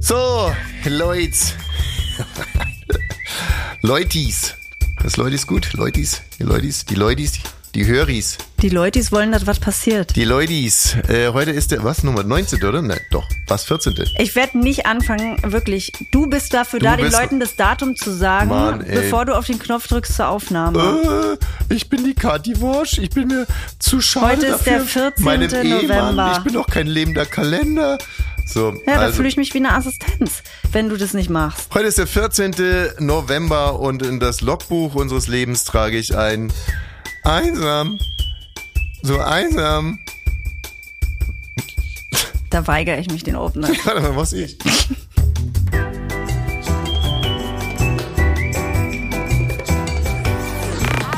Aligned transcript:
So, 0.00 0.52
Leute. 0.84 1.36
Leutis. 3.82 4.54
Das 5.02 5.16
Leutis 5.16 5.46
gut? 5.46 5.72
Leutis? 5.74 6.22
Die 6.38 6.44
Leutis? 6.44 6.84
Die 6.84 6.94
Leutis? 6.94 7.32
Die 7.74 7.86
Höris. 7.86 8.38
Die 8.62 8.70
Leutis 8.70 9.12
wollen, 9.12 9.30
dass 9.30 9.46
was 9.46 9.60
passiert. 9.60 10.16
Die 10.16 10.24
Leutis. 10.24 10.96
Äh, 11.06 11.28
heute 11.32 11.50
ist 11.50 11.70
der, 11.70 11.84
was, 11.84 12.02
Nummer 12.02 12.22
19, 12.24 12.64
oder? 12.64 12.80
Nein, 12.82 12.98
doch. 13.10 13.24
Was, 13.46 13.64
14. 13.64 13.94
Ich 14.18 14.34
werde 14.34 14.58
nicht 14.58 14.86
anfangen, 14.86 15.36
wirklich. 15.52 15.92
Du 16.10 16.26
bist 16.26 16.54
dafür 16.54 16.80
Du 16.80 16.86
da, 16.86 16.96
den 16.96 17.04
bist- 17.06 17.20
Leuten 17.20 17.40
das 17.40 17.56
Datum 17.56 17.94
zu 17.94 18.10
sagen, 18.10 18.48
Mann, 18.48 18.78
bevor 18.88 19.26
du 19.26 19.36
auf 19.36 19.46
den 19.46 19.58
Knopf 19.58 19.86
drückst 19.86 20.16
zur 20.16 20.28
Aufnahme. 20.28 21.38
Äh, 21.70 21.74
ich 21.74 21.88
bin 21.90 22.04
die 22.04 22.14
Kati 22.14 22.58
Wosch. 22.60 22.98
Ich 22.98 23.10
bin 23.10 23.28
mir 23.28 23.46
zu 23.78 24.00
schade 24.00 24.26
Heute 24.38 24.46
ist 24.46 24.64
der 24.64 24.78
dafür. 24.78 25.02
14. 25.12 25.24
Meinem 25.24 25.50
Ehemann. 25.54 25.80
November. 26.16 26.32
Ich 26.38 26.44
bin 26.44 26.54
doch 26.54 26.66
kein 26.66 26.86
lebender 26.86 27.26
Kalender. 27.26 27.98
So, 28.48 28.72
ja, 28.86 28.94
da 28.94 29.00
also, 29.00 29.16
fühle 29.16 29.28
ich 29.28 29.36
mich 29.36 29.52
wie 29.52 29.58
eine 29.58 29.74
Assistenz, 29.74 30.42
wenn 30.72 30.88
du 30.88 30.96
das 30.96 31.12
nicht 31.12 31.28
machst. 31.28 31.68
Heute 31.74 31.86
ist 31.86 31.98
der 31.98 32.06
14. 32.06 32.54
November 32.98 33.78
und 33.78 34.02
in 34.02 34.20
das 34.20 34.40
Logbuch 34.40 34.94
unseres 34.94 35.28
Lebens 35.28 35.64
trage 35.64 35.98
ich 35.98 36.16
ein 36.16 36.50
einsam. 37.24 37.98
So 39.02 39.18
einsam. 39.20 39.98
Da 42.50 42.66
weigere 42.66 42.98
ich 42.98 43.10
mich 43.10 43.22
den 43.24 43.36
Opener. 43.36 43.68
Warte 43.84 44.00
mal, 44.00 44.16
was 44.16 44.32
ich? 44.32 44.56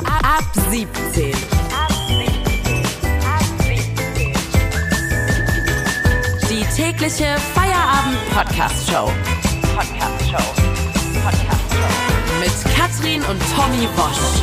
Ab 0.05 0.45
17. 0.73 1.10
tägliche 6.91 7.37
Feierabend-Podcast-Show. 7.55 9.13
Podcast-Show. 9.77 10.43
Podcast-Show. 11.23 11.91
Mit 12.41 12.51
Katrin 12.77 13.23
und 13.23 13.41
Tommy 13.55 13.87
Bosch. 13.95 14.43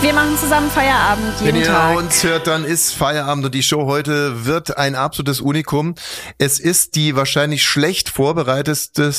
Wir 0.00 0.12
machen 0.12 0.36
zusammen 0.36 0.68
Feierabend 0.70 1.40
jeden 1.40 1.54
Wenn 1.54 1.62
ihr 1.62 1.68
Tag. 1.68 1.96
uns 1.96 2.24
hört, 2.24 2.48
dann 2.48 2.64
ist 2.64 2.92
Feierabend 2.92 3.44
und 3.44 3.54
die 3.54 3.62
Show 3.62 3.86
heute 3.86 4.44
wird 4.44 4.76
ein 4.76 4.96
absolutes 4.96 5.40
Unikum. 5.40 5.94
Es 6.38 6.58
ist 6.58 6.96
die 6.96 7.14
wahrscheinlich 7.14 7.62
schlecht 7.62 8.08
vorbereiteteste 8.08 9.12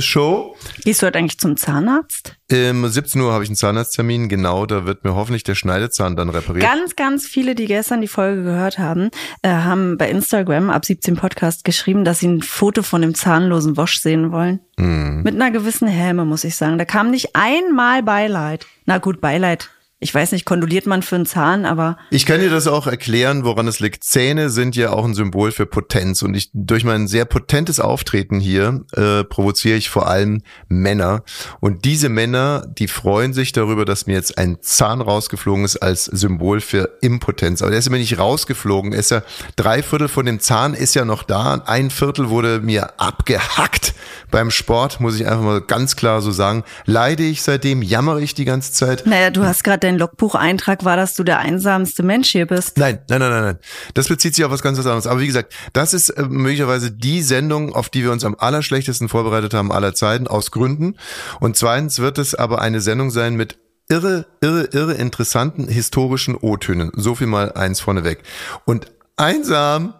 Show. 0.00 0.54
Gehst 0.84 1.02
du 1.02 1.06
heute 1.06 1.18
eigentlich 1.18 1.40
zum 1.40 1.56
Zahnarzt? 1.56 2.36
Um 2.50 2.86
17 2.86 3.20
Uhr 3.20 3.32
habe 3.32 3.42
ich 3.42 3.50
einen 3.50 3.56
Zahnarzttermin, 3.56 4.28
genau, 4.28 4.66
da 4.66 4.86
wird 4.86 5.02
mir 5.02 5.16
hoffentlich 5.16 5.42
der 5.42 5.56
Schneidezahn 5.56 6.14
dann 6.14 6.28
repariert. 6.28 6.64
Ganz, 6.64 6.94
ganz 6.94 7.26
viele, 7.26 7.56
die 7.56 7.66
gestern 7.66 8.00
die 8.00 8.06
Folge 8.06 8.44
gehört 8.44 8.78
haben, 8.78 9.10
äh, 9.42 9.48
haben 9.48 9.98
bei 9.98 10.08
Instagram 10.08 10.70
ab 10.70 10.84
17 10.84 11.16
Podcast 11.16 11.64
geschrieben, 11.64 12.04
dass 12.04 12.20
sie 12.20 12.28
ein 12.28 12.42
Foto 12.42 12.84
von 12.84 13.02
dem 13.02 13.16
zahnlosen 13.16 13.76
Wosch 13.76 13.98
sehen 13.98 14.30
wollen. 14.30 14.60
Mhm. 14.76 15.22
Mit 15.24 15.34
einer 15.34 15.50
gewissen 15.50 15.88
Häme, 15.88 16.24
muss 16.24 16.44
ich 16.44 16.54
sagen. 16.54 16.78
Da 16.78 16.84
kam 16.84 17.10
nicht 17.10 17.34
einmal 17.34 18.04
Beileid. 18.04 18.64
Na 18.84 18.98
gut, 18.98 19.20
Beileid. 19.20 19.70
Ich 19.98 20.14
weiß 20.14 20.32
nicht, 20.32 20.44
kondoliert 20.44 20.84
man 20.84 21.00
für 21.00 21.14
einen 21.14 21.24
Zahn, 21.24 21.64
aber 21.64 21.96
Ich 22.10 22.26
kann 22.26 22.40
dir 22.40 22.50
das 22.50 22.66
auch 22.66 22.86
erklären, 22.86 23.44
woran 23.44 23.66
es 23.66 23.80
liegt. 23.80 24.04
Zähne 24.04 24.50
sind 24.50 24.76
ja 24.76 24.90
auch 24.90 25.06
ein 25.06 25.14
Symbol 25.14 25.52
für 25.52 25.64
Potenz 25.64 26.20
und 26.20 26.34
ich 26.34 26.50
durch 26.52 26.84
mein 26.84 27.08
sehr 27.08 27.24
potentes 27.24 27.80
Auftreten 27.80 28.38
hier 28.38 28.84
äh, 28.92 29.24
provoziere 29.24 29.78
ich 29.78 29.88
vor 29.88 30.06
allem 30.06 30.42
Männer 30.68 31.22
und 31.60 31.86
diese 31.86 32.10
Männer, 32.10 32.66
die 32.78 32.88
freuen 32.88 33.32
sich 33.32 33.52
darüber, 33.52 33.86
dass 33.86 34.06
mir 34.06 34.12
jetzt 34.12 34.36
ein 34.36 34.58
Zahn 34.60 35.00
rausgeflogen 35.00 35.64
ist 35.64 35.78
als 35.78 36.04
Symbol 36.04 36.60
für 36.60 36.98
Impotenz. 37.00 37.62
Aber 37.62 37.70
der 37.70 37.78
ist 37.78 37.88
mir 37.88 37.96
nicht 37.96 38.18
rausgeflogen, 38.18 38.92
ist 38.92 39.10
ja 39.10 39.22
drei 39.56 39.82
Viertel 39.82 40.08
von 40.08 40.26
dem 40.26 40.40
Zahn 40.40 40.74
ist 40.74 40.94
ja 40.94 41.06
noch 41.06 41.22
da, 41.22 41.62
ein 41.64 41.88
Viertel 41.88 42.28
wurde 42.28 42.60
mir 42.60 43.00
abgehackt 43.00 43.94
beim 44.30 44.50
Sport, 44.50 45.00
muss 45.00 45.18
ich 45.18 45.26
einfach 45.26 45.42
mal 45.42 45.60
ganz 45.62 45.96
klar 45.96 46.20
so 46.20 46.32
sagen. 46.32 46.64
Leide 46.84 47.22
ich 47.22 47.40
seitdem, 47.42 47.80
jammere 47.80 48.20
ich 48.20 48.34
die 48.34 48.44
ganze 48.44 48.72
Zeit. 48.72 49.06
naja, 49.06 49.30
du 49.30 49.44
hast 49.44 49.64
gerade 49.64 49.85
dein 49.86 49.98
Logbucheintrag 49.98 50.84
war, 50.84 50.96
dass 50.96 51.14
du 51.14 51.24
der 51.24 51.38
einsamste 51.38 52.02
Mensch 52.02 52.30
hier 52.30 52.46
bist. 52.46 52.76
Nein, 52.76 52.98
nein, 53.08 53.20
nein, 53.20 53.30
nein, 53.30 53.42
nein. 53.42 53.58
Das 53.94 54.08
bezieht 54.08 54.34
sich 54.34 54.44
auf 54.44 54.50
was 54.50 54.62
ganz 54.62 54.78
anderes. 54.78 55.06
Aber 55.06 55.20
wie 55.20 55.26
gesagt, 55.26 55.54
das 55.72 55.94
ist 55.94 56.10
äh, 56.10 56.24
möglicherweise 56.24 56.90
die 56.90 57.22
Sendung, 57.22 57.74
auf 57.74 57.88
die 57.88 58.02
wir 58.02 58.12
uns 58.12 58.24
am 58.24 58.36
allerschlechtesten 58.38 59.08
vorbereitet 59.08 59.54
haben 59.54 59.72
aller 59.72 59.94
Zeiten, 59.94 60.26
aus 60.26 60.50
Gründen. 60.50 60.96
Und 61.40 61.56
zweitens 61.56 61.98
wird 61.98 62.18
es 62.18 62.34
aber 62.34 62.60
eine 62.60 62.80
Sendung 62.80 63.10
sein 63.10 63.36
mit 63.36 63.58
irre, 63.88 64.26
irre, 64.40 64.64
irre 64.72 64.94
interessanten 64.94 65.68
historischen 65.68 66.34
O-Tönen. 66.34 66.90
So 66.94 67.14
viel 67.14 67.28
mal 67.28 67.52
eins 67.52 67.80
vorneweg. 67.80 68.22
Und 68.64 68.92
einsam, 69.16 69.94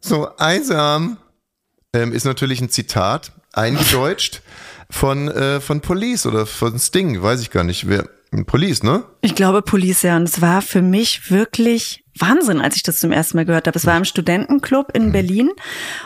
so 0.00 0.36
einsam, 0.36 1.18
ähm, 1.92 2.12
ist 2.12 2.24
natürlich 2.24 2.60
ein 2.60 2.70
Zitat, 2.70 3.32
eingedeutscht 3.52 4.42
von, 4.90 5.28
äh, 5.28 5.60
von 5.60 5.80
Police 5.80 6.26
oder 6.26 6.46
von 6.46 6.78
Sting, 6.78 7.22
weiß 7.22 7.40
ich 7.40 7.50
gar 7.50 7.64
nicht, 7.64 7.88
wer, 7.88 8.08
Police, 8.46 8.82
ne? 8.82 9.04
Ich 9.20 9.34
glaube, 9.34 9.62
Police, 9.62 10.02
ja. 10.02 10.16
Und 10.16 10.24
es 10.24 10.40
war 10.40 10.62
für 10.62 10.80
mich 10.80 11.30
wirklich 11.30 12.02
Wahnsinn, 12.18 12.60
als 12.60 12.76
ich 12.76 12.82
das 12.82 12.98
zum 12.98 13.12
ersten 13.12 13.36
Mal 13.36 13.44
gehört 13.44 13.66
habe. 13.66 13.78
Es 13.78 13.86
war 13.86 13.96
im 13.96 14.04
Studentenclub 14.04 14.94
in 14.94 15.12
Berlin 15.12 15.50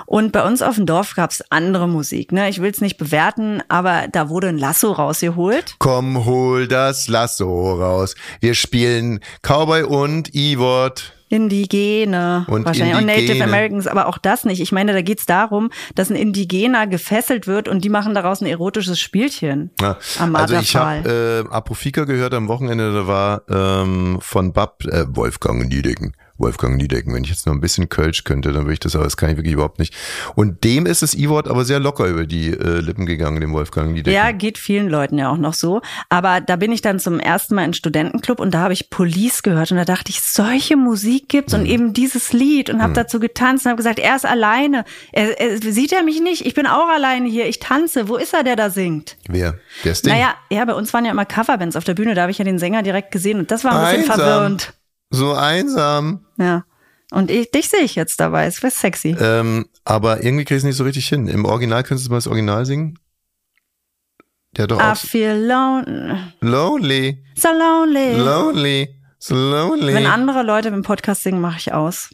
und 0.07 0.33
bei 0.33 0.45
uns 0.45 0.63
auf 0.63 0.77
dem 0.77 0.87
Dorf 0.87 1.15
gab 1.15 1.31
es 1.31 1.43
andere 1.51 1.89
Musik. 1.89 2.33
Ne? 2.33 2.49
Ich 2.49 2.61
will 2.61 2.71
es 2.71 2.81
nicht 2.81 2.97
bewerten, 2.97 3.63
aber 3.69 4.07
da 4.11 4.29
wurde 4.29 4.49
ein 4.49 4.59
Lasso 4.59 4.93
rausgeholt. 4.93 5.77
Komm, 5.79 6.25
hol 6.25 6.69
das 6.69 7.09
Lasso 7.09 7.75
raus. 7.75 8.15
Wir 8.41 8.55
spielen 8.55 9.21
Cowboy 9.43 9.83
und 9.83 10.35
E-Wort. 10.35 11.16
Indigene 11.29 12.47
Und 12.49 12.65
wahrscheinlich 12.65 12.97
und 12.97 13.07
Native 13.07 13.23
Indigene. 13.23 13.45
Americans, 13.45 13.87
aber 13.87 14.07
auch 14.07 14.19
das 14.19 14.45
nicht. 14.45 14.61
Ich 14.61 14.73
meine, 14.73 14.93
da 14.93 15.03
geht's 15.03 15.27
darum, 15.27 15.71
dass 15.95 16.11
ein 16.11 16.17
Indigener 16.17 16.87
gefesselt 16.87 17.47
wird 17.47 17.69
und 17.69 17.85
die 17.85 17.89
machen 17.89 18.15
daraus 18.15 18.41
ein 18.41 18.47
erotisches 18.47 19.01
Spielchen. 19.01 19.71
Ja, 19.81 19.99
Am 20.19 20.37
also 20.37 20.57
ich 20.57 20.77
habe 20.77 21.47
äh, 21.51 21.53
Apofika 21.53 22.05
gehört 22.05 22.35
am 22.35 22.49
Wochenende, 22.49 22.93
da 22.93 23.07
war 23.07 23.43
ähm, 23.49 24.19
von 24.21 24.53
Bab, 24.53 24.85
äh, 24.85 25.05
Wolfgang 25.09 25.69
Niedecken. 25.69 26.15
Wolfgang 26.39 26.77
Niedecken, 26.77 27.15
wenn 27.15 27.25
ich 27.25 27.31
jetzt 27.31 27.47
noch 27.47 27.53
ein 27.55 27.61
bisschen 27.61 27.89
Kölsch 27.89 28.25
könnte, 28.25 28.53
dann 28.53 28.65
würde 28.65 28.75
ich 28.75 28.81
das, 28.81 28.95
aber 28.95 29.05
das 29.05 29.17
kann 29.17 29.31
ich 29.31 29.37
wirklich 29.37 29.55
überhaupt 29.55 29.79
nicht. 29.79 29.95
Und 30.35 30.65
dem 30.65 30.87
ist 30.87 31.03
das 31.03 31.15
E-Wort 31.15 31.49
aber 31.49 31.65
sehr 31.65 31.81
locker 31.81 32.07
über 32.07 32.27
die 32.27 32.49
äh, 32.51 32.81
Lippen 32.81 33.07
gegangen, 33.07 33.41
dem 33.41 33.53
Wolfgang 33.53 33.93
Niedecken. 33.93 34.13
Ja, 34.13 34.33
geht 34.33 34.59
vielen 34.59 34.89
Leuten 34.89 35.19
ja 35.19 35.31
auch 35.31 35.37
noch 35.39 35.55
so. 35.55 35.81
Aber 36.09 36.41
da 36.41 36.57
bin 36.57 36.73
ich 36.73 36.83
dann 36.83 36.99
zum 37.01 37.19
ersten 37.21 37.55
Mal 37.55 37.65
in 37.65 37.73
Studentenclub 37.75 38.39
und 38.41 38.53
da 38.53 38.61
habe 38.61 38.73
ich 38.75 38.91
Police 38.91 39.43
gehört 39.43 39.71
und 39.71 39.79
da 39.79 39.85
dachte 39.85 40.11
ich, 40.11 40.21
solche 40.23 40.77
Musik 40.77 41.29
gibt's 41.29 41.53
Mhm. 41.53 41.61
und 41.61 41.67
eben 41.67 41.93
dieses 41.95 42.33
Lied 42.33 42.71
und 42.71 42.83
habe 42.83 42.93
dazu 42.93 43.19
getanzt 43.21 43.65
und 43.65 43.71
habe 43.71 43.77
gesagt, 43.79 43.99
er 43.99 44.17
ist 44.17 44.27
alleine. 44.27 44.85
Er, 45.13 45.41
er, 45.41 45.59
sieht 45.73 45.93
er 45.93 46.03
mich 46.03 46.21
nicht? 46.21 46.45
Ich 46.45 46.55
bin 46.55 46.67
auch 46.67 46.89
alleine 46.89 47.29
hier. 47.29 47.47
Ich 47.47 47.59
tanze. 47.61 48.09
Wo 48.09 48.17
ist 48.17 48.35
er, 48.35 48.43
der 48.45 48.57
da 48.57 48.71
singt? 48.71 49.17
Wer? 49.29 49.55
Der 49.85 49.95
Sting? 49.95 50.13
Naja, 50.13 50.35
ja, 50.51 50.65
bei 50.65 50.75
uns 50.75 50.93
waren 50.93 51.05
ja 51.05 51.11
immer 51.13 51.25
Coverbands 51.25 51.77
auf 51.77 51.85
der 51.85 51.95
Bühne. 51.95 52.15
Da 52.15 52.23
habe 52.23 52.31
ich 52.31 52.39
ja 52.39 52.45
den 52.45 52.59
Sänger 52.59 52.83
direkt 52.83 53.11
gesehen 53.11 53.39
und 53.39 53.51
das 53.51 53.65
war 53.65 53.73
ein 53.73 53.97
bisschen 53.97 54.11
Einsam. 54.11 54.17
verwirrend. 54.27 54.73
So 55.11 55.33
einsam. 55.35 56.27
Ja. 56.39 56.65
Und 57.13 57.31
ich, 57.31 57.51
dich 57.53 57.69
sehe 57.69 57.81
ich 57.83 57.95
jetzt 57.95 58.19
dabei. 58.19 58.47
Es 58.47 58.63
wäre 58.63 58.73
sexy. 58.73 59.17
Ähm, 59.19 59.67
aber 59.85 60.25
irgendwie 60.25 60.45
krieg 60.45 60.57
ich 60.57 60.63
es 60.63 60.65
nicht 60.65 60.77
so 60.77 60.85
richtig 60.85 61.07
hin. 61.09 61.29
Im 61.29 61.45
Original 61.45 61.83
könntest 61.85 62.07
du 62.07 62.11
mal 62.11 62.17
das 62.17 62.27
Original 62.27 62.67
singen? 62.67 62.99
Der 64.57 64.65
hat 64.65 64.71
doch 64.73 64.81
I 64.81 64.83
auch 64.83 64.97
feel 64.97 65.37
lonely. 65.37 66.19
Lonely, 66.41 67.25
So 67.37 67.49
lonely. 67.49 68.17
lonely, 68.19 69.01
so 69.19 69.35
lonely. 69.37 69.95
Wenn 69.95 70.07
andere 70.07 70.43
Leute 70.43 70.69
im 70.69 70.83
Podcast 70.83 71.23
singen, 71.23 71.41
mache 71.41 71.59
ich 71.59 71.73
aus. 71.73 72.11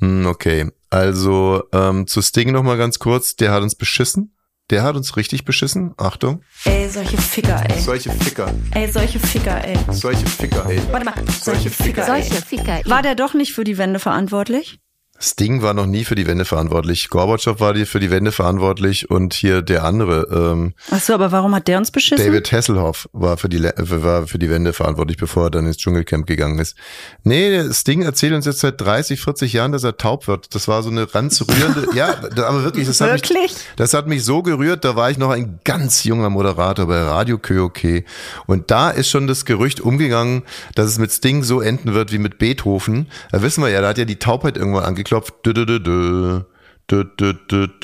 Hm, 0.00 0.26
Okay, 0.26 0.70
also 0.90 1.62
ähm, 1.72 2.06
zu 2.06 2.22
Sting 2.22 2.52
noch 2.52 2.62
mal 2.62 2.76
ganz 2.76 2.98
kurz. 2.98 3.34
Der 3.36 3.50
hat 3.52 3.62
uns 3.62 3.74
beschissen. 3.74 4.36
Der 4.70 4.84
hat 4.84 4.94
uns 4.94 5.16
richtig 5.16 5.44
beschissen. 5.44 5.94
Achtung. 5.96 6.42
Ey, 6.64 6.88
solche 6.88 7.18
Ficker, 7.18 7.62
ey. 7.68 7.80
Solche 7.80 8.10
Ficker. 8.12 8.54
Ey, 8.72 8.90
solche 8.90 9.18
Ficker, 9.18 9.64
ey. 9.64 9.76
Solche 9.90 10.26
Ficker, 10.26 10.64
ey. 10.68 10.80
Warte 10.92 11.04
mal, 11.06 11.14
solche 11.42 11.70
Ficker, 11.70 12.06
Solche 12.06 12.34
ey. 12.34 12.40
Ficker. 12.40 12.80
War 12.84 13.02
der 13.02 13.16
doch 13.16 13.34
nicht 13.34 13.52
für 13.52 13.64
die 13.64 13.78
Wende 13.78 13.98
verantwortlich? 13.98 14.78
Sting 15.22 15.60
war 15.60 15.74
noch 15.74 15.84
nie 15.86 16.04
für 16.04 16.14
die 16.14 16.26
Wende 16.26 16.46
verantwortlich. 16.46 17.10
Gorbatschow 17.10 17.60
war 17.60 17.74
die 17.74 17.84
für 17.84 18.00
die 18.00 18.10
Wende 18.10 18.32
verantwortlich 18.32 19.10
und 19.10 19.34
hier 19.34 19.60
der 19.60 19.84
andere, 19.84 20.26
ähm, 20.52 20.72
Ach 20.90 20.98
so, 21.00 21.12
aber 21.12 21.30
warum 21.30 21.54
hat 21.54 21.68
der 21.68 21.76
uns 21.76 21.90
beschissen? 21.90 22.24
David 22.26 22.50
Hasselhoff 22.50 23.06
war 23.12 23.36
für 23.36 23.50
die 23.50 23.58
Le- 23.58 23.74
war 23.76 24.26
für 24.26 24.38
die 24.38 24.48
Wende 24.48 24.72
verantwortlich, 24.72 25.18
bevor 25.18 25.44
er 25.44 25.50
dann 25.50 25.66
ins 25.66 25.76
Dschungelcamp 25.76 26.26
gegangen 26.26 26.58
ist. 26.58 26.74
Nee, 27.22 27.70
Sting 27.70 28.00
erzählt 28.00 28.32
uns 28.32 28.46
jetzt 28.46 28.60
seit 28.60 28.80
30, 28.80 29.20
40 29.20 29.52
Jahren, 29.52 29.72
dass 29.72 29.84
er 29.84 29.98
taub 29.98 30.26
wird. 30.26 30.54
Das 30.54 30.68
war 30.68 30.82
so 30.82 30.88
eine 30.88 31.06
ganz 31.06 31.42
rührende, 31.42 31.88
ja, 31.94 32.14
aber 32.42 32.64
wirklich, 32.64 32.86
das 32.86 33.02
hat 33.02 33.12
mich, 33.12 33.54
das 33.76 33.92
hat 33.92 34.06
mich 34.06 34.24
so 34.24 34.42
gerührt, 34.42 34.86
da 34.86 34.96
war 34.96 35.10
ich 35.10 35.18
noch 35.18 35.30
ein 35.30 35.60
ganz 35.64 36.04
junger 36.04 36.30
Moderator 36.30 36.86
bei 36.86 36.98
Radio 37.02 37.36
KOK 37.36 38.04
und 38.46 38.70
da 38.70 38.88
ist 38.88 39.10
schon 39.10 39.26
das 39.26 39.44
Gerücht 39.44 39.82
umgegangen, 39.82 40.44
dass 40.74 40.86
es 40.86 40.98
mit 40.98 41.12
Sting 41.12 41.42
so 41.42 41.60
enden 41.60 41.92
wird 41.92 42.10
wie 42.10 42.18
mit 42.18 42.38
Beethoven. 42.38 43.06
Da 43.32 43.42
wissen 43.42 43.62
wir 43.62 43.68
ja, 43.68 43.82
da 43.82 43.88
hat 43.88 43.98
ja 43.98 44.06
die 44.06 44.16
Taubheit 44.18 44.56
irgendwann 44.56 44.84
angeklopft. 44.84 45.09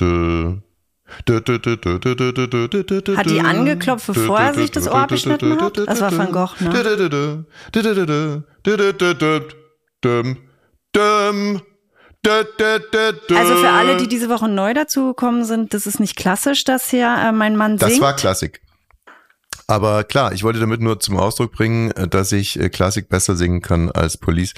Dö. 0.01 0.57
Hat 3.17 3.31
die 3.31 3.41
angeklopft, 3.41 4.07
bevor 4.09 4.41
er 4.41 4.55
sich 4.55 4.71
das 4.71 4.89
Ohr 4.89 4.97
abgeschnitten 4.97 5.61
hat? 5.61 5.79
Das 5.79 6.01
war 6.01 6.17
Van 6.17 6.33
Gogh, 6.33 6.55
ne? 6.61 7.45
Also 13.35 13.57
für 13.57 13.69
alle, 13.71 13.97
die 13.99 14.09
diese 14.09 14.29
Woche 14.29 14.49
neu 14.49 14.75
dazugekommen 14.75 15.45
sind, 15.45 15.75
das 15.75 15.87
ist 15.87 16.01
nicht 16.01 16.17
klassisch, 16.17 16.65
dass 16.65 16.91
hier 16.91 17.07
äh, 17.07 17.31
mein 17.33 17.57
Mann 17.57 17.77
Das 17.77 17.91
singt. 17.91 18.03
war 18.03 18.17
Klassik. 18.17 18.61
Aber 19.69 20.05
klar, 20.05 20.33
ich 20.33 20.45
wollte 20.45 20.61
damit 20.61 20.81
nur 20.81 21.01
zum 21.01 21.17
Ausdruck 21.17 21.53
bringen, 21.53 21.91
äh, 21.93 22.07
dass 22.07 22.31
ich 22.33 22.59
äh, 22.61 22.69
Klassik 22.69 23.09
besser 23.09 23.37
singen 23.37 23.63
kann 23.63 23.91
als 23.91 24.17
Police. 24.17 24.55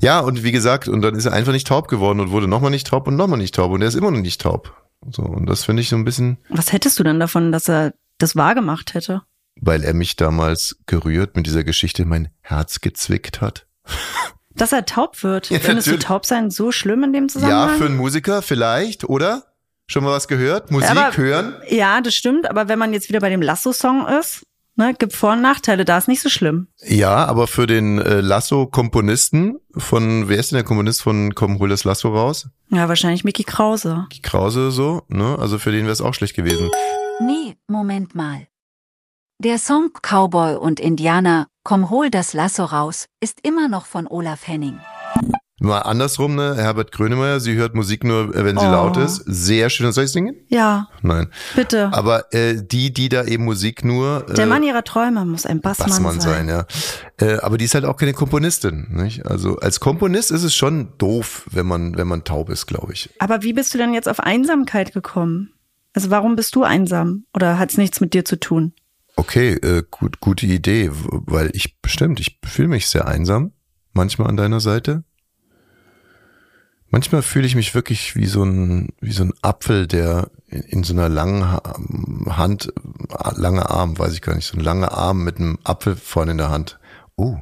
Ja, 0.00 0.20
und 0.20 0.44
wie 0.44 0.52
gesagt, 0.52 0.86
und 0.88 1.02
dann 1.02 1.14
ist 1.16 1.26
er 1.26 1.32
einfach 1.32 1.52
nicht 1.52 1.66
taub 1.66 1.88
geworden 1.88 2.20
und 2.20 2.30
wurde 2.30 2.46
nochmal 2.46 2.70
nicht 2.70 2.86
taub 2.86 3.08
und 3.08 3.16
nochmal 3.16 3.38
nicht 3.38 3.54
taub 3.56 3.72
und 3.72 3.82
er 3.82 3.88
ist 3.88 3.96
immer 3.96 4.10
noch 4.12 4.20
nicht 4.20 4.40
taub. 4.40 4.72
So, 5.10 5.22
und 5.22 5.46
das 5.46 5.64
finde 5.64 5.82
ich 5.82 5.88
so 5.88 5.96
ein 5.96 6.04
bisschen, 6.04 6.38
Was 6.48 6.72
hättest 6.72 6.96
du 6.98 7.02
denn 7.02 7.18
davon, 7.18 7.50
dass 7.50 7.68
er 7.68 7.92
das 8.18 8.36
wahrgemacht 8.36 8.94
hätte? 8.94 9.22
weil 9.60 9.84
er 9.84 9.92
mich 9.92 10.16
damals 10.16 10.78
gerührt 10.86 11.36
mit 11.36 11.46
dieser 11.46 11.62
Geschichte 11.62 12.06
mein 12.06 12.30
Herz 12.40 12.80
gezwickt 12.80 13.40
hat. 13.42 13.66
Dass 14.54 14.72
er 14.72 14.86
taub 14.86 15.22
wird. 15.22 15.50
Ja, 15.50 15.58
Findest 15.58 15.86
natürlich. 15.88 16.00
du 16.04 16.06
taub 16.08 16.24
sein 16.26 16.50
so 16.50 16.72
schlimm 16.72 17.04
in 17.04 17.12
dem 17.12 17.24
Ja, 17.24 17.28
Zusammenhang? 17.28 17.78
für 17.78 17.84
einen 17.86 17.96
Musiker 17.98 18.40
vielleicht, 18.42 19.04
oder? 19.04 19.44
Schon 19.88 20.04
mal 20.04 20.10
was 20.12 20.26
gehört? 20.26 20.70
Musik 20.70 20.90
Aber- 20.90 21.16
hören? 21.16 21.54
ja, 21.68 22.00
das 22.00 22.14
stimmt, 22.14 22.48
aber 22.48 22.68
wenn 22.68 22.78
man 22.78 22.92
jetzt 22.94 23.08
wieder 23.10 23.20
bei 23.20 23.28
dem 23.28 23.42
Lasso-Song 23.42 24.06
ist, 24.08 24.42
ne, 24.76 24.94
gibt 24.98 25.12
Vor- 25.12 25.32
und 25.32 25.42
Nachteile, 25.42 25.84
da 25.84 25.98
ist 25.98 26.08
nicht 26.08 26.22
so 26.22 26.28
schlimm. 26.28 26.68
Ja, 26.82 27.26
aber 27.26 27.46
für 27.46 27.66
den 27.66 27.98
äh, 27.98 28.20
Lasso-Komponisten 28.20 29.58
von, 29.76 30.28
wer 30.28 30.38
ist 30.38 30.50
denn 30.50 30.56
der 30.56 30.64
Komponist 30.64 31.02
von 31.02 31.34
Komm, 31.34 31.58
hol 31.58 31.68
das 31.68 31.84
Lasso 31.84 32.08
raus? 32.08 32.48
Ja, 32.70 32.88
wahrscheinlich 32.88 33.24
Mickey 33.24 33.44
Krause. 33.44 34.06
Die 34.12 34.22
Krause 34.22 34.70
so, 34.70 35.02
ne? 35.08 35.36
Also 35.38 35.58
für 35.58 35.72
den 35.72 35.82
wäre 35.82 35.92
es 35.92 36.00
auch 36.00 36.14
schlecht 36.14 36.34
gewesen. 36.34 36.70
Nee, 37.20 37.56
Moment 37.68 38.14
mal. 38.14 38.46
Der 39.38 39.58
Song 39.58 39.90
Cowboy 40.02 40.56
und 40.56 40.78
Indianer, 40.78 41.48
komm 41.64 41.90
hol 41.90 42.10
das 42.10 42.32
Lasso 42.32 42.64
raus, 42.64 43.06
ist 43.20 43.40
immer 43.42 43.68
noch 43.68 43.86
von 43.86 44.06
Olaf 44.06 44.46
Henning. 44.46 44.78
Mal 45.64 45.78
andersrum, 45.78 46.34
ne? 46.34 46.56
Herbert 46.56 46.90
Grönemeyer, 46.90 47.38
sie 47.38 47.54
hört 47.54 47.76
Musik 47.76 48.02
nur, 48.02 48.34
äh, 48.34 48.44
wenn 48.44 48.58
sie 48.58 48.66
Oh. 48.66 48.70
laut 48.70 48.96
ist. 48.96 49.22
Sehr 49.26 49.70
schön. 49.70 49.92
Soll 49.92 50.04
ich 50.04 50.10
singen? 50.10 50.34
Ja, 50.48 50.88
Nein. 51.02 51.28
bitte. 51.54 51.92
Aber 51.92 52.32
äh, 52.34 52.56
die, 52.60 52.92
die 52.92 53.08
da 53.08 53.24
eben 53.24 53.44
Musik 53.44 53.84
nur. 53.84 54.28
Äh, 54.28 54.34
Der 54.34 54.46
Mann 54.46 54.64
ihrer 54.64 54.82
Träume 54.82 55.24
muss 55.24 55.46
ein 55.46 55.60
Bassmann, 55.60 55.88
Bassmann 55.88 56.20
sein, 56.20 56.48
ja. 56.48 56.66
Äh, 57.18 57.36
aber 57.42 57.58
die 57.58 57.66
ist 57.66 57.74
halt 57.74 57.84
auch 57.84 57.96
keine 57.96 58.12
Komponistin, 58.12 58.88
nicht? 58.90 59.24
Also 59.26 59.56
als 59.58 59.78
Komponist 59.78 60.32
ist 60.32 60.42
es 60.42 60.52
schon 60.52 60.94
doof, 60.98 61.46
wenn 61.52 61.66
man, 61.66 61.96
wenn 61.96 62.08
man 62.08 62.24
taub 62.24 62.50
ist, 62.50 62.66
glaube 62.66 62.92
ich. 62.92 63.10
Aber 63.20 63.42
wie 63.44 63.52
bist 63.52 63.72
du 63.72 63.78
denn 63.78 63.94
jetzt 63.94 64.08
auf 64.08 64.18
Einsamkeit 64.18 64.92
gekommen? 64.92 65.52
Also 65.94 66.10
warum 66.10 66.34
bist 66.34 66.56
du 66.56 66.64
einsam? 66.64 67.24
Oder 67.34 67.58
hat 67.60 67.70
es 67.70 67.78
nichts 67.78 68.00
mit 68.00 68.14
dir 68.14 68.24
zu 68.24 68.40
tun? 68.40 68.72
Okay, 69.14 69.52
äh, 69.52 69.84
gut, 69.90 70.18
gute 70.18 70.46
Idee, 70.46 70.90
weil 70.92 71.50
ich 71.52 71.80
bestimmt, 71.80 72.18
ich 72.18 72.40
fühle 72.44 72.68
mich 72.68 72.88
sehr 72.88 73.06
einsam, 73.06 73.52
manchmal 73.92 74.28
an 74.28 74.36
deiner 74.36 74.58
Seite. 74.58 75.04
Manchmal 76.92 77.22
fühle 77.22 77.46
ich 77.46 77.54
mich 77.54 77.74
wirklich 77.74 78.16
wie 78.16 78.26
so 78.26 78.44
ein, 78.44 78.90
wie 79.00 79.12
so 79.12 79.24
ein 79.24 79.32
Apfel, 79.40 79.86
der 79.86 80.28
in, 80.48 80.84
so 80.84 80.92
einer 80.92 81.08
langen 81.08 81.50
ha 81.50 81.62
Hand, 82.28 82.68
äh, 82.68 83.30
lange 83.34 83.70
Arm, 83.70 83.98
weiß 83.98 84.12
ich 84.12 84.20
gar 84.20 84.34
nicht, 84.36 84.44
so 84.44 84.58
ein 84.58 84.62
langer 84.62 84.92
Arm 84.92 85.24
mit 85.24 85.38
einem 85.38 85.58
Apfel 85.64 85.96
vorne 85.96 86.32
in 86.32 86.38
der 86.38 86.50
Hand. 86.50 86.78
Oh, 87.16 87.38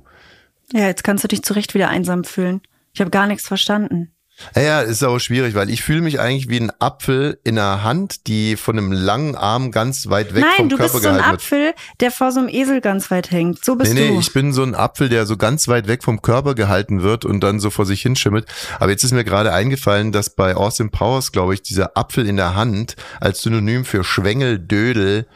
Ja, 0.73 0.87
jetzt 0.87 1.03
kannst 1.03 1.25
du 1.25 1.29
dich 1.29 1.43
zu 1.43 1.53
Recht 1.55 1.75
wieder 1.75 1.89
einsam 1.89 2.23
fühlen. 2.23 2.61
Ich 2.95 3.01
habe 3.01 3.11
gar 3.11 3.27
nichts 3.27 3.49
verstanden. 3.49 4.13
Ja, 4.57 4.81
ist 4.81 5.03
auch 5.05 5.19
schwierig, 5.19 5.55
weil 5.55 5.71
ich 5.71 5.83
fühle 5.83 6.01
mich 6.01 6.19
eigentlich 6.21 6.49
wie 6.49 6.59
ein 6.59 6.73
Apfel 6.81 7.39
in 7.45 7.57
der 7.57 7.83
Hand, 7.83 8.27
die 8.27 8.57
von 8.57 8.79
einem 8.79 8.93
langen 8.93 9.35
Arm 9.37 9.71
ganz 9.71 10.09
weit 10.09 10.35
weg 10.35 10.43
Nein, 10.43 10.53
vom 10.57 10.69
du 10.69 10.77
Körper 10.77 10.93
bist 10.93 11.03
so 11.05 11.09
ein 11.11 11.17
gehalten 11.17 11.33
wird. 11.33 11.43
Apfel, 11.43 11.75
der 12.01 12.11
vor 12.11 12.33
so 12.33 12.41
einem 12.41 12.49
Esel 12.49 12.81
ganz 12.81 13.11
weit 13.11 13.31
hängt. 13.31 13.65
So 13.65 13.77
bist 13.77 13.93
Nee, 13.93 14.09
nee, 14.09 14.15
du. 14.15 14.21
ich 14.21 14.33
bin 14.33 14.53
so 14.53 14.63
ein 14.63 14.75
Apfel, 14.75 15.09
der 15.09 15.27
so 15.27 15.37
ganz 15.37 15.69
weit 15.69 15.89
weg 15.89 16.03
vom 16.03 16.23
Körper 16.23 16.55
gehalten 16.55 17.03
wird 17.03 17.25
und 17.25 17.41
dann 17.41 17.61
so 17.61 17.71
vor 17.71 17.87
sich 17.87 18.03
hinschimmelt. 18.03 18.47
Aber 18.79 18.91
jetzt 18.91 19.05
ist 19.05 19.13
mir 19.13 19.25
gerade 19.25 19.53
eingefallen, 19.53 20.13
dass 20.13 20.31
bei 20.31 20.55
Austin 20.57 20.91
Powers, 20.91 21.33
glaube 21.33 21.55
ich, 21.55 21.63
dieser 21.63 21.97
Apfel 21.97 22.27
in 22.27 22.37
der 22.37 22.55
Hand 22.55 22.97
als 23.21 23.43
Synonym 23.43 23.85
für 23.85 24.05
Schwengeldödel 24.05 25.27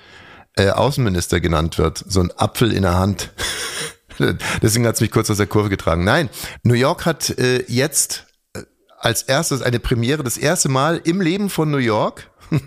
äh, 0.56 0.70
Außenminister 0.70 1.40
genannt 1.40 1.78
wird. 1.78 2.04
So 2.08 2.20
ein 2.20 2.30
Apfel 2.36 2.72
in 2.72 2.82
der 2.82 2.94
Hand. 2.94 3.30
Deswegen 4.62 4.86
hat 4.86 4.94
es 4.94 5.00
mich 5.00 5.10
kurz 5.10 5.28
aus 5.30 5.38
der 5.38 5.46
Kurve 5.46 5.68
getragen. 5.68 6.04
Nein, 6.04 6.28
New 6.62 6.74
York 6.74 7.04
hat 7.04 7.30
äh, 7.38 7.64
jetzt 7.66 8.26
als 9.04 9.22
erstes 9.22 9.60
eine 9.60 9.80
Premiere, 9.80 10.24
das 10.24 10.38
erste 10.38 10.68
Mal 10.68 11.00
im 11.04 11.20
Leben 11.20 11.50
von 11.50 11.70
New 11.70 11.76
York 11.76 12.30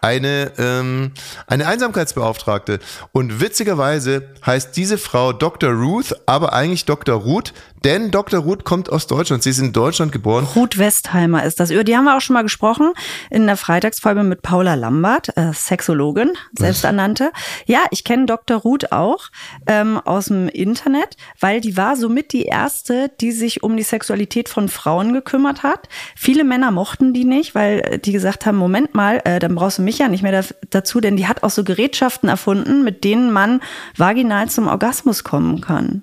eine, 0.00 0.52
ähm, 0.58 1.12
eine 1.46 1.66
Einsamkeitsbeauftragte. 1.66 2.78
Und 3.12 3.40
witzigerweise 3.40 4.30
heißt 4.44 4.76
diese 4.76 4.98
Frau 4.98 5.32
Dr. 5.32 5.70
Ruth, 5.72 6.14
aber 6.26 6.52
eigentlich 6.52 6.84
Dr. 6.84 7.16
Ruth, 7.16 7.52
denn 7.84 8.10
Dr. 8.10 8.40
Ruth 8.40 8.64
kommt 8.64 8.90
aus 8.90 9.06
Deutschland. 9.06 9.44
Sie 9.44 9.50
ist 9.50 9.58
in 9.58 9.72
Deutschland 9.72 10.10
geboren. 10.10 10.44
Ruth 10.56 10.76
Westheimer 10.76 11.44
ist 11.44 11.60
das. 11.60 11.70
Über 11.70 11.84
die 11.84 11.96
haben 11.96 12.04
wir 12.04 12.16
auch 12.16 12.20
schon 12.20 12.34
mal 12.34 12.42
gesprochen 12.42 12.92
in 13.30 13.46
der 13.46 13.56
Freitagsfolge 13.56 14.24
mit 14.24 14.42
Paula 14.42 14.74
Lambert, 14.74 15.36
äh, 15.36 15.52
Sexologin, 15.52 16.32
selbsternannte. 16.58 17.30
Ja, 17.66 17.84
ich 17.92 18.02
kenne 18.02 18.26
Dr. 18.26 18.56
Ruth 18.58 18.90
auch 18.90 19.28
ähm, 19.68 19.98
aus 20.04 20.26
dem 20.26 20.48
Internet, 20.48 21.16
weil 21.38 21.60
die 21.60 21.76
war 21.76 21.94
somit 21.94 22.32
die 22.32 22.46
erste, 22.46 23.10
die 23.20 23.30
sich 23.30 23.62
um 23.62 23.76
die 23.76 23.84
Sexualität 23.84 24.48
von 24.48 24.68
Frauen 24.68 25.12
gekümmert 25.12 25.62
hat. 25.62 25.88
Viele 26.16 26.42
Männer 26.42 26.72
mochten 26.72 27.14
die 27.14 27.24
nicht, 27.24 27.54
weil 27.54 27.80
äh, 27.80 27.98
die 28.00 28.12
gesagt 28.12 28.46
haben, 28.46 28.56
Moment 28.56 28.94
mal, 28.96 29.15
äh, 29.24 29.38
dann 29.38 29.54
brauchst 29.54 29.78
du 29.78 29.82
mich 29.82 29.98
ja 29.98 30.08
nicht 30.08 30.22
mehr 30.22 30.32
da, 30.32 30.42
dazu, 30.70 31.00
denn 31.00 31.16
die 31.16 31.26
hat 31.26 31.42
auch 31.42 31.50
so 31.50 31.64
Gerätschaften 31.64 32.28
erfunden, 32.28 32.84
mit 32.84 33.04
denen 33.04 33.32
man 33.32 33.60
vaginal 33.96 34.48
zum 34.48 34.68
Orgasmus 34.68 35.24
kommen 35.24 35.60
kann. 35.60 36.02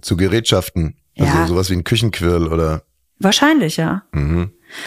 Zu 0.00 0.16
Gerätschaften. 0.16 0.96
Also 1.18 1.36
Ja. 1.38 1.46
sowas 1.46 1.70
wie 1.70 1.74
ein 1.74 1.84
Küchenquirl 1.84 2.48
oder. 2.48 2.82
Wahrscheinlich, 3.18 3.76
ja. 3.76 4.02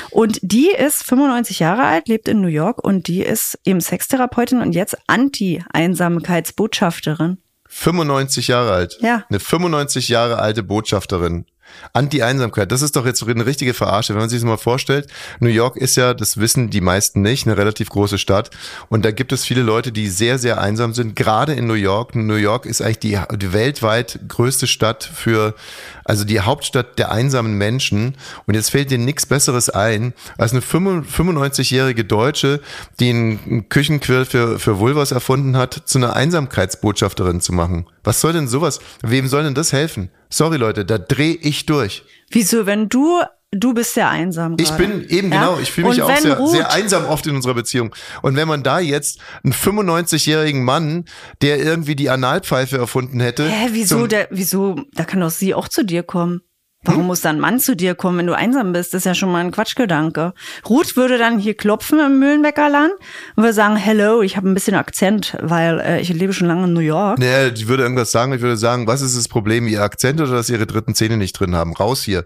Und 0.09 0.39
die 0.41 0.69
ist 0.71 1.03
95 1.03 1.59
Jahre 1.59 1.83
alt, 1.83 2.07
lebt 2.07 2.27
in 2.27 2.41
New 2.41 2.47
York 2.47 2.83
und 2.83 3.07
die 3.07 3.21
ist 3.21 3.59
eben 3.63 3.79
Sextherapeutin 3.81 4.61
und 4.61 4.73
jetzt 4.73 4.97
Anti-Einsamkeitsbotschafterin. 5.07 7.37
95 7.67 8.47
Jahre 8.47 8.71
alt. 8.71 8.97
Ja. 9.01 9.23
Eine 9.29 9.39
95 9.39 10.09
Jahre 10.09 10.39
alte 10.39 10.63
Botschafterin. 10.63 11.45
Anti-Einsamkeit, 11.93 12.71
das 12.71 12.81
ist 12.81 12.95
doch 12.95 13.05
jetzt 13.05 13.27
eine 13.27 13.45
richtige 13.45 13.73
Verarsche, 13.73 14.13
wenn 14.13 14.21
man 14.21 14.29
sich 14.29 14.39
das 14.39 14.45
mal 14.45 14.57
vorstellt. 14.57 15.07
New 15.39 15.49
York 15.49 15.77
ist 15.77 15.95
ja, 15.95 16.13
das 16.13 16.37
wissen 16.37 16.69
die 16.69 16.81
meisten 16.81 17.21
nicht, 17.21 17.45
eine 17.45 17.57
relativ 17.57 17.89
große 17.89 18.17
Stadt. 18.17 18.49
Und 18.89 19.05
da 19.05 19.11
gibt 19.11 19.31
es 19.31 19.45
viele 19.45 19.61
Leute, 19.61 19.91
die 19.91 20.07
sehr, 20.07 20.39
sehr 20.39 20.59
einsam 20.61 20.93
sind, 20.93 21.15
gerade 21.15 21.53
in 21.53 21.67
New 21.67 21.73
York. 21.73 22.15
New 22.15 22.35
York 22.35 22.65
ist 22.65 22.81
eigentlich 22.81 22.99
die, 22.99 23.19
die 23.37 23.53
weltweit 23.53 24.19
größte 24.27 24.67
Stadt 24.67 25.03
für, 25.03 25.55
also 26.03 26.25
die 26.25 26.41
Hauptstadt 26.41 26.99
der 26.99 27.11
einsamen 27.11 27.57
Menschen. 27.57 28.15
Und 28.45 28.55
jetzt 28.55 28.71
fällt 28.71 28.91
dir 28.91 28.97
nichts 28.97 29.25
Besseres 29.25 29.69
ein, 29.69 30.13
als 30.37 30.51
eine 30.51 30.61
95-jährige 30.61 32.05
Deutsche, 32.05 32.61
die 32.99 33.09
einen 33.09 33.69
Küchenquill 33.69 34.25
für, 34.25 34.59
für 34.59 34.79
Vulvas 34.79 35.11
erfunden 35.11 35.57
hat, 35.57 35.81
zu 35.85 35.97
einer 35.97 36.15
Einsamkeitsbotschafterin 36.15 37.41
zu 37.41 37.53
machen. 37.53 37.85
Was 38.03 38.19
soll 38.21 38.33
denn 38.33 38.47
sowas? 38.47 38.79
Wem 39.01 39.27
soll 39.27 39.43
denn 39.43 39.55
das 39.55 39.71
helfen? 39.73 40.09
Sorry 40.33 40.57
Leute, 40.57 40.83
da 40.83 40.97
dreh 40.97 41.37
ich 41.41 41.67
durch. 41.67 42.03
Wieso, 42.31 42.65
wenn 42.65 42.89
du, 42.89 43.21
du 43.51 43.75
bist 43.75 43.93
sehr 43.93 44.09
einsam 44.09 44.55
Ich 44.59 44.69
gerade. 44.69 44.83
bin 44.87 45.07
eben 45.07 45.31
Ja? 45.31 45.41
genau, 45.41 45.59
ich 45.59 45.71
fühle 45.71 45.89
mich 45.89 46.01
auch 46.01 46.17
sehr, 46.17 46.37
Ruth, 46.39 46.49
sehr 46.49 46.71
einsam 46.71 47.05
oft 47.05 47.27
in 47.27 47.35
unserer 47.35 47.53
Beziehung. 47.53 47.93
Und 48.23 48.35
wenn 48.35 48.47
man 48.47 48.63
da 48.63 48.79
jetzt 48.79 49.19
einen 49.43 49.53
95-jährigen 49.53 50.63
Mann, 50.63 51.05
der 51.43 51.59
irgendwie 51.59 51.95
die 51.95 52.09
Analpfeife 52.09 52.79
erfunden 52.79 53.19
hätte, 53.19 53.47
Hä, 53.47 53.69
wieso, 53.73 54.07
der, 54.07 54.27
wieso, 54.31 54.75
da 54.93 55.03
kann 55.03 55.19
doch 55.19 55.29
sie 55.29 55.53
auch 55.53 55.67
zu 55.67 55.85
dir 55.85 56.01
kommen. 56.01 56.41
Warum 56.83 57.01
Hm? 57.01 57.07
muss 57.07 57.21
da 57.21 57.29
ein 57.29 57.39
Mann 57.39 57.59
zu 57.59 57.75
dir 57.75 57.95
kommen, 57.95 58.17
wenn 58.19 58.27
du 58.27 58.35
einsam 58.35 58.73
bist? 58.73 58.93
Das 58.93 58.99
ist 58.99 59.05
ja 59.05 59.15
schon 59.15 59.31
mal 59.31 59.39
ein 59.39 59.51
Quatschgedanke. 59.51 60.33
Ruth 60.67 60.95
würde 60.95 61.17
dann 61.17 61.39
hier 61.39 61.55
klopfen 61.55 61.99
im 61.99 62.19
Mühlenbeckerland 62.19 62.91
und 63.35 63.43
würde 63.43 63.53
sagen, 63.53 63.75
hello, 63.75 64.21
ich 64.21 64.35
habe 64.37 64.49
ein 64.49 64.53
bisschen 64.53 64.75
Akzent, 64.75 65.37
weil 65.41 65.79
äh, 65.79 66.01
ich 66.01 66.09
lebe 66.09 66.33
schon 66.33 66.47
lange 66.47 66.65
in 66.65 66.73
New 66.73 66.79
York. 66.81 67.19
Nee, 67.19 67.47
ich 67.47 67.67
würde 67.67 67.83
irgendwas 67.83 68.11
sagen. 68.11 68.33
Ich 68.33 68.41
würde 68.41 68.57
sagen, 68.57 68.87
was 68.87 69.01
ist 69.01 69.17
das 69.17 69.27
Problem? 69.27 69.67
Ihr 69.67 69.81
Akzent 69.81 70.19
oder 70.21 70.31
dass 70.31 70.49
ihre 70.49 70.67
dritten 70.67 70.95
Zähne 70.95 71.17
nicht 71.17 71.33
drin 71.39 71.55
haben? 71.55 71.73
Raus 71.73 72.03
hier. 72.03 72.25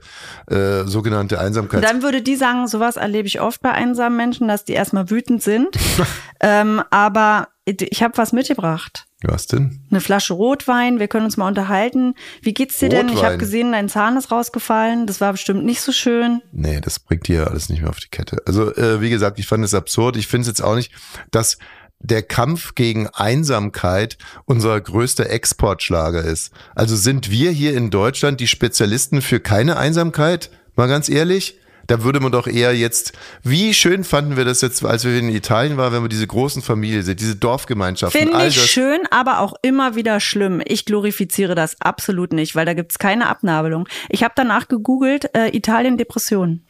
Äh, 0.50 0.84
sogenannte 0.86 1.40
Einsamkeit. 1.40 1.84
Dann 1.84 2.02
würde 2.02 2.22
die 2.22 2.36
sagen, 2.36 2.68
sowas 2.68 2.98
erlebe 2.98 3.28
ich 3.28 3.42
oft 3.42 3.62
bei 3.62 3.72
einsamen 3.72 4.18
Menschen, 4.18 4.48
dass 4.48 4.66
die 4.66 4.74
erstmal 4.74 5.10
wütend 5.10 5.44
sind. 5.44 5.70
ähm, 6.40 6.82
aber 6.90 7.50
ich 7.66 8.02
habe 8.02 8.18
was 8.18 8.32
mitgebracht. 8.32 9.07
Was 9.24 9.48
denn? 9.48 9.80
Eine 9.90 10.00
Flasche 10.00 10.34
Rotwein, 10.34 11.00
wir 11.00 11.08
können 11.08 11.26
uns 11.26 11.38
mal 11.38 11.48
unterhalten. 11.48 12.14
Wie 12.44 12.54
geht's 12.54 12.78
dir 12.78 12.90
denn? 12.90 13.08
Ich 13.08 13.16
habe 13.16 13.24
Rotwein? 13.24 13.40
gesehen, 13.40 13.72
dein 13.72 13.90
Zahn 13.90 14.16
ist 14.16 14.32
rausgefallen. 14.32 15.08
Das 15.08 15.22
war 15.22 15.32
bestimmt 15.32 15.66
nicht 15.66 15.82
so 15.82 15.92
schön. 15.92 16.42
Nee, 16.52 16.82
das 16.82 17.00
bringt 17.00 17.26
hier 17.26 17.48
alles 17.48 17.70
nicht 17.70 17.82
mehr 17.82 17.90
auf 17.90 18.00
die 18.00 18.10
Kette. 18.10 18.38
Also, 18.46 18.76
äh, 18.76 19.02
wie 19.02 19.10
gesagt, 19.10 19.40
ich 19.40 19.48
fand 19.48 19.64
es 19.66 19.74
absurd. 19.74 20.18
Ich 20.18 20.28
finde 20.28 20.42
es 20.44 20.48
jetzt 20.48 20.62
auch 20.62 20.76
nicht, 20.76 20.92
dass 21.32 21.58
der 22.00 22.22
Kampf 22.22 22.76
gegen 22.76 23.08
Einsamkeit 23.08 24.20
unser 24.46 24.80
größter 24.80 25.30
Exportschlager 25.30 26.24
ist. 26.24 26.52
Also 26.76 26.96
sind 26.96 27.32
wir 27.32 27.50
hier 27.50 27.76
in 27.76 27.90
Deutschland 27.90 28.40
die 28.40 28.48
Spezialisten 28.48 29.24
für 29.24 29.40
keine 29.40 29.78
Einsamkeit? 29.78 30.52
Mal 30.76 30.88
ganz 30.88 31.10
ehrlich? 31.10 31.58
Da 31.88 32.04
würde 32.04 32.20
man 32.20 32.32
doch 32.32 32.48
eher 32.48 32.76
jetzt, 32.76 33.14
wie 33.44 33.74
schön 33.74 34.04
fanden 34.04 34.38
wir 34.38 34.46
das 34.46 34.62
jetzt, 34.62 34.84
als 34.86 35.06
wir 35.06 35.18
in 35.18 35.30
Italien 35.30 35.78
waren, 35.78 35.94
wenn 35.94 36.04
wir 36.04 36.10
diese 36.10 36.28
großen 36.28 36.62
Familien 36.62 37.02
sehen, 37.02 37.16
diese 37.16 37.36
Dorfgemeinschaften, 37.36 38.20
Finde 38.20 38.46
ich 38.46 38.62
schön, 38.62 39.00
aber 39.10 39.40
auch 39.40 39.54
immer 39.62 39.96
wieder 39.96 40.20
schlimm. 40.20 40.62
Ich 40.66 40.86
glorifiziere 40.86 41.56
das 41.56 41.80
absolut 41.80 42.34
nicht, 42.34 42.56
weil 42.56 42.66
da 42.66 42.74
gibt's 42.74 43.00
keine 43.00 43.28
Abnabelung. 43.28 43.88
Ich 44.10 44.24
habe 44.24 44.34
danach 44.36 44.68
gegoogelt, 44.68 45.34
äh, 45.36 45.56
Italien 45.56 45.98
Depression. 45.98 46.62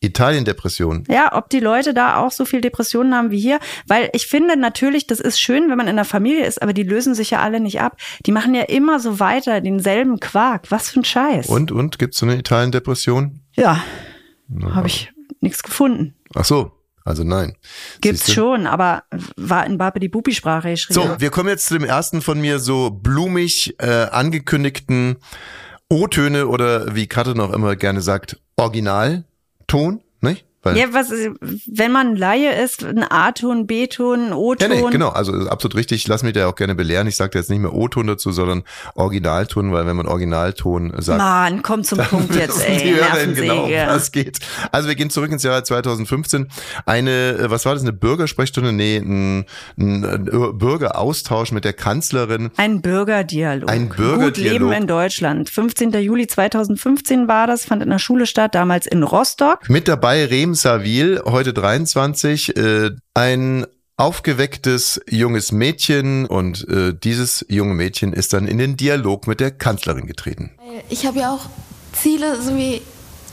Italien-Depression. 0.00 1.04
Ja, 1.08 1.34
ob 1.36 1.48
die 1.48 1.58
Leute 1.60 1.94
da 1.94 2.18
auch 2.18 2.30
so 2.30 2.44
viel 2.44 2.60
Depressionen 2.60 3.14
haben 3.14 3.30
wie 3.30 3.40
hier. 3.40 3.58
Weil 3.86 4.10
ich 4.12 4.26
finde 4.26 4.56
natürlich, 4.56 5.06
das 5.06 5.20
ist 5.20 5.40
schön, 5.40 5.70
wenn 5.70 5.78
man 5.78 5.88
in 5.88 5.96
der 5.96 6.04
Familie 6.04 6.44
ist, 6.44 6.60
aber 6.60 6.72
die 6.72 6.82
lösen 6.82 7.14
sich 7.14 7.30
ja 7.30 7.40
alle 7.40 7.60
nicht 7.60 7.80
ab. 7.80 7.96
Die 8.26 8.32
machen 8.32 8.54
ja 8.54 8.62
immer 8.62 9.00
so 9.00 9.20
weiter, 9.20 9.60
denselben 9.60 10.20
Quark. 10.20 10.70
Was 10.70 10.90
für 10.90 11.00
ein 11.00 11.04
Scheiß. 11.04 11.46
Und, 11.46 11.72
und, 11.72 11.98
gibt's 11.98 12.18
so 12.18 12.26
eine 12.26 12.36
Italien-Depression? 12.36 13.40
Ja, 13.54 13.82
habe 14.70 14.88
ich 14.88 15.12
nichts 15.40 15.62
gefunden. 15.62 16.14
Ach 16.34 16.44
so, 16.44 16.72
also 17.04 17.22
nein. 17.22 17.56
Gibt's 18.00 18.26
Siehste? 18.26 18.32
schon, 18.32 18.66
aber 18.66 19.04
war 19.36 19.64
in 19.64 19.78
Babe 19.78 20.00
die 20.00 20.08
Bubi-Sprache 20.08 20.70
geschrieben. 20.70 21.00
So, 21.00 21.20
wir 21.20 21.30
kommen 21.30 21.48
jetzt 21.48 21.66
zu 21.66 21.74
dem 21.74 21.84
ersten 21.84 22.20
von 22.20 22.40
mir 22.40 22.58
so 22.58 22.90
blumig 22.90 23.76
äh, 23.78 24.06
angekündigten 24.10 25.16
O-Töne 25.88 26.48
oder 26.48 26.96
wie 26.96 27.06
Katrin 27.06 27.36
noch 27.36 27.52
immer 27.52 27.76
gerne 27.76 28.00
sagt, 28.00 28.40
Originalton, 28.56 30.02
nicht? 30.20 30.44
Ja, 30.74 30.86
was, 30.92 31.10
wenn 31.66 31.92
man 31.92 32.16
Laie 32.16 32.62
ist, 32.62 32.84
ein 32.84 33.04
A-Ton, 33.04 33.66
B-Ton, 33.66 34.28
ja, 34.28 34.34
O-Ton. 34.34 34.70
nee, 34.70 34.82
genau, 34.90 35.10
also 35.10 35.32
ist 35.32 35.48
absolut 35.48 35.76
richtig. 35.76 36.02
Ich 36.02 36.08
lass 36.08 36.22
mich 36.22 36.32
da 36.32 36.48
auch 36.48 36.54
gerne 36.54 36.74
belehren. 36.74 37.06
Ich 37.06 37.16
sage 37.16 37.38
jetzt 37.38 37.50
nicht 37.50 37.60
mehr 37.60 37.72
O-Ton 37.72 38.06
dazu, 38.06 38.32
sondern 38.32 38.64
Originalton, 38.94 39.72
weil 39.72 39.86
wenn 39.86 39.96
man 39.96 40.06
Originalton 40.06 40.92
sagt, 40.98 41.18
Mann, 41.18 41.62
komm 41.62 41.84
zum 41.84 41.98
Punkt 42.10 42.34
jetzt, 42.34 42.66
ey. 42.66 42.78
die 42.78 42.94
Hörerinnen 42.94 43.34
genau, 43.34 43.68
was 43.88 44.12
geht. 44.12 44.38
Also 44.72 44.88
wir 44.88 44.94
gehen 44.94 45.10
zurück 45.10 45.30
ins 45.30 45.42
Jahr 45.42 45.62
2015. 45.62 46.48
Eine, 46.84 47.10
äh, 47.10 47.50
was 47.50 47.64
war 47.66 47.74
das, 47.74 47.82
eine 47.82 47.92
Bürgersprechstunde? 47.92 48.72
Nee, 48.72 48.96
ein, 48.96 49.44
ein, 49.78 50.04
ein 50.04 50.58
Bürgeraustausch 50.58 51.52
mit 51.52 51.64
der 51.64 51.72
Kanzlerin. 51.72 52.50
Ein 52.56 52.82
Bürgerdialog. 52.82 53.70
Ein 53.70 53.88
Gut 53.88 53.96
Bürgerdialog. 53.98 54.60
Leben 54.60 54.72
in 54.72 54.86
Deutschland. 54.86 55.50
15. 55.50 55.92
Juli 55.92 56.26
2015 56.26 57.28
war 57.28 57.46
das, 57.46 57.64
fand 57.64 57.82
in 57.82 57.90
der 57.90 57.98
Schule 57.98 58.26
statt, 58.26 58.54
damals 58.54 58.86
in 58.86 59.02
Rostock. 59.02 59.68
Mit 59.68 59.88
dabei 59.88 60.24
Rehm 60.24 60.54
Savil, 60.56 61.22
heute 61.24 61.52
23, 61.52 62.56
äh, 62.56 62.90
ein 63.14 63.66
aufgewecktes 63.96 65.00
junges 65.08 65.52
Mädchen 65.52 66.26
und 66.26 66.68
äh, 66.68 66.92
dieses 66.92 67.46
junge 67.48 67.74
Mädchen 67.74 68.12
ist 68.12 68.32
dann 68.32 68.46
in 68.46 68.58
den 68.58 68.76
Dialog 68.76 69.26
mit 69.26 69.40
der 69.40 69.50
Kanzlerin 69.50 70.06
getreten. 70.06 70.50
Ich 70.90 71.06
habe 71.06 71.20
ja 71.20 71.32
auch 71.32 71.46
Ziele, 71.92 72.40
so 72.42 72.54
wie 72.56 72.82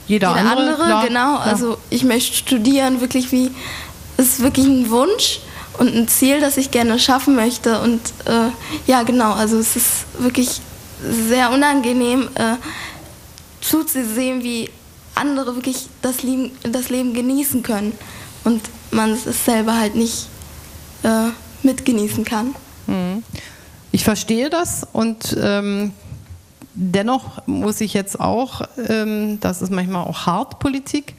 Jeder, 0.08 0.36
jeder 0.36 0.52
andere, 0.52 0.76
klar, 0.76 1.08
genau. 1.08 1.36
klar. 1.36 1.42
Also 1.42 1.78
ich 1.90 2.04
möchte 2.04 2.36
studieren, 2.36 3.02
wirklich 3.02 3.32
wie, 3.32 3.52
es 4.18 4.28
ist 4.28 4.42
wirklich 4.42 4.66
ein 4.66 4.90
Wunsch 4.90 5.40
und 5.80 5.94
ein 5.94 6.08
Ziel, 6.08 6.40
das 6.40 6.56
ich 6.58 6.72
gerne 6.72 6.98
schaffen 6.98 7.36
möchte. 7.36 7.82
Und 7.82 8.00
äh, 8.26 8.50
ja, 8.88 9.04
genau, 9.04 9.34
also 9.34 9.58
es 9.58 9.76
ist 9.76 10.06
wirklich 10.20 10.62
sehr 11.02 11.52
unangenehm 11.52 12.30
äh, 12.36 12.56
zuzusehen, 13.60 14.44
wie 14.44 14.70
andere 15.16 15.56
wirklich 15.56 15.88
das 16.02 16.24
Leben, 16.24 16.52
das 16.64 16.90
Leben 16.90 17.14
genießen 17.14 17.64
können 17.64 17.94
und 18.44 18.62
man 18.92 19.12
es 19.12 19.46
selber 19.46 19.78
halt 19.80 19.96
nicht 19.96 20.28
äh, 21.04 21.30
mitgenießen 21.64 22.24
kann. 22.24 22.56
Ich 23.92 24.04
verstehe 24.04 24.50
das 24.50 24.86
und 24.92 25.38
ähm, 25.42 25.92
dennoch 26.74 27.46
muss 27.48 27.80
ich 27.82 27.94
jetzt 27.94 28.20
auch, 28.20 28.62
ähm, 28.90 29.40
das 29.40 29.62
ist 29.62 29.72
manchmal 29.72 30.06
auch 30.06 30.26
hart 30.26 30.60
Politik. 30.60 31.16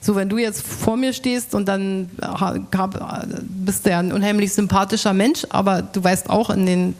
So, 0.00 0.14
wenn 0.14 0.28
du 0.28 0.36
jetzt 0.38 0.64
vor 0.64 0.96
mir 0.96 1.12
stehst 1.12 1.54
und 1.54 1.66
dann 1.66 2.10
ha- 2.20 2.56
hab, 2.76 3.26
bist 3.40 3.86
du 3.86 3.90
ja 3.90 3.98
ein 3.98 4.12
unheimlich 4.12 4.52
sympathischer 4.52 5.12
Mensch, 5.14 5.46
aber 5.48 5.82
du 5.82 6.04
weißt 6.04 6.28
auch, 6.30 6.50
in 6.50 6.66
den 6.66 6.90
äh, 6.90 6.94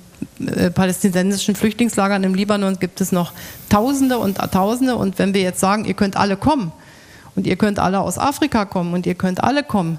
palästinensischen 0.75 1.55
Flüchtlingslagern 1.55 2.23
im 2.25 2.35
Libanon 2.35 2.79
gibt 2.79 3.01
es 3.01 3.13
noch 3.13 3.33
Tausende 3.69 4.19
und 4.19 4.37
Tausende. 4.37 4.97
Und 4.97 5.19
wenn 5.19 5.35
wir 5.35 5.43
jetzt 5.43 5.61
sagen, 5.61 5.85
ihr 5.85 5.95
könnt 5.95 6.17
alle 6.17 6.37
kommen 6.37 6.73
und 7.35 7.47
ihr 7.47 7.57
könnt 7.57 7.79
alle 7.79 8.01
aus 8.01 8.19
Afrika 8.19 8.65
kommen 8.65 8.95
und 8.95 9.07
ihr 9.07 9.15
könnt 9.15 9.43
alle 9.43 9.63
kommen, 9.63 9.99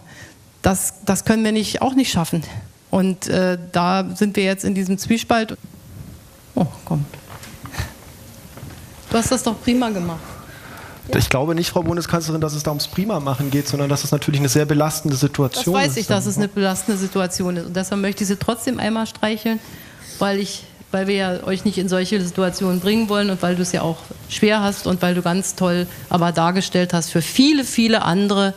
das, 0.61 0.95
das 1.05 1.25
können 1.25 1.43
wir 1.43 1.51
nicht, 1.51 1.81
auch 1.81 1.93
nicht 1.93 2.11
schaffen. 2.11 2.43
Und 2.89 3.27
äh, 3.27 3.57
da 3.71 4.05
sind 4.15 4.35
wir 4.35 4.43
jetzt 4.43 4.63
in 4.63 4.73
diesem 4.73 4.97
Zwiespalt. 4.97 5.57
Oh, 6.55 6.65
komm. 6.85 7.05
Du 9.09 9.17
hast 9.17 9.31
das 9.31 9.43
doch 9.43 9.61
prima 9.61 9.89
gemacht. 9.89 10.19
Ich 11.15 11.29
glaube 11.29 11.55
nicht, 11.55 11.69
Frau 11.69 11.83
Bundeskanzlerin, 11.83 12.41
dass 12.41 12.53
es 12.53 12.63
da 12.63 12.71
ums 12.71 12.87
Prima-Machen 12.87 13.49
geht, 13.49 13.67
sondern 13.67 13.87
dass 13.87 14.03
es 14.03 14.11
natürlich 14.11 14.41
eine 14.41 14.49
sehr 14.49 14.65
belastende 14.65 15.13
Das 15.13 15.21
Situation 15.21 15.75
weiß 15.75 15.91
ist. 15.91 15.97
ich, 15.97 16.07
dass 16.07 16.25
es 16.25 16.37
eine 16.37 16.49
belastende 16.49 16.99
Situation 16.99 17.55
ist. 17.55 17.67
Und 17.67 17.75
deshalb 17.75 18.01
möchte 18.01 18.23
ich 18.23 18.27
sie 18.27 18.35
trotzdem 18.35 18.77
einmal 18.79 19.07
streicheln, 19.07 19.59
weil, 20.19 20.39
ich, 20.39 20.63
weil 20.91 21.07
wir 21.07 21.15
ja 21.15 21.43
euch 21.43 21.65
nicht 21.65 21.77
in 21.77 21.89
solche 21.89 22.21
Situationen 22.21 22.79
bringen 22.79 23.09
wollen 23.09 23.29
und 23.29 23.41
weil 23.41 23.55
du 23.55 23.61
es 23.61 23.71
ja 23.71 23.81
auch 23.81 23.97
schwer 24.29 24.61
hast 24.61 24.87
und 24.87 25.01
weil 25.01 25.15
du 25.15 25.21
ganz 25.21 25.55
toll 25.55 25.87
aber 26.09 26.31
dargestellt 26.31 26.93
hast 26.93 27.11
für 27.11 27.21
viele, 27.21 27.63
viele 27.63 28.03
andere, 28.03 28.53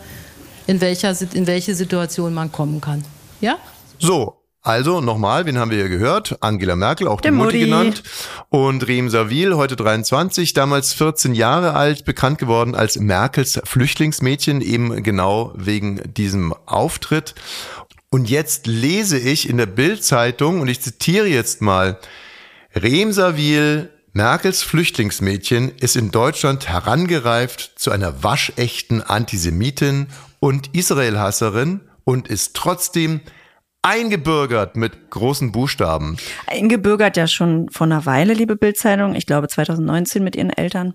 in, 0.67 0.81
welcher, 0.81 1.14
Sit- 1.14 1.35
in 1.35 1.47
welche 1.47 1.75
Situation 1.75 2.35
man 2.35 2.52
kommen 2.52 2.81
kann. 2.81 3.05
Ja? 3.40 3.57
So, 3.99 4.37
also 4.62 5.00
nochmal, 5.00 5.47
wen 5.47 5.57
haben 5.59 5.71
wir 5.71 5.79
hier 5.79 5.88
gehört? 5.88 6.37
Angela 6.43 6.76
Merkel, 6.76 7.09
auch 7.09 7.21
die 7.23 7.29
Der 7.29 7.33
Mutti 7.33 7.61
genannt. 7.61 8.02
Und 8.50 8.87
Rehm 8.87 9.09
Savil, 9.09 9.57
heute 9.57 9.75
23, 9.75 10.52
damals 10.52 10.93
14 10.93 11.35
Jahre 11.35 11.73
alt, 11.73 12.05
bekannt 12.05 12.37
geworden 12.38 12.75
als 12.75 12.99
Merkels 12.99 13.59
Flüchtlingsmädchen, 13.64 14.61
eben 14.61 15.02
genau 15.02 15.52
wegen 15.57 16.12
diesem 16.12 16.52
Auftritt. 16.67 17.35
Und 18.12 18.29
jetzt 18.29 18.67
lese 18.67 19.19
ich 19.19 19.49
in 19.49 19.57
der 19.57 19.67
Bild-Zeitung, 19.67 20.61
und 20.61 20.67
ich 20.67 20.81
zitiere 20.81 21.29
jetzt 21.29 21.62
mal, 21.62 21.97
Rehm 22.75 23.12
Savil, 23.12 23.90
Merkels 24.12 24.64
Flüchtlingsmädchen, 24.64 25.71
ist 25.76 25.95
in 25.95 26.11
Deutschland 26.11 26.69
herangereift 26.69 27.75
zu 27.76 27.93
einer 27.93 28.25
waschechten 28.25 29.00
Antisemitin 29.00 30.09
und 30.40 30.75
Israelhasserin 30.75 31.83
und 32.02 32.26
ist 32.26 32.57
trotzdem 32.57 33.21
eingebürgert 33.83 34.75
mit 34.75 35.11
großen 35.11 35.52
Buchstaben. 35.52 36.17
Eingebürgert 36.49 37.17
ja 37.17 37.29
schon 37.29 37.69
vor 37.71 37.87
einer 37.87 38.07
Weile, 38.07 38.35
liebe 38.35 38.57
Bildzeitung. 38.57 39.14
Ich 39.14 39.26
glaube 39.26 39.47
2019 39.47 40.25
mit 40.25 40.35
ihren 40.35 40.50
Eltern. 40.50 40.95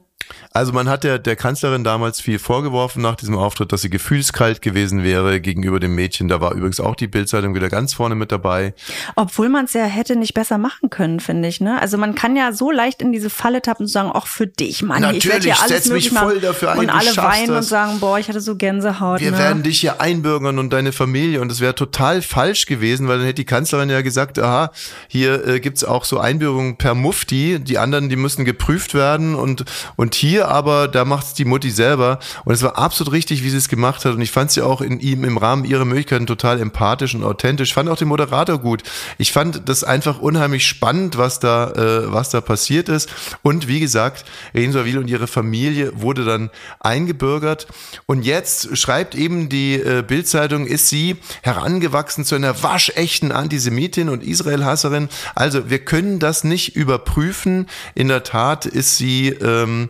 Also 0.51 0.72
man 0.72 0.88
hat 0.88 1.03
der, 1.03 1.19
der 1.19 1.36
Kanzlerin 1.36 1.84
damals 1.84 2.22
viel 2.22 2.39
vorgeworfen 2.39 3.01
nach 3.01 3.15
diesem 3.15 3.36
Auftritt, 3.38 3.74
dass 3.74 3.81
sie 3.81 3.89
gefühlskalt 3.89 4.62
gewesen 4.62 5.03
wäre 5.03 5.41
gegenüber 5.41 5.79
dem 5.81 5.95
Mädchen. 5.95 6.29
Da 6.29 6.39
war 6.39 6.53
übrigens 6.53 6.79
auch 6.79 6.95
die 6.95 7.07
Bildzeitung 7.07 7.55
wieder 7.55 7.67
ganz 7.67 7.93
vorne 7.93 8.15
mit 8.15 8.31
dabei. 8.31 8.74
Obwohl 9.15 9.50
man 9.50 9.65
es 9.65 9.74
ja 9.74 9.84
hätte 9.84 10.15
nicht 10.15 10.34
besser 10.34 10.57
machen 10.57 10.89
können, 10.89 11.19
finde 11.19 11.50
ich. 11.50 11.60
Ne? 11.60 11.79
Also 11.81 11.98
man 11.98 12.15
kann 12.15 12.38
ja 12.38 12.53
so 12.53 12.72
leicht 12.72 13.01
in 13.01 13.12
diese 13.12 13.29
Falle 13.29 13.62
tappen 13.62 13.84
und 13.84 13.89
sagen, 13.89 14.12
ach 14.13 14.27
für 14.27 14.48
dich, 14.48 14.81
Mann, 14.81 15.03
ich 15.15 15.25
werde 15.25 15.48
Natürlich, 15.48 15.55
hier 15.55 15.63
alles 15.63 15.89
mich 15.89 16.10
voll 16.12 16.39
dafür 16.39 16.72
ein, 16.72 16.79
und 16.79 16.89
alle 16.89 17.17
weinen 17.17 17.50
und 17.50 17.55
das. 17.55 17.69
sagen, 17.69 18.00
boah, 18.00 18.17
ich 18.17 18.29
hatte 18.29 18.39
so 18.39 18.55
Gänsehaut. 18.55 19.19
Wir 19.19 19.31
ne? 19.31 19.38
werden 19.38 19.63
dich 19.63 19.81
hier 19.81 20.00
einbürgern 20.00 20.57
und 20.57 20.72
deine 20.72 20.93
Familie. 20.93 21.41
Und 21.41 21.51
es 21.51 21.60
wäre 21.60 21.75
total 21.75 22.22
falsch 22.22 22.65
gewesen, 22.65 23.10
weil 23.10 23.17
dann 23.17 23.25
hätte 23.25 23.36
die 23.36 23.45
Kanzlerin 23.45 23.89
ja 23.89 24.01
gesagt, 24.01 24.39
aha, 24.39 24.72
hier 25.10 25.45
äh, 25.45 25.60
gibt's 25.60 25.84
auch 25.84 26.05
so 26.05 26.17
Einbürgerungen 26.17 26.77
per 26.77 26.95
Mufti. 26.95 27.60
Die 27.60 27.77
anderen, 27.77 28.07
die 28.07 28.15
müssen 28.15 28.45
geprüft 28.45 28.93
werden. 28.93 29.36
Und, 29.36 29.65
und 29.98 30.04
hier 30.13 30.50
aber, 30.50 30.88
da 30.88 31.05
macht's 31.05 31.33
die 31.33 31.45
Mutti 31.45 31.71
selber. 31.71 32.19
Und 32.43 32.53
es 32.53 32.62
war 32.62 32.77
absolut 32.77 33.13
richtig, 33.13 33.43
wie 33.43 33.50
sie 33.50 33.57
es 33.57 33.69
gemacht 33.69 34.05
hat. 34.05 34.13
Und 34.13 34.21
ich 34.21 34.31
fand 34.31 34.51
sie 34.51 34.62
auch 34.62 34.81
in 34.81 35.00
ihm 35.00 35.24
im 35.24 35.38
Rahmen 35.38 35.65
ihrer 35.65 35.85
Möglichkeiten 35.85 36.27
total 36.27 36.59
empathisch 36.59 37.15
und 37.15 37.24
authentisch. 37.24 37.74
Fand 37.74 37.89
auch 37.89 37.97
den 37.97 38.09
Moderator 38.09 38.59
gut. 38.59 38.83
Ich 39.17 39.31
fand 39.31 39.67
das 39.69 39.83
einfach 39.83 40.19
unheimlich 40.19 40.67
spannend, 40.67 41.17
was 41.17 41.39
da, 41.39 41.71
äh, 41.71 42.12
was 42.12 42.29
da 42.29 42.41
passiert 42.41 42.89
ist. 42.89 43.09
Und 43.41 43.67
wie 43.67 43.79
gesagt, 43.79 44.25
Renzo 44.53 44.85
Wil 44.85 44.97
und 44.97 45.07
ihre 45.09 45.27
Familie 45.27 45.93
wurde 45.95 46.25
dann 46.25 46.50
eingebürgert. 46.79 47.67
Und 48.05 48.25
jetzt 48.25 48.77
schreibt 48.77 49.15
eben 49.15 49.50
die 49.50 49.75
äh, 49.75 50.03
Bildzeitung, 50.05 50.67
ist 50.67 50.89
sie 50.89 51.15
herangewachsen 51.41 52.25
zu 52.25 52.35
einer 52.35 52.62
waschechten 52.62 53.31
Antisemitin 53.31 54.09
und 54.09 54.24
Israelhasserin. 54.24 55.09
Also 55.33 55.69
wir 55.69 55.79
können 55.79 56.19
das 56.19 56.43
nicht 56.43 56.75
überprüfen. 56.75 57.67
In 57.93 58.09
der 58.09 58.24
Tat 58.24 58.65
ist 58.65 58.97
sie 58.97 59.29
ähm, 59.29 59.89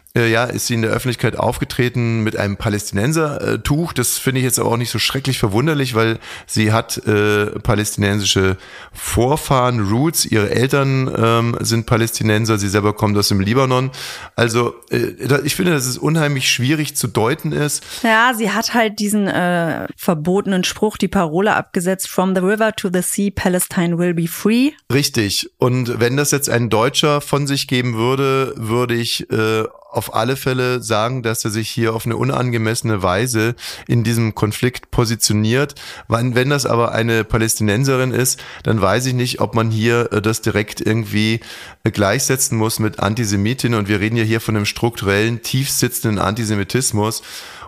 ja, 0.13 0.43
ist 0.43 0.67
sie 0.67 0.73
in 0.73 0.81
der 0.81 0.91
Öffentlichkeit 0.91 1.37
aufgetreten 1.37 2.21
mit 2.23 2.35
einem 2.35 2.57
Palästinenser-Tuch. 2.57 3.93
Das 3.93 4.17
finde 4.17 4.39
ich 4.39 4.45
jetzt 4.45 4.59
aber 4.59 4.71
auch 4.71 4.77
nicht 4.77 4.89
so 4.89 4.99
schrecklich 4.99 5.39
verwunderlich, 5.39 5.95
weil 5.95 6.19
sie 6.45 6.73
hat 6.73 6.97
äh, 7.07 7.45
palästinensische 7.59 8.57
Vorfahren, 8.91 9.79
Roots. 9.79 10.25
Ihre 10.25 10.49
Eltern 10.49 11.09
ähm, 11.15 11.57
sind 11.61 11.85
Palästinenser, 11.85 12.57
sie 12.57 12.67
selber 12.67 12.93
kommt 12.93 13.17
aus 13.17 13.29
dem 13.29 13.39
Libanon. 13.39 13.91
Also 14.35 14.75
äh, 14.89 15.13
ich 15.45 15.55
finde, 15.55 15.71
dass 15.71 15.85
es 15.85 15.97
unheimlich 15.97 16.51
schwierig 16.51 16.97
zu 16.97 17.07
deuten 17.07 17.53
ist. 17.53 17.83
Ja, 18.03 18.33
sie 18.35 18.51
hat 18.51 18.73
halt 18.73 18.99
diesen 18.99 19.27
äh, 19.27 19.87
verbotenen 19.95 20.65
Spruch, 20.65 20.97
die 20.97 21.07
Parole 21.07 21.55
abgesetzt, 21.55 22.09
from 22.09 22.35
the 22.35 22.41
river 22.41 22.73
to 22.73 22.89
the 22.91 23.01
sea, 23.01 23.29
Palestine 23.33 23.97
will 23.97 24.13
be 24.13 24.27
free. 24.27 24.71
Richtig. 24.91 25.49
Und 25.57 26.01
wenn 26.01 26.17
das 26.17 26.31
jetzt 26.31 26.49
ein 26.49 26.69
Deutscher 26.69 27.21
von 27.21 27.47
sich 27.47 27.67
geben 27.67 27.95
würde, 27.95 28.53
würde 28.57 28.95
ich 28.95 29.29
äh, 29.31 29.63
auf 29.91 30.15
alle 30.15 30.37
Fälle 30.37 30.81
sagen, 30.81 31.21
dass 31.21 31.43
er 31.43 31.51
sich 31.51 31.69
hier 31.69 31.93
auf 31.93 32.05
eine 32.05 32.15
unangemessene 32.15 33.03
Weise 33.03 33.55
in 33.87 34.03
diesem 34.03 34.33
Konflikt 34.33 34.89
positioniert. 34.89 35.75
Wenn, 36.07 36.33
wenn 36.33 36.49
das 36.49 36.65
aber 36.65 36.93
eine 36.93 37.23
Palästinenserin 37.23 38.11
ist, 38.11 38.39
dann 38.63 38.81
weiß 38.81 39.05
ich 39.07 39.13
nicht, 39.13 39.41
ob 39.41 39.53
man 39.53 39.69
hier 39.69 40.11
äh, 40.13 40.21
das 40.21 40.41
direkt 40.41 40.79
irgendwie 40.81 41.41
äh, 41.83 41.91
gleichsetzen 41.91 42.57
muss 42.57 42.79
mit 42.79 42.99
Antisemitin. 42.99 43.73
Und 43.73 43.89
wir 43.89 43.99
reden 43.99 44.15
ja 44.15 44.23
hier 44.23 44.39
von 44.39 44.55
einem 44.55 44.65
strukturellen, 44.65 45.41
tief 45.41 45.69
sitzenden 45.69 46.19
Antisemitismus. 46.19 47.21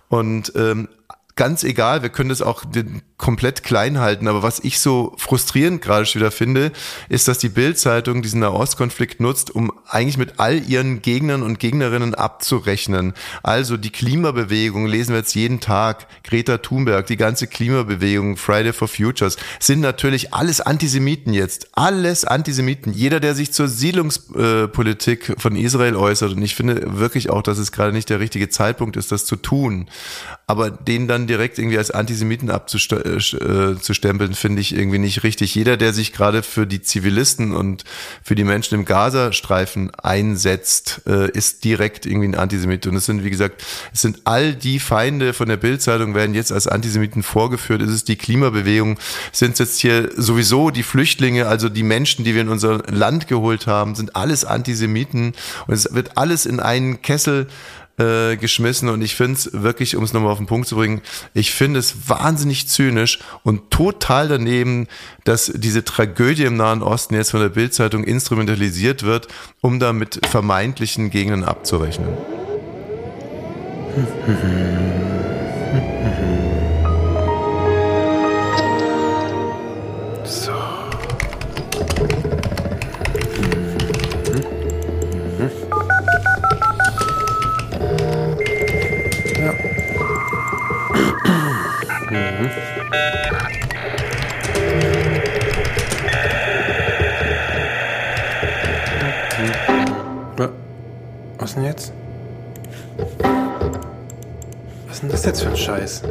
Und 0.08 0.54
ähm, 0.56 0.88
ganz 1.36 1.64
egal, 1.64 2.04
wir 2.04 2.10
können 2.10 2.30
das 2.30 2.42
auch 2.42 2.64
komplett 3.18 3.64
klein 3.64 4.00
halten, 4.00 4.28
aber 4.28 4.44
was 4.44 4.60
ich 4.60 4.80
so 4.80 5.16
frustrierend 5.18 5.82
gerade 5.82 6.06
schon 6.06 6.20
wieder 6.22 6.32
finde, 6.32 6.72
ist, 7.08 7.28
dass 7.28 7.38
die 7.38 7.50
Bild-Zeitung 7.50 8.22
diesen 8.22 8.42
Nahostkonflikt 8.42 9.22
nutzt, 9.22 9.50
um 9.50 9.72
eigentlich 9.88 10.18
mit 10.18 10.40
all 10.40 10.62
ihren 10.70 11.02
Gegnern 11.02 11.42
und 11.42 11.60
Gegnerinnen 11.60 12.16
abzurechnen. 12.16 13.14
Also 13.42 13.78
die 13.78 13.92
Klimabewegung 13.92 14.86
lesen 14.88 15.12
wir 15.12 15.20
jetzt 15.20 15.36
jeden 15.36 15.62
Tag, 15.62 16.08
Greta 16.24 16.58
Thunberg, 16.58 17.08
die 17.08 17.16
ganze 17.16 17.48
Klimabewegung, 17.48 18.36
Friday 18.36 18.74
for 18.74 18.90
Futures, 18.90 19.38
sind 19.60 19.80
natürlich 19.80 20.34
alles 20.34 20.60
Antisemiten 20.60 21.34
jetzt, 21.34 21.70
alles 21.74 22.26
Antisemiten. 22.26 22.92
Jeder, 22.92 23.22
der 23.22 23.36
sich 23.36 23.54
zur 23.54 23.70
Siedlungspolitik 23.70 25.36
von 25.38 25.56
Israel 25.56 25.96
äußert, 25.96 26.34
und 26.34 26.42
ich 26.42 26.56
finde 26.56 27.00
wirklich 27.00 27.30
auch, 27.30 27.42
dass 27.42 27.58
es 27.58 27.72
gerade 27.72 27.94
nicht 27.94 28.10
der 28.10 28.20
richtige 28.20 28.50
Zeitpunkt 28.50 28.98
ist, 28.98 29.14
das 29.14 29.26
zu 29.26 29.38
tun, 29.38 29.88
aber 30.46 30.70
den 30.70 31.08
dann 31.08 31.23
direkt 31.28 31.58
irgendwie 31.58 31.78
als 31.78 31.92
Antisemiten 31.92 32.50
abzustellen, 32.50 33.18
äh, 33.18 33.94
stempeln, 33.94 34.34
finde 34.34 34.62
ich 34.62 34.76
irgendwie 34.76 35.00
nicht 35.00 35.24
richtig. 35.24 35.56
Jeder, 35.56 35.78
der 35.78 35.94
sich 35.94 36.14
gerade 36.14 36.44
für 36.44 36.66
die 36.66 36.82
Zivilisten 36.82 37.54
und 37.54 37.84
für 38.24 38.36
die 38.36 38.44
Menschen 38.44 38.76
im 38.76 38.86
Gazastreifen 38.86 39.92
einsetzt, 39.96 41.02
äh, 41.06 41.30
ist 41.32 41.64
direkt 41.64 42.06
irgendwie 42.06 42.28
ein 42.28 42.36
Antisemit. 42.36 42.88
Und 42.88 42.96
es 42.96 43.06
sind, 43.06 43.24
wie 43.24 43.30
gesagt, 43.30 43.64
es 43.94 44.02
sind 44.02 44.22
all 44.26 44.54
die 44.54 44.80
Feinde 44.80 45.34
von 45.34 45.48
der 45.48 45.58
Bildzeitung 45.58 46.16
werden 46.16 46.36
jetzt 46.36 46.52
als 46.52 46.68
Antisemiten 46.68 47.24
vorgeführt. 47.24 47.82
Es 47.82 47.92
ist 47.92 48.08
die 48.08 48.16
Klimabewegung, 48.16 48.98
sind 49.32 49.60
jetzt 49.60 49.80
hier 49.80 50.10
sowieso 50.16 50.70
die 50.70 50.84
Flüchtlinge, 50.84 51.48
also 51.48 51.70
die 51.70 51.84
Menschen, 51.84 52.26
die 52.26 52.34
wir 52.34 52.42
in 52.42 52.50
unser 52.50 52.84
Land 52.92 53.28
geholt 53.28 53.68
haben, 53.68 53.96
sind 53.96 54.16
alles 54.16 54.46
Antisemiten. 54.46 55.34
Und 55.68 55.74
es 55.74 55.94
wird 55.94 56.18
alles 56.18 56.46
in 56.46 56.60
einen 56.60 57.02
Kessel 57.02 57.48
äh, 57.98 58.38
geschmissen 58.38 58.90
und 58.90 59.02
ich 59.02 59.16
finde 59.16 59.34
es 59.34 59.50
wirklich, 59.54 59.96
um 59.96 60.04
es 60.04 60.14
nochmal 60.14 60.32
auf 60.32 60.40
den 60.40 60.48
Punkt 60.48 60.68
zu 60.68 60.76
bringen, 60.76 61.02
ich 61.34 61.52
finde 61.52 61.80
es 61.80 62.10
wahnsinnig 62.10 62.68
zynisch 62.68 63.20
und 63.44 63.70
total 63.70 64.28
daneben, 64.28 64.88
dass 65.24 65.52
diese 65.54 65.84
Tragödie 65.84 66.46
im 66.46 66.58
Nahen 66.58 66.82
Osten 66.82 67.16
jetzt 67.16 67.32
von 67.32 67.40
der 67.40 67.50
Bildzeitung 67.50 68.04
instrumentalisiert 68.04 69.04
wird, 69.04 69.28
um 69.62 69.80
da 69.80 69.94
mit 69.94 70.26
vermeintlichen 70.26 71.10
Gegnern 71.10 71.44
abzurechnen. 71.44 72.10
das 105.24 105.40
jetzt 105.40 105.44
für 105.44 105.50
ein 105.50 105.58
Scheiß? 105.58 106.02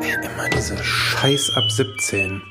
Ey, 0.00 0.14
immer 0.24 0.48
diese 0.48 0.82
Scheiß 0.82 1.50
ab 1.56 1.70
17. 1.70 2.42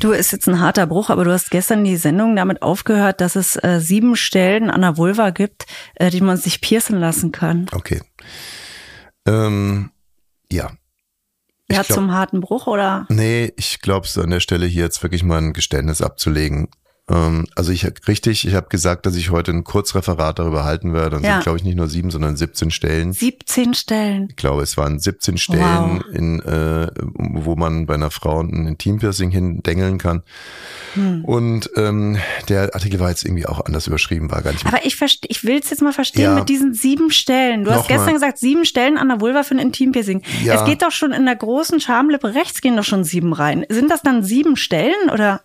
Du, 0.00 0.10
ist 0.10 0.32
jetzt 0.32 0.48
ein 0.48 0.60
harter 0.60 0.86
Bruch, 0.86 1.10
aber 1.10 1.24
du 1.24 1.32
hast 1.32 1.50
gestern 1.50 1.84
die 1.84 1.96
Sendung 1.96 2.34
damit 2.34 2.60
aufgehört, 2.62 3.20
dass 3.20 3.36
es 3.36 3.56
äh, 3.62 3.78
sieben 3.80 4.16
Stellen 4.16 4.68
an 4.68 4.80
der 4.80 4.96
Vulva 4.96 5.30
gibt, 5.30 5.66
äh, 5.94 6.10
die 6.10 6.20
man 6.20 6.36
sich 6.36 6.60
piercen 6.60 6.98
lassen 6.98 7.30
kann. 7.30 7.66
Okay. 7.72 8.02
Ähm, 9.26 9.90
ja. 10.50 10.72
Ja, 11.70 11.82
glaub- 11.82 11.96
zum 11.96 12.12
harten 12.12 12.40
Bruch 12.40 12.66
oder? 12.66 13.06
Nee, 13.08 13.52
ich 13.56 13.80
glaube 13.80 14.06
es 14.06 14.18
an 14.18 14.30
der 14.30 14.40
Stelle 14.40 14.66
hier 14.66 14.84
jetzt 14.84 15.02
wirklich 15.02 15.22
mal 15.22 15.38
ein 15.38 15.52
Geständnis 15.52 16.02
abzulegen. 16.02 16.68
Ähm, 17.10 17.46
also 17.54 17.70
ich 17.70 17.84
richtig, 18.08 18.46
ich 18.46 18.54
habe 18.54 18.68
gesagt, 18.70 19.04
dass 19.04 19.14
ich 19.14 19.30
heute 19.30 19.50
ein 19.50 19.62
Kurzreferat 19.62 20.38
darüber 20.38 20.64
halten 20.64 20.94
werde. 20.94 21.16
Und 21.16 21.24
Ja. 21.24 21.34
sind, 21.34 21.42
glaube 21.42 21.58
ich, 21.58 21.64
nicht 21.64 21.76
nur 21.76 21.88
sieben, 21.88 22.10
sondern 22.10 22.34
17 22.36 22.70
Stellen. 22.70 23.12
17 23.12 23.74
Stellen. 23.74 24.28
Ich 24.30 24.36
glaube, 24.36 24.62
es 24.62 24.78
waren 24.78 24.98
17 24.98 25.36
Stellen, 25.36 25.98
Wow. 26.02 26.14
in, 26.14 26.40
äh, 26.40 26.88
wo 26.96 27.56
man 27.56 27.84
bei 27.84 27.94
einer 27.94 28.10
Frau 28.10 28.40
ein 28.40 28.66
Intimpiercing 28.66 29.30
hindengeln 29.30 29.98
kann. 29.98 30.22
Hm. 30.94 31.26
Und 31.26 31.68
ähm, 31.76 32.16
der 32.48 32.74
Artikel 32.74 32.98
war 33.00 33.10
jetzt 33.10 33.24
irgendwie 33.26 33.44
auch 33.46 33.62
anders 33.66 33.86
überschrieben, 33.86 34.30
war 34.30 34.40
gar 34.40 34.52
nicht 34.52 34.64
Aber 34.64 34.86
ich 34.86 34.98
ich 35.28 35.44
will 35.44 35.58
es 35.62 35.68
jetzt 35.68 35.82
mal 35.82 35.92
verstehen 35.92 36.22
Ja. 36.22 36.34
mit 36.36 36.48
diesen 36.48 36.72
sieben 36.72 37.10
Stellen. 37.10 37.64
Du 37.64 37.70
hast 37.70 37.82
Nochmal. 37.82 37.98
gestern 37.98 38.14
gesagt, 38.14 38.38
sieben 38.38 38.64
Stellen 38.64 38.96
an 38.96 39.08
der 39.08 39.20
Vulva 39.20 39.42
für 39.42 39.54
ein 39.54 39.58
Intimpiercing. 39.58 40.22
Ja. 40.42 40.54
Es 40.54 40.64
geht 40.64 40.80
doch 40.80 40.90
schon 40.92 41.12
in 41.12 41.26
der 41.26 41.36
großen 41.36 41.80
Schamlippe 41.80 42.34
rechts 42.34 42.62
gehen 42.62 42.76
doch 42.78 42.84
schon 42.84 43.04
sieben 43.04 43.34
rein. 43.34 43.66
Sind 43.68 43.90
das 43.90 44.00
dann 44.00 44.22
sieben 44.24 44.56
Stellen 44.56 45.10
oder? 45.12 45.42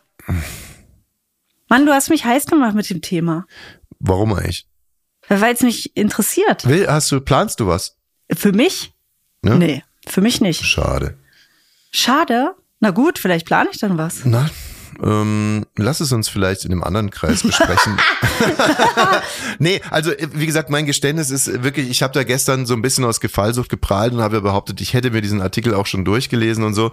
Mann, 1.69 1.85
du 1.85 1.93
hast 1.93 2.09
mich 2.09 2.25
heiß 2.25 2.47
gemacht 2.47 2.75
mit 2.75 2.89
dem 2.89 3.01
Thema. 3.01 3.45
Warum 3.99 4.33
eigentlich? 4.33 4.67
Weil 5.27 5.53
es 5.53 5.61
mich 5.61 5.95
interessiert. 5.95 6.67
Will, 6.67 6.87
hast 6.87 7.11
du, 7.11 7.21
planst 7.21 7.59
du 7.59 7.67
was? 7.67 7.97
Für 8.31 8.51
mich? 8.51 8.93
Ne? 9.43 9.55
Nee, 9.55 9.83
für 10.07 10.21
mich 10.21 10.41
nicht. 10.41 10.65
Schade. 10.65 11.17
Schade. 11.91 12.55
Na 12.79 12.91
gut, 12.91 13.19
vielleicht 13.19 13.45
plane 13.45 13.69
ich 13.71 13.79
dann 13.79 13.97
was. 13.97 14.25
Na, 14.25 14.49
ähm, 15.03 15.65
lass 15.77 15.99
es 15.99 16.11
uns 16.11 16.27
vielleicht 16.29 16.65
in 16.65 16.71
einem 16.71 16.83
anderen 16.83 17.09
Kreis 17.09 17.43
besprechen. 17.43 17.97
nee, 19.59 19.81
also 19.89 20.11
wie 20.33 20.45
gesagt, 20.45 20.69
mein 20.69 20.85
Geständnis 20.85 21.29
ist 21.31 21.63
wirklich, 21.63 21.89
ich 21.89 22.01
habe 22.03 22.13
da 22.13 22.23
gestern 22.23 22.65
so 22.65 22.73
ein 22.73 22.81
bisschen 22.81 23.05
aus 23.05 23.19
Gefallsucht 23.19 23.69
geprahlt 23.69 24.13
und 24.13 24.21
habe 24.21 24.35
ja 24.37 24.41
behauptet, 24.41 24.81
ich 24.81 24.93
hätte 24.93 25.11
mir 25.11 25.21
diesen 25.21 25.41
Artikel 25.41 25.73
auch 25.73 25.85
schon 25.85 26.05
durchgelesen 26.05 26.63
und 26.63 26.73
so. 26.73 26.91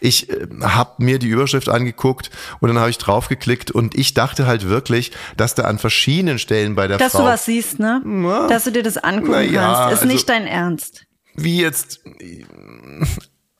Ich 0.00 0.28
äh, 0.30 0.46
habe 0.62 1.02
mir 1.02 1.18
die 1.18 1.28
Überschrift 1.28 1.68
angeguckt 1.68 2.30
und 2.60 2.68
dann 2.68 2.78
habe 2.78 2.90
ich 2.90 2.98
draufgeklickt 2.98 3.70
und 3.70 3.94
ich 3.96 4.14
dachte 4.14 4.46
halt 4.46 4.68
wirklich, 4.68 5.12
dass 5.36 5.54
da 5.54 5.64
an 5.64 5.78
verschiedenen 5.78 6.38
Stellen 6.38 6.74
bei 6.74 6.86
der 6.88 6.98
Dass 6.98 7.12
Frau 7.12 7.20
du 7.20 7.24
was 7.26 7.44
siehst, 7.44 7.78
ne? 7.78 8.02
Dass 8.48 8.64
du 8.64 8.72
dir 8.72 8.82
das 8.82 8.98
angucken 8.98 9.30
Na 9.32 9.40
ja, 9.42 9.62
kannst. 9.74 9.92
Ist 9.94 10.00
also- 10.02 10.12
nicht 10.12 10.28
dein 10.28 10.46
Ernst. 10.46 11.06
wie 11.34 11.60
jetzt 11.60 12.00
äh, 12.20 12.44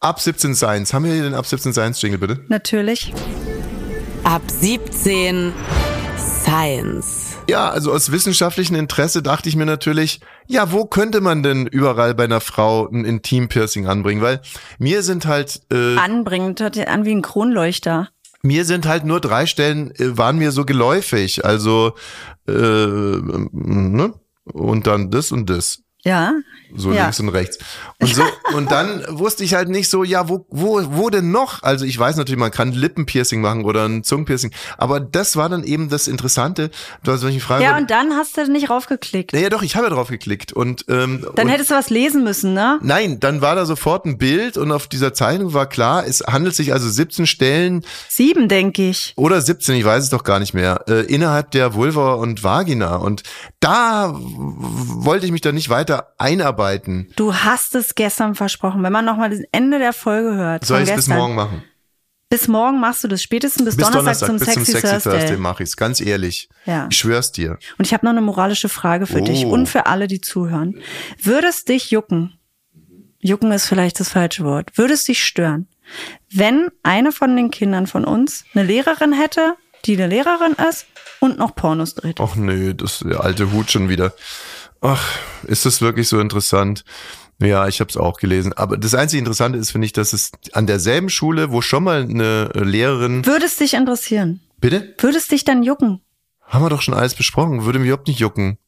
ab 0.00 0.20
17 0.20 0.54
Science. 0.54 0.92
Haben 0.94 1.04
wir 1.06 1.12
hier 1.12 1.22
den 1.24 1.34
ab 1.34 1.46
17 1.46 1.72
Science 1.72 2.00
Jingle 2.02 2.18
bitte? 2.18 2.40
Natürlich. 2.48 3.12
Ab 4.28 4.42
17 4.46 5.54
Science. 6.18 7.38
Ja, 7.48 7.70
also 7.70 7.94
aus 7.94 8.12
wissenschaftlichem 8.12 8.76
Interesse 8.76 9.22
dachte 9.22 9.48
ich 9.48 9.56
mir 9.56 9.64
natürlich, 9.64 10.20
ja, 10.46 10.70
wo 10.70 10.84
könnte 10.84 11.22
man 11.22 11.42
denn 11.42 11.66
überall 11.66 12.14
bei 12.14 12.24
einer 12.24 12.42
Frau 12.42 12.86
ein 12.88 13.06
Intimpiercing 13.06 13.86
anbringen? 13.86 14.20
Weil 14.20 14.42
mir 14.78 15.02
sind 15.02 15.24
halt, 15.24 15.62
äh, 15.72 15.96
Anbringend, 15.96 16.60
hört 16.60 16.74
sich 16.74 16.86
an 16.86 17.06
wie 17.06 17.12
ein 17.12 17.22
Kronleuchter. 17.22 18.10
mir 18.42 18.66
sind 18.66 18.86
halt 18.86 19.06
nur 19.06 19.20
drei 19.20 19.46
Stellen, 19.46 19.92
äh, 19.92 20.18
waren 20.18 20.36
mir 20.36 20.52
so 20.52 20.66
geläufig. 20.66 21.46
Also, 21.46 21.94
äh, 22.46 22.52
ne? 22.52 24.12
Und 24.44 24.86
dann 24.86 25.10
das 25.10 25.32
und 25.32 25.48
das. 25.48 25.84
Ja. 26.04 26.34
So 26.76 26.92
Ja. 26.92 27.02
links 27.04 27.18
und 27.20 27.28
rechts. 27.30 27.58
Und 28.00 28.14
so, 28.14 28.22
und 28.56 28.70
dann 28.70 29.04
wusste 29.08 29.42
ich 29.42 29.54
halt 29.54 29.68
nicht 29.68 29.88
so, 29.88 30.04
ja, 30.04 30.28
wo, 30.28 30.46
wo, 30.50 30.80
wo 30.90 31.10
denn 31.10 31.30
noch? 31.32 31.62
Also 31.62 31.84
ich 31.84 31.98
weiß 31.98 32.16
natürlich, 32.16 32.38
man 32.38 32.50
kann 32.50 32.72
Lippenpiercing 32.72 33.40
machen 33.40 33.64
oder 33.64 33.86
ein 33.86 34.04
Zungenpiercing. 34.04 34.52
Aber 34.76 35.00
das 35.00 35.36
war 35.36 35.48
dann 35.48 35.64
eben 35.64 35.88
das 35.88 36.06
Interessante. 36.08 36.70
Du 37.02 37.10
hast 37.12 37.24
mich 37.24 37.42
Frage. 37.42 37.64
Ja, 37.64 37.76
und 37.76 37.90
dann 37.90 38.12
hast 38.14 38.36
du 38.36 38.50
nicht 38.50 38.70
raufgeklickt. 38.70 39.32
ja, 39.32 39.48
doch, 39.48 39.62
ich 39.62 39.76
habe 39.76 39.86
ja 39.88 39.92
drauf 39.94 40.08
geklickt. 40.08 40.52
Und, 40.52 40.84
ähm, 40.88 41.26
Dann 41.34 41.46
und, 41.46 41.52
hättest 41.52 41.70
du 41.70 41.74
was 41.74 41.90
lesen 41.90 42.22
müssen, 42.22 42.54
ne? 42.54 42.78
Nein, 42.82 43.18
dann 43.20 43.40
war 43.40 43.54
da 43.56 43.66
sofort 43.66 44.04
ein 44.06 44.18
Bild 44.18 44.56
und 44.56 44.70
auf 44.72 44.86
dieser 44.86 45.14
Zeichnung 45.14 45.54
war 45.54 45.66
klar, 45.66 46.06
es 46.06 46.20
handelt 46.26 46.54
sich 46.54 46.72
also 46.72 46.88
17 46.88 47.26
Stellen 47.26 47.84
Sieben, 48.08 48.48
denke 48.48 48.88
ich. 48.90 49.14
oder 49.16 49.40
17, 49.40 49.76
ich 49.76 49.84
weiß 49.84 50.04
es 50.04 50.10
doch 50.10 50.22
gar 50.24 50.38
nicht 50.38 50.54
mehr, 50.54 50.84
äh, 50.88 51.00
innerhalb 51.06 51.50
der 51.50 51.74
Vulva 51.74 52.14
und 52.14 52.44
Vagina. 52.44 52.96
Und 52.96 53.22
da 53.60 54.14
wollte 54.14 55.26
ich 55.26 55.32
mich 55.32 55.40
dann 55.40 55.54
nicht 55.54 55.68
weiter 55.70 55.87
einarbeiten. 56.18 57.10
Du 57.16 57.34
hast 57.34 57.74
es 57.74 57.94
gestern 57.94 58.34
versprochen. 58.34 58.82
Wenn 58.82 58.92
man 58.92 59.04
nochmal 59.04 59.30
das 59.30 59.40
Ende 59.52 59.78
der 59.78 59.92
Folge 59.92 60.34
hört. 60.34 60.64
Soll 60.64 60.82
ich 60.82 60.88
es 60.90 60.96
bis 60.96 61.08
morgen 61.08 61.34
machen? 61.34 61.62
Bis 62.30 62.46
morgen 62.46 62.78
machst 62.78 63.02
du 63.04 63.08
das. 63.08 63.22
Spätestens 63.22 63.64
bis, 63.64 63.76
Bis 63.76 63.90
Donnerstag, 63.90 64.26
zum 64.28 64.36
bis 64.38 64.46
Sexy, 64.48 64.64
zum 64.64 64.74
Sexy 64.74 64.88
Thursday, 64.90 65.18
Thursday. 65.20 65.36
mache 65.38 65.62
ich 65.62 65.70
es, 65.70 65.76
ganz 65.78 66.00
ehrlich. 66.00 66.48
Ja. 66.66 66.86
Ich 66.90 66.98
schwör's 66.98 67.32
dir. 67.32 67.58
Und 67.78 67.86
ich 67.86 67.94
habe 67.94 68.04
noch 68.04 68.12
eine 68.12 68.20
moralische 68.20 68.68
Frage 68.68 69.06
für 69.06 69.22
dich 69.22 69.46
Oh. 69.46 69.50
und 69.50 69.66
für 69.66 69.86
alle, 69.86 70.08
die 70.08 70.20
zuhören. 70.20 70.78
Würde 71.22 71.46
es 71.46 71.64
dich 71.64 71.90
jucken? 71.90 72.34
Jucken 73.20 73.50
ist 73.50 73.66
vielleicht 73.66 73.98
das 73.98 74.10
falsche 74.10 74.44
Wort. 74.44 74.76
Würde 74.76 74.92
es 74.94 75.04
dich 75.04 75.24
stören, 75.24 75.68
wenn 76.30 76.68
eine 76.82 77.12
von 77.12 77.34
den 77.34 77.50
Kindern 77.50 77.86
von 77.86 78.04
uns 78.04 78.44
eine 78.54 78.62
Lehrerin 78.64 79.12
hätte, 79.14 79.54
die 79.86 79.94
eine 79.96 80.06
Lehrerin 80.06 80.52
ist 80.68 80.86
und 81.20 81.38
noch 81.38 81.54
Pornos 81.54 81.94
dreht? 81.94 82.20
Ach 82.20 82.36
nö, 82.36 82.74
das 82.74 82.98
der 83.00 83.24
alte 83.24 83.50
Hut 83.52 83.70
schon 83.70 83.88
wieder. 83.88 84.12
Ach, 84.80 85.18
ist 85.44 85.66
das 85.66 85.80
wirklich 85.80 86.08
so 86.08 86.20
interessant? 86.20 86.84
Ja, 87.40 87.68
ich 87.68 87.80
habe 87.80 87.90
es 87.90 87.96
auch 87.96 88.18
gelesen. 88.18 88.52
Aber 88.52 88.76
das 88.76 88.94
einzige 88.94 89.18
Interessante 89.18 89.58
ist, 89.58 89.70
finde 89.70 89.86
ich, 89.86 89.92
dass 89.92 90.12
es 90.12 90.32
an 90.52 90.66
derselben 90.66 91.08
Schule, 91.08 91.50
wo 91.52 91.60
schon 91.60 91.84
mal 91.84 92.02
eine 92.02 92.50
Lehrerin 92.54 93.24
Würde 93.24 93.46
es 93.46 93.56
dich 93.56 93.74
interessieren? 93.74 94.40
Bitte? 94.60 94.94
Würde 94.98 95.18
es 95.18 95.28
dich 95.28 95.44
dann 95.44 95.62
jucken? 95.62 96.00
Haben 96.42 96.64
wir 96.64 96.70
doch 96.70 96.82
schon 96.82 96.94
alles 96.94 97.14
besprochen. 97.14 97.64
Würde 97.64 97.78
mich 97.78 97.88
überhaupt 97.88 98.08
nicht 98.08 98.18
jucken. 98.18 98.58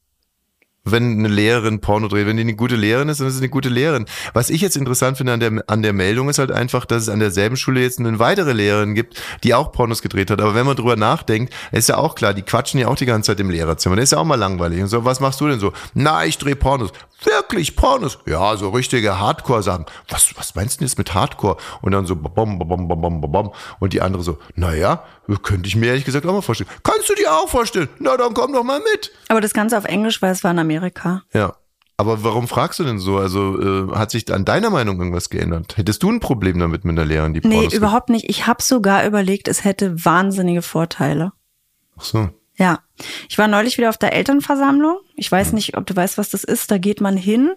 Wenn 0.83 1.19
eine 1.19 1.27
Lehrerin 1.27 1.79
Porno 1.79 2.07
dreht, 2.07 2.25
wenn 2.25 2.37
die 2.37 2.41
eine 2.41 2.55
gute 2.55 2.75
Lehrerin 2.75 3.07
ist, 3.07 3.19
dann 3.19 3.27
ist 3.27 3.35
sie 3.35 3.41
eine 3.41 3.49
gute 3.49 3.69
Lehrerin. 3.69 4.05
Was 4.33 4.49
ich 4.49 4.61
jetzt 4.61 4.75
interessant 4.75 5.15
finde 5.15 5.33
an 5.33 5.39
der, 5.39 5.63
an 5.67 5.83
der 5.83 5.93
Meldung 5.93 6.27
ist 6.27 6.39
halt 6.39 6.51
einfach, 6.51 6.85
dass 6.85 7.03
es 7.03 7.09
an 7.09 7.19
derselben 7.19 7.55
Schule 7.55 7.81
jetzt 7.81 7.99
eine 7.99 8.17
weitere 8.17 8.53
Lehrerin 8.53 8.95
gibt, 8.95 9.21
die 9.43 9.53
auch 9.53 9.71
Pornos 9.71 10.01
gedreht 10.01 10.31
hat. 10.31 10.41
Aber 10.41 10.55
wenn 10.55 10.65
man 10.65 10.75
drüber 10.75 10.95
nachdenkt, 10.95 11.53
ist 11.71 11.89
ja 11.89 11.97
auch 11.97 12.15
klar, 12.15 12.33
die 12.33 12.41
quatschen 12.41 12.79
ja 12.79 12.87
auch 12.87 12.95
die 12.95 13.05
ganze 13.05 13.27
Zeit 13.27 13.39
im 13.39 13.51
Lehrerzimmer. 13.51 13.95
Das 13.95 14.05
ist 14.05 14.11
ja 14.13 14.17
auch 14.17 14.25
mal 14.25 14.39
langweilig. 14.39 14.81
Und 14.81 14.87
so, 14.87 15.05
was 15.05 15.19
machst 15.19 15.39
du 15.39 15.47
denn 15.47 15.59
so? 15.59 15.71
Na, 15.93 16.25
ich 16.25 16.39
drehe 16.39 16.55
Pornos. 16.55 16.91
Wirklich 17.23 17.75
Pornos? 17.75 18.17
Ja, 18.25 18.57
so 18.57 18.69
richtige 18.69 19.19
Hardcore-Sachen. 19.19 19.85
Was, 20.09 20.35
was 20.35 20.55
meinst 20.55 20.77
du 20.77 20.79
denn 20.79 20.87
jetzt 20.87 20.97
mit 20.97 21.13
Hardcore? 21.13 21.57
Und 21.83 21.91
dann 21.91 22.07
so 22.07 22.15
bom, 22.15 22.57
bom, 22.57 22.87
bom, 22.87 22.87
bom, 22.87 23.21
bom. 23.21 23.53
Und 23.79 23.93
die 23.93 24.01
andere 24.01 24.23
so, 24.23 24.39
naja, 24.55 25.03
könnte 25.43 25.67
ich 25.67 25.75
mir 25.75 25.85
ehrlich 25.87 26.05
gesagt 26.05 26.25
auch 26.25 26.33
mal 26.33 26.41
vorstellen. 26.41 26.71
Kannst 26.81 27.07
du 27.07 27.13
dir 27.13 27.31
auch 27.31 27.47
vorstellen? 27.47 27.89
Na, 27.99 28.17
dann 28.17 28.33
komm 28.33 28.53
doch 28.53 28.63
mal 28.63 28.79
mit. 28.79 29.11
Aber 29.27 29.39
das 29.39 29.53
Ganze 29.53 29.77
auf 29.77 29.85
Englisch, 29.85 30.19
weil 30.23 30.31
es 30.31 30.43
war 30.43 30.49
in 30.49 30.57
Amerika. 30.57 30.70
Ja. 31.33 31.55
Aber 31.97 32.23
warum 32.23 32.47
fragst 32.47 32.79
du 32.79 32.83
denn 32.83 32.97
so? 32.97 33.17
Also 33.17 33.61
äh, 33.61 33.95
hat 33.95 34.09
sich 34.09 34.33
an 34.33 34.43
deiner 34.43 34.71
Meinung 34.71 34.97
irgendwas 34.97 35.29
geändert? 35.29 35.77
Hättest 35.77 36.01
du 36.01 36.11
ein 36.11 36.19
Problem 36.19 36.57
damit 36.57 36.83
mit 36.83 36.97
einer 36.97 37.05
Lehrerin, 37.05 37.35
die 37.35 37.41
Nee, 37.43 37.55
Pornos 37.55 37.73
überhaupt 37.73 38.09
nicht. 38.09 38.27
Ich 38.27 38.47
habe 38.47 38.63
sogar 38.63 39.05
überlegt, 39.05 39.47
es 39.47 39.63
hätte 39.63 40.03
wahnsinnige 40.03 40.63
Vorteile. 40.63 41.33
Ach 41.97 42.03
so. 42.03 42.29
Ja, 42.61 42.79
ich 43.27 43.39
war 43.39 43.47
neulich 43.47 43.79
wieder 43.79 43.89
auf 43.89 43.97
der 43.97 44.13
Elternversammlung. 44.13 44.99
Ich 45.15 45.31
weiß 45.31 45.53
nicht, 45.53 45.77
ob 45.77 45.87
du 45.87 45.95
weißt, 45.95 46.19
was 46.19 46.29
das 46.29 46.43
ist. 46.43 46.69
Da 46.69 46.77
geht 46.77 47.01
man 47.01 47.17
hin 47.17 47.53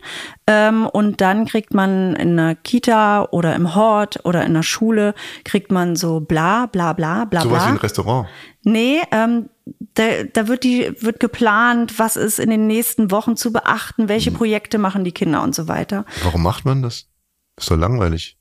ähm, 0.46 0.86
und 0.86 1.20
dann 1.20 1.44
kriegt 1.44 1.74
man 1.74 2.16
in 2.16 2.38
einer 2.38 2.54
Kita 2.54 3.24
oder 3.30 3.54
im 3.54 3.74
Hort 3.74 4.24
oder 4.24 4.46
in 4.46 4.54
der 4.54 4.62
Schule 4.62 5.14
kriegt 5.44 5.70
man 5.70 5.94
so 5.94 6.20
bla 6.20 6.64
bla 6.66 6.94
bla 6.94 7.26
bla 7.26 7.42
Sowas 7.42 7.64
wie 7.64 7.68
ein 7.68 7.74
bla. 7.74 7.82
Restaurant. 7.82 8.28
Nee, 8.62 9.02
ähm, 9.10 9.50
da, 9.92 10.24
da 10.32 10.48
wird 10.48 10.64
die 10.64 10.94
wird 11.00 11.20
geplant, 11.20 11.98
was 11.98 12.16
ist 12.16 12.38
in 12.38 12.48
den 12.48 12.66
nächsten 12.66 13.10
Wochen 13.10 13.36
zu 13.36 13.52
beachten, 13.52 14.08
welche 14.08 14.30
Hm. 14.30 14.36
Projekte 14.38 14.78
machen 14.78 15.04
die 15.04 15.12
Kinder 15.12 15.42
und 15.42 15.54
so 15.54 15.68
weiter. 15.68 16.06
Warum 16.22 16.42
macht 16.42 16.64
man 16.64 16.80
das? 16.80 17.08
Ist 17.58 17.70
doch 17.70 17.76
langweilig. 17.76 18.38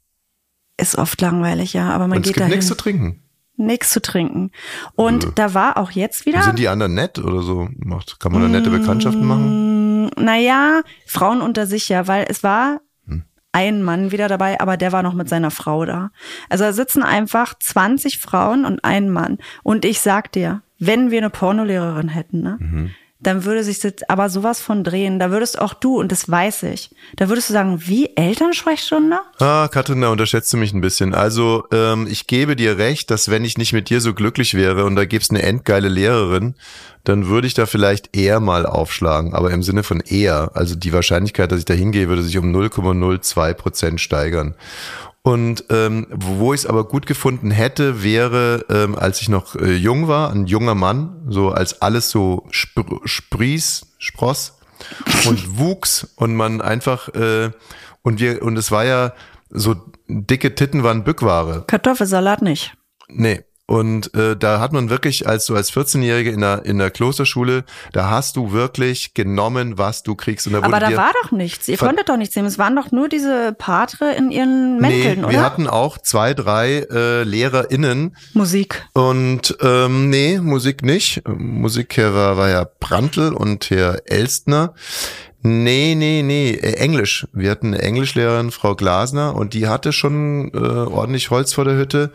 Ist 0.77 0.97
oft 0.97 1.19
langweilig, 1.19 1.73
ja, 1.73 1.89
aber 1.89 2.07
man 2.07 2.17
Und 2.17 2.25
es 2.25 2.29
geht 2.29 2.35
gibt 2.37 2.45
da 2.45 2.49
nichts 2.49 2.67
zu 2.67 2.75
trinken. 2.75 3.22
Nichts 3.65 3.89
zu 3.91 4.01
trinken. 4.01 4.51
Und 4.95 5.37
da 5.39 5.53
war 5.53 5.77
auch 5.77 5.91
jetzt 5.91 6.25
wieder. 6.25 6.41
Sind 6.43 6.59
die 6.59 6.67
anderen 6.69 6.93
nett 6.93 7.19
oder 7.19 7.41
so? 7.41 7.69
Macht, 7.77 8.19
kann 8.19 8.31
man 8.31 8.41
da 8.41 8.47
nette 8.47 8.69
Bekanntschaften 8.69 9.25
machen? 9.25 10.05
Mm, 10.05 10.09
Naja, 10.17 10.81
Frauen 11.05 11.41
unter 11.41 11.65
sich 11.65 11.89
ja, 11.89 12.07
weil 12.07 12.25
es 12.29 12.43
war 12.43 12.81
Hm. 13.07 13.23
ein 13.51 13.83
Mann 13.83 14.11
wieder 14.11 14.27
dabei, 14.27 14.59
aber 14.59 14.77
der 14.77 14.91
war 14.91 15.03
noch 15.03 15.13
mit 15.13 15.29
seiner 15.29 15.51
Frau 15.51 15.85
da. 15.85 16.11
Also 16.49 16.63
da 16.65 16.73
sitzen 16.73 17.03
einfach 17.03 17.53
20 17.59 18.19
Frauen 18.19 18.65
und 18.65 18.83
ein 18.83 19.09
Mann. 19.09 19.37
Und 19.63 19.85
ich 19.85 19.99
sag 20.01 20.31
dir, 20.31 20.61
wenn 20.79 21.11
wir 21.11 21.19
eine 21.19 21.29
Pornolehrerin 21.29 22.09
hätten, 22.09 22.41
ne, 22.41 22.57
Mhm. 22.59 22.91
Dann 23.23 23.45
würde 23.45 23.63
sich 23.63 23.79
das 23.79 23.93
aber 24.07 24.29
sowas 24.29 24.61
von 24.61 24.83
drehen. 24.83 25.19
Da 25.19 25.31
würdest 25.31 25.59
auch 25.59 25.73
du, 25.73 25.99
und 25.99 26.11
das 26.11 26.29
weiß 26.29 26.63
ich, 26.63 26.91
da 27.15 27.29
würdest 27.29 27.49
du 27.49 27.53
sagen, 27.53 27.81
wie 27.85 28.15
Elternsprechstunde? 28.15 29.19
Ah, 29.39 29.67
Katrin, 29.69 30.01
da 30.01 30.09
unterschätzt 30.09 30.51
du 30.53 30.57
mich 30.57 30.73
ein 30.73 30.81
bisschen. 30.81 31.13
Also, 31.13 31.65
ähm, 31.71 32.07
ich 32.09 32.27
gebe 32.27 32.55
dir 32.55 32.77
recht, 32.77 33.09
dass 33.09 33.29
wenn 33.29 33.45
ich 33.45 33.57
nicht 33.57 33.73
mit 33.73 33.89
dir 33.89 34.01
so 34.01 34.13
glücklich 34.13 34.53
wäre 34.53 34.85
und 34.85 34.95
da 34.95 35.05
gibt's 35.05 35.29
eine 35.29 35.41
endgeile 35.41 35.87
Lehrerin, 35.87 36.55
dann 37.03 37.27
würde 37.27 37.47
ich 37.47 37.53
da 37.53 37.65
vielleicht 37.65 38.15
eher 38.15 38.39
mal 38.39 38.65
aufschlagen, 38.65 39.33
aber 39.33 39.51
im 39.51 39.63
Sinne 39.63 39.83
von 39.83 39.99
eher. 39.99 40.51
Also 40.53 40.75
die 40.75 40.93
Wahrscheinlichkeit, 40.93 41.51
dass 41.51 41.59
ich 41.59 41.65
da 41.65 41.73
hingehe, 41.73 42.07
würde 42.07 42.23
sich 42.23 42.37
um 42.37 42.55
0,02 42.55 43.53
Prozent 43.53 44.01
steigern. 44.01 44.55
Und 45.25 45.63
ähm, 45.69 46.07
wo 46.11 46.53
ich 46.53 46.61
es 46.61 46.65
aber 46.65 46.83
gut 46.83 47.05
gefunden 47.05 47.49
hätte, 47.49 48.03
wäre, 48.03 48.65
ähm, 48.69 48.95
als 48.95 49.21
ich 49.21 49.29
noch 49.29 49.55
äh, 49.55 49.73
jung 49.73 50.09
war, 50.09 50.31
ein 50.31 50.47
junger 50.47 50.75
Mann, 50.75 51.25
so 51.29 51.49
als 51.51 51.81
alles 51.81 52.09
so 52.09 52.45
spr 52.51 52.83
sprieß, 53.05 53.85
spross 53.99 54.59
und 55.27 55.57
wuchs 55.57 56.03
und 56.17 56.35
man 56.35 56.59
einfach 56.59 57.07
äh, 57.15 57.51
und 58.01 58.19
wir 58.19 58.41
und 58.43 58.57
es 58.57 58.69
war 58.69 58.83
ja 58.83 59.13
so 59.49 59.75
dicke 60.09 60.55
Titten 60.55 60.83
waren 60.83 61.05
Bückware. 61.05 61.63
Kartoffelsalat 61.67 62.41
nicht. 62.41 62.75
Nee. 63.07 63.43
Und 63.65 64.13
äh, 64.13 64.35
da 64.35 64.59
hat 64.59 64.73
man 64.73 64.89
wirklich, 64.89 65.25
als 65.25 65.45
du 65.45 65.55
als 65.55 65.71
14-Jährige 65.71 66.31
in 66.31 66.41
der, 66.41 66.65
in 66.65 66.79
der 66.79 66.91
Klosterschule, 66.91 67.63
da 67.93 68.09
hast 68.09 68.35
du 68.35 68.51
wirklich 68.51 69.13
genommen, 69.13 69.77
was 69.77 70.03
du 70.03 70.15
kriegst. 70.15 70.47
Und 70.47 70.53
da 70.53 70.63
Aber 70.63 70.81
da 70.81 70.95
war 70.97 71.11
doch 71.23 71.31
nichts. 71.31 71.69
Ihr 71.69 71.77
konntet 71.77 72.09
doch 72.09 72.17
nichts 72.17 72.35
nehmen. 72.35 72.49
Es 72.49 72.57
waren 72.59 72.75
doch 72.75 72.91
nur 72.91 73.07
diese 73.07 73.53
Patre 73.57 74.13
in 74.15 74.31
ihren 74.31 74.79
Mänteln, 74.79 75.19
nee, 75.19 75.23
oder? 75.23 75.31
wir 75.31 75.41
hatten 75.43 75.67
auch 75.67 75.97
zwei, 75.97 76.33
drei 76.33 76.85
äh, 76.91 77.23
LehrerInnen, 77.23 78.17
Musik. 78.33 78.85
Und 78.93 79.55
ähm, 79.61 80.09
nee, 80.09 80.39
Musik 80.39 80.83
nicht. 80.83 81.21
Musik 81.25 81.97
war, 81.97 82.35
war 82.35 82.49
ja 82.49 82.67
Brandl 82.81 83.33
und 83.33 83.69
Herr 83.69 84.01
Elstner. 84.05 84.73
Nee, 85.45 85.93
nee, 85.95 86.21
nee, 86.23 86.51
äh, 86.51 86.75
Englisch. 86.77 87.27
Wir 87.33 87.51
hatten 87.51 87.73
eine 87.73 87.81
Englischlehrerin, 87.81 88.51
Frau 88.51 88.75
Glasner, 88.75 89.35
und 89.35 89.53
die 89.53 89.67
hatte 89.67 89.91
schon 89.91 90.51
äh, 90.53 90.57
ordentlich 90.57 91.31
Holz 91.31 91.53
vor 91.53 91.65
der 91.65 91.75
Hütte. 91.75 92.13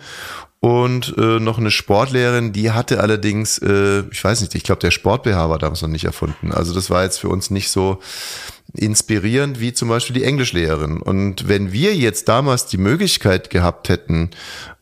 Und 0.61 1.15
äh, 1.17 1.39
noch 1.39 1.59
eine 1.59 1.71
Sportlehrerin, 1.71 2.53
die 2.53 2.73
hatte 2.73 3.01
allerdings, 3.01 3.59
äh, 3.59 4.01
ich 4.11 4.25
weiß 4.25 4.41
nicht, 4.41 4.57
ich 4.57 4.65
glaube, 4.65 4.81
der 4.81 4.91
Sport-BH 4.91 5.49
war 5.49 5.59
damals 5.59 5.83
noch 5.83 5.89
nicht 5.89 6.05
erfunden. 6.05 6.51
Also 6.51 6.75
das 6.75 6.91
war 6.91 7.05
jetzt 7.05 7.21
für 7.21 7.29
uns 7.29 7.51
nicht 7.51 7.71
so 7.71 8.01
inspirierend 8.75 9.61
wie 9.61 9.73
zum 9.73 9.89
Beispiel 9.89 10.15
die 10.15 10.25
Englischlehrerin. 10.25 11.01
Und 11.01 11.49
wenn 11.49 11.73
wir 11.73 11.95
jetzt 11.95 12.29
damals 12.29 12.67
die 12.67 12.77
Möglichkeit 12.77 13.51
gehabt 13.51 13.89
hätten, 13.89 14.31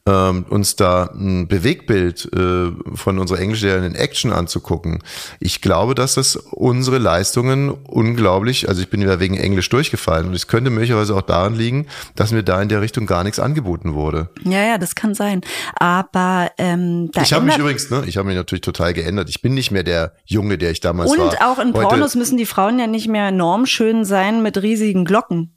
ähm, 0.06 0.46
uns 0.48 0.76
da 0.76 1.10
ein 1.14 1.48
Bewegbild 1.48 2.30
äh, 2.32 2.70
von 2.94 3.18
unserer 3.18 3.40
Englischlehrerin 3.40 3.84
in 3.84 3.94
Action 3.94 4.32
anzugucken, 4.32 5.02
ich 5.40 5.60
glaube, 5.60 5.94
dass 5.94 6.14
das 6.14 6.36
unsere 6.36 6.98
Leistungen 6.98 7.70
unglaublich, 7.70 8.68
also 8.68 8.80
ich 8.80 8.88
bin 8.88 9.02
ja 9.02 9.18
wegen 9.20 9.36
Englisch 9.36 9.68
durchgefallen 9.68 10.28
und 10.28 10.34
es 10.34 10.46
könnte 10.46 10.70
möglicherweise 10.70 11.14
auch 11.14 11.22
daran 11.22 11.54
liegen, 11.54 11.86
dass 12.14 12.30
mir 12.32 12.42
da 12.42 12.62
in 12.62 12.68
der 12.68 12.80
Richtung 12.80 13.06
gar 13.06 13.24
nichts 13.24 13.38
angeboten 13.38 13.94
wurde. 13.94 14.30
Ja, 14.44 14.62
ja, 14.64 14.78
das 14.78 14.94
kann 14.94 15.14
sein. 15.14 15.40
Aber 15.74 16.50
ähm, 16.58 17.10
da 17.12 17.22
ich 17.22 17.32
habe 17.32 17.44
mich 17.44 17.58
übrigens, 17.58 17.90
ne, 17.90 18.04
ich 18.06 18.16
habe 18.16 18.28
mich 18.28 18.36
natürlich 18.36 18.62
total 18.62 18.94
geändert. 18.94 19.28
Ich 19.28 19.42
bin 19.42 19.54
nicht 19.54 19.70
mehr 19.70 19.82
der 19.82 20.12
Junge, 20.24 20.58
der 20.58 20.70
ich 20.70 20.80
damals 20.80 21.10
war. 21.16 21.24
Und 21.26 21.40
auch 21.42 21.58
in 21.58 21.72
Heute- 21.74 21.88
Pornos 21.88 22.14
müssen 22.14 22.36
die 22.36 22.46
Frauen 22.46 22.78
ja 22.78 22.86
nicht 22.86 23.08
mehr 23.08 23.30
normschön 23.30 24.04
sein 24.04 24.42
mit 24.42 24.62
riesigen 24.62 25.04
Glocken. 25.04 25.52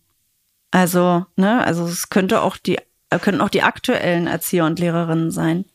Also, 0.71 1.25
ne, 1.35 1.63
also 1.65 1.85
es 1.85 2.09
könnte 2.09 2.41
auch 2.41 2.57
die, 2.57 2.77
könnten 3.17 3.41
auch 3.41 3.49
die 3.49 3.63
aktuellen 3.63 4.27
Erzieher 4.27 4.65
und 4.65 4.77
Lehrerinnen 4.79 5.31
sein. 5.31 5.65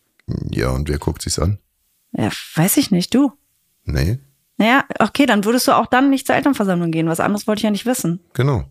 Ja, 0.51 0.69
und 0.71 0.89
wer 0.89 0.99
guckt 0.99 1.23
sich's 1.23 1.39
an? 1.39 1.59
Ja, 2.13 2.31
weiß 2.55 2.77
ich 2.77 2.91
nicht, 2.91 3.13
du. 3.15 3.33
Nee, 3.85 4.19
Naja, 4.57 4.85
okay, 5.01 5.27
dann 5.27 5.45
würdest 5.45 5.67
du 5.67 5.73
auch 5.73 5.87
dann 5.87 6.11
nicht 6.11 6.27
zur 6.27 6.37
Elternversammlung 6.37 6.91
gehen. 6.93 7.09
Was 7.09 7.19
anderes 7.21 7.47
wollte 7.47 7.59
ich 7.61 7.65
ja 7.65 7.71
nicht 7.71 7.87
wissen. 7.87 8.21
genau. 8.35 8.65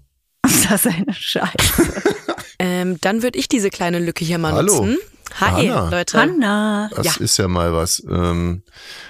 Das 0.69 0.85
ist 0.85 0.87
eine 0.87 1.13
Scheiße. 1.13 1.53
Ähm, 2.59 2.97
dann 3.01 3.23
würde 3.23 3.37
ich 3.39 3.49
diese 3.49 3.69
kleine 3.69 3.99
Lücke 3.99 4.23
hier 4.23 4.37
mal 4.37 4.53
Hallo. 4.53 4.85
nutzen. 4.85 4.97
Hi, 5.39 5.67
Hanna. 5.67 5.89
Leute. 5.89 6.17
Hanna. 6.19 6.89
Das 6.95 7.05
Ja. 7.17 7.23
ist 7.23 7.37
ja 7.37 7.47
mal 7.47 7.73
was. 7.73 8.03
Ähm, 8.09 8.63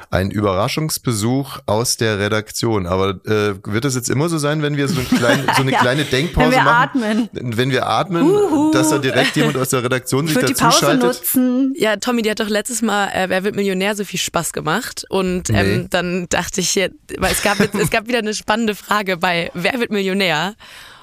ein 0.10 0.30
Überraschungsbesuch 0.30 1.60
aus 1.66 1.98
der 1.98 2.20
Redaktion. 2.20 2.86
Aber 2.86 3.20
äh, 3.26 3.56
wird 3.66 3.84
das 3.84 3.96
jetzt 3.96 4.10
immer 4.10 4.30
so 4.30 4.38
sein, 4.38 4.62
wenn 4.62 4.78
wir 4.78 4.88
so, 4.88 5.00
ein 5.00 5.08
klein, 5.10 5.44
so 5.56 5.64
eine 5.64 5.72
Ja, 5.74 5.80
kleine 5.80 6.04
Denkpause 6.06 6.46
wenn 6.52 6.52
wir 6.56 6.64
machen? 6.64 6.76
atmen. 6.76 7.30
Wenn 7.34 7.72
wir 7.72 7.88
atmen, 7.88 8.24
Huhu. 8.24 8.72
dass 8.72 8.90
da 8.90 9.00
direkt 9.00 9.36
jemand 9.36 9.58
aus 9.58 9.70
der 9.70 9.84
Redaktion 9.84 10.26
Ich 10.26 10.34
sich 10.34 10.42
würde 10.42 10.54
die 10.54 10.60
Pause 10.62 10.82
dazuschaltet? 10.82 11.04
nutzen. 11.04 11.74
Ja, 11.78 11.96
Tommy, 11.98 12.22
die 12.22 12.30
hat 12.30 12.40
doch 12.40 12.50
letztes 12.50 12.82
Mal 12.84 13.08
äh, 13.10 13.30
Wer 13.30 13.44
wird 13.44 13.56
Millionär 13.56 13.96
so 13.96 14.04
viel 14.06 14.20
Spaß 14.20 14.54
gemacht. 14.54 15.04
Und 15.10 15.50
Nee. 15.50 15.60
ähm, 15.60 15.88
dann 15.90 16.28
dachte 16.30 16.62
ich, 16.62 16.76
jetzt- 16.76 16.96
weil 17.18 17.32
es 17.32 17.42
gab, 17.42 17.60
jetzt- 17.60 17.74
es 17.76 17.90
gab 17.90 18.08
wieder 18.08 18.20
eine 18.20 18.34
spannende 18.36 18.76
Frage 18.76 19.18
bei 19.18 19.50
Wer 19.56 19.80
wird 19.80 19.90
Millionär? 19.92 20.54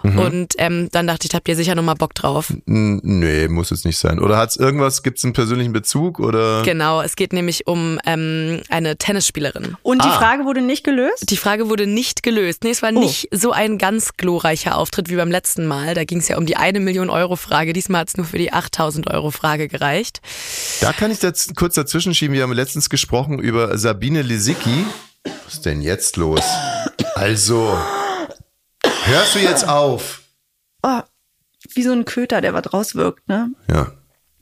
Mhm. 0.03 0.19
Und 0.19 0.55
ähm, 0.59 0.89
dann 0.93 1.07
dachte 1.07 1.27
ich, 1.29 1.35
habt 1.35 1.49
ihr 1.49 1.57
sicher 1.57 1.75
nochmal 1.75 1.95
Bock 1.95 2.15
drauf. 2.15 2.51
N- 2.67 3.01
Nee, 3.03 3.49
muss 3.49 3.71
es 3.71 3.85
nicht 3.85 3.99
sein. 3.99 4.19
Oder 4.19 4.37
hat's 4.39 4.57
irgendwas, 4.57 5.03
gibt's 5.03 5.25
einen 5.25 5.33
persönlichen 5.33 5.73
Bezug? 5.73 6.19
Oder? 6.21 6.63
Genau, 6.63 7.03
es 7.03 7.17
geht 7.17 7.33
nämlich 7.33 7.67
um 7.67 7.99
ähm, 8.07 8.61
eine 8.69 8.97
Tennisspielerin. 8.97 9.77
Und 9.83 10.03
die 10.05 10.09
Ah. 10.09 10.13
Frage 10.19 10.45
wurde 10.45 10.61
nicht 10.63 10.85
gelöst? 10.85 11.31
Die 11.31 11.37
Frage 11.37 11.69
wurde 11.69 11.87
nicht 11.87 12.23
gelöst. 12.23 12.65
Nee, 12.65 12.71
es 12.71 12.83
war 12.83 12.91
Oh. 12.95 13.01
nicht 13.01 13.29
so 13.31 13.53
ein 13.53 13.79
ganz 13.79 14.17
glorreicher 14.17 14.77
Auftritt 14.77 15.09
wie 15.11 15.17
beim 15.17 15.31
letzten 15.31 15.67
Mal. 15.67 15.95
Da 15.95 16.05
ging 16.05 16.19
es 16.19 16.29
ja 16.29 16.39
um 16.39 16.47
die 16.47 16.57
eine 16.57 16.81
Million 16.81 17.11
Euro 17.11 17.37
Frage. 17.37 17.73
Diesmal 17.73 18.03
hat 18.03 18.09
es 18.09 18.17
nur 18.17 18.27
für 18.27 18.39
die 18.39 18.53
8000 18.53 19.11
Euro 19.11 19.31
Frage 19.31 19.69
gereicht. 19.69 20.21
Da 20.81 20.93
kann 20.93 21.11
ich 21.11 21.23
jetzt 21.23 21.55
kurz 21.57 21.75
dazwischen 21.75 22.15
schieben. 22.15 22.35
Wir 22.35 22.43
haben 22.43 22.53
letztens 22.53 22.91
gesprochen 22.91 23.39
über 23.39 23.77
Sabine 23.79 24.23
Lisicki. 24.23 24.85
Was 25.45 25.55
ist 25.55 25.67
denn 25.67 25.83
jetzt 25.83 26.17
los? 26.17 26.41
Also, 27.15 27.77
hörst 29.11 29.35
du 29.35 29.39
jetzt 29.41 29.69
auf? 29.69 30.23
Oh, 30.83 31.01
wie 31.75 31.83
so 31.83 31.93
ein 31.93 32.05
Köter, 32.05 32.41
der 32.41 32.55
was 32.55 32.73
rauswirkt, 32.73 33.29
ne? 33.29 33.51
Ja. 33.69 33.93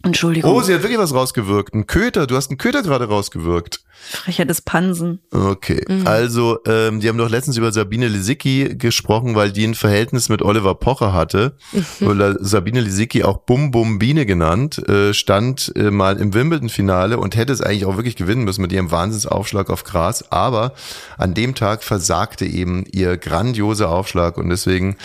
Entschuldigung. 0.09 0.53
Oh, 0.53 0.61
sie 0.61 0.75
hat 0.75 0.83
wirklich 0.83 0.99
was 0.99 1.15
rausgewirkt. 1.15 1.75
Ein 1.75 1.87
Köter, 1.87 2.27
du 2.27 2.37
hast 2.37 2.51
einen 2.51 2.59
Köter 2.59 2.83
gerade 2.83 3.07
rausgewirkt. 3.07 3.81
Frecher 4.01 4.45
des 4.45 4.63
Pansen. 4.63 5.21
Okay, 5.33 5.85
also 6.05 6.61
ähm, 6.67 7.01
die 7.01 7.09
haben 7.09 7.19
doch 7.19 7.29
letztens 7.29 7.57
über 7.57 7.73
Sabine 7.73 8.09
Lisicki 8.09 8.77
gesprochen, 8.77 9.35
weil 9.35 9.51
die 9.53 9.67
ein 9.67 9.75
Verhältnis 9.75 10.29
mit 10.29 10.41
Oliver 10.41 10.77
Pocher 10.77 11.13
hatte. 11.13 11.57
Oder 12.01 12.37
Sabine 12.43 12.81
Lisicki, 12.81 13.25
auch 13.25 13.39
Bum 13.39 13.71
Bum 13.71 13.99
Biene 13.99 14.25
genannt, 14.25 14.79
äh, 14.89 15.13
stand 15.13 15.73
äh, 15.77 15.91
mal 15.91 16.17
im 16.17 16.33
Wimbledon-Finale 16.33 17.19
und 17.19 17.37
hätte 17.37 17.53
es 17.53 17.61
eigentlich 17.61 17.85
auch 17.85 17.97
wirklich 17.97 18.17
gewinnen 18.17 18.45
müssen 18.45 18.63
mit 18.63 18.73
ihrem 18.73 18.91
Wahnsinnsaufschlag 18.91 19.69
auf 19.69 19.85
Gras. 19.85 20.31
Aber 20.31 20.73
an 21.19 21.35
dem 21.35 21.55
Tag 21.55 21.83
versagte 21.83 22.47
eben 22.47 22.85
ihr 22.91 23.17
grandioser 23.17 23.91
Aufschlag 23.91 24.39
und 24.39 24.49
deswegen 24.49 24.97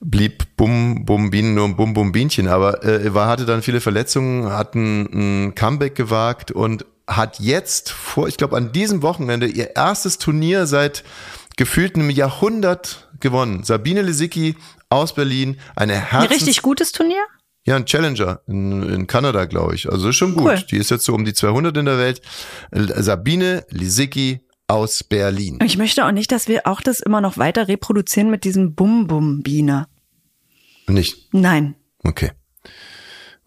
blieb 0.00 0.56
Bum 0.56 1.04
Bum 1.04 1.30
Biene 1.30 1.48
nur 1.48 1.66
ein 1.66 1.76
Bum 1.76 1.94
Bum 1.94 2.12
Bienchen. 2.12 2.48
Aber 2.48 2.84
äh, 2.84 3.14
war 3.14 3.28
hatte 3.28 3.46
dann 3.46 3.62
viele 3.62 3.80
Verletzungen, 3.80 4.52
hat 4.52 4.74
ein, 4.74 5.46
ein 5.46 5.54
Comeback 5.54 5.94
gewagt 5.94 6.50
und 6.50 6.84
hat 7.06 7.40
jetzt 7.40 7.90
vor, 7.90 8.28
ich 8.28 8.36
glaube, 8.36 8.56
an 8.56 8.72
diesem 8.72 9.02
Wochenende 9.02 9.46
ihr 9.46 9.76
erstes 9.76 10.18
Turnier 10.18 10.66
seit 10.66 11.04
gefühlt 11.56 11.96
einem 11.96 12.10
Jahrhundert 12.10 13.08
gewonnen. 13.20 13.62
Sabine 13.62 14.02
Lisicki 14.02 14.56
aus 14.88 15.14
Berlin, 15.14 15.58
eine 15.76 15.94
Ein 15.94 16.02
Herzens... 16.02 16.30
richtig 16.30 16.62
gutes 16.62 16.92
Turnier? 16.92 17.22
Ja, 17.66 17.76
ein 17.76 17.86
Challenger 17.86 18.40
in, 18.46 18.82
in 18.82 19.06
Kanada, 19.06 19.46
glaube 19.46 19.74
ich. 19.74 19.90
Also 19.90 20.10
ist 20.10 20.16
schon 20.16 20.34
gut. 20.34 20.44
Cool. 20.44 20.64
Die 20.70 20.76
ist 20.76 20.90
jetzt 20.90 21.04
so 21.04 21.14
um 21.14 21.24
die 21.24 21.32
200 21.32 21.76
in 21.78 21.86
der 21.86 21.98
Welt. 21.98 22.20
Sabine 22.70 23.64
Lisicki 23.70 24.40
aus 24.66 25.04
Berlin. 25.04 25.58
Ich 25.64 25.76
möchte 25.76 26.04
auch 26.06 26.12
nicht, 26.12 26.32
dass 26.32 26.48
wir 26.48 26.66
auch 26.66 26.80
das 26.80 27.00
immer 27.00 27.20
noch 27.20 27.38
weiter 27.38 27.68
reproduzieren 27.68 28.30
mit 28.30 28.44
diesem 28.44 28.74
Bum-Bum-Biene. 28.74 29.86
Nicht? 30.86 31.32
Nein. 31.32 31.74
Okay. 32.02 32.32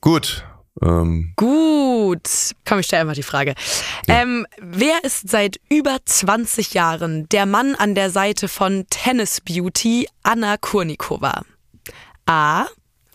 Gut. 0.02 0.46
Ähm, 0.82 1.34
Gut. 1.36 2.30
Komm, 2.66 2.80
ich 2.80 2.86
stelle 2.86 3.02
einfach 3.02 3.16
die 3.16 3.24
Frage. 3.24 3.56
Ähm, 4.08 4.46
wer 4.60 5.04
ist 5.04 5.30
seit 5.30 5.60
über 5.70 5.98
20 6.04 6.74
Jahren 6.74 7.28
der 7.30 7.46
Mann 7.46 7.76
an 7.76 7.96
der 7.96 8.10
Seite 8.10 8.48
von 8.48 8.86
Tennis 8.90 9.42
Beauty 9.42 10.08
Anna 10.24 10.58
Kurnikova? 10.58 11.42
A. 12.26 12.66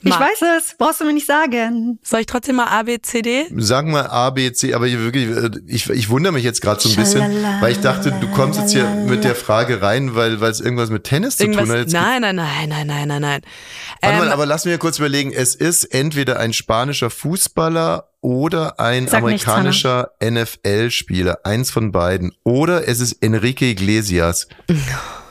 Ich 0.05 0.11
Ma- 0.11 0.21
weiß 0.21 0.43
es, 0.59 0.75
brauchst 0.79 1.01
du 1.01 1.05
mir 1.05 1.13
nicht 1.13 1.27
sagen. 1.27 1.99
Soll 2.03 2.21
ich 2.21 2.27
trotzdem 2.27 2.57
mal 2.57 2.67
A, 2.67 2.83
B, 2.83 3.01
C, 3.01 3.23
D? 3.23 3.47
sagen 3.57 3.93
wir 3.93 4.11
A, 4.13 4.31
B, 4.31 4.53
C, 4.53 4.75
aber 4.75 4.87
hier 4.87 4.99
wirklich, 5.01 5.29
äh, 5.29 5.51
ich, 5.67 5.89
ich 5.91 6.09
wundere 6.11 6.33
mich 6.33 6.43
jetzt 6.45 6.61
gerade 6.61 6.81
so 6.81 6.89
ein 6.89 6.97
bisschen, 6.97 7.23
weil 7.61 7.73
ich 7.73 7.81
dachte, 7.81 8.13
du 8.21 8.29
kommst 8.29 8.59
jetzt 8.59 8.73
hier 8.73 8.85
mit 9.07 9.23
der 9.25 9.35
Frage 9.35 9.81
rein, 9.81 10.15
weil 10.15 10.41
weil 10.41 10.51
es 10.51 10.61
irgendwas 10.61 10.91
mit 10.91 11.05
Tennis 11.05 11.37
zu 11.37 11.45
Irgendwas? 11.45 11.65
tun 11.65 11.73
hat. 11.73 11.79
Jetzt 11.83 11.93
Nein, 11.93 12.23
nein, 12.23 12.37
nein, 12.37 12.69
nein, 12.69 12.87
nein, 12.87 13.09
nein, 13.09 13.23
nein. 13.23 13.41
Warte 14.01 14.15
Ähm, 14.17 14.19
mal, 14.19 14.33
aber 14.33 14.47
lass 14.47 14.65
mir 14.65 14.77
kurz 14.79 14.99
überlegen, 14.99 15.33
es 15.33 15.55
ist 15.55 15.85
entweder 15.85 16.39
ein 16.41 16.53
spanischer 16.53 17.11
Fußballer 17.11 18.09
oder 18.21 18.81
ein 18.81 19.07
Sag 19.09 19.19
amerikanischer 19.19 20.11
NFL-Spieler, 20.23 21.41
eins 21.45 21.71
von 21.71 21.93
beiden. 21.93 22.33
Oder 22.45 22.89
es 22.89 23.01
ist 23.01 23.15
Enrique 23.23 23.63
Iglesias. 23.71 24.49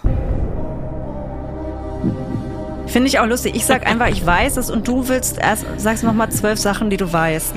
Finde 2.91 3.07
ich 3.07 3.19
auch 3.19 3.25
lustig. 3.25 3.55
Ich 3.55 3.65
sag 3.65 3.87
einfach, 3.87 4.07
ich 4.07 4.25
weiß 4.25 4.57
es 4.57 4.69
und 4.69 4.87
du 4.87 5.07
willst 5.07 5.37
erst, 5.37 5.65
sagst 5.77 6.03
noch 6.03 6.13
mal 6.13 6.29
zwölf 6.29 6.59
Sachen, 6.59 6.89
die 6.89 6.97
du 6.97 7.11
weißt. 7.11 7.53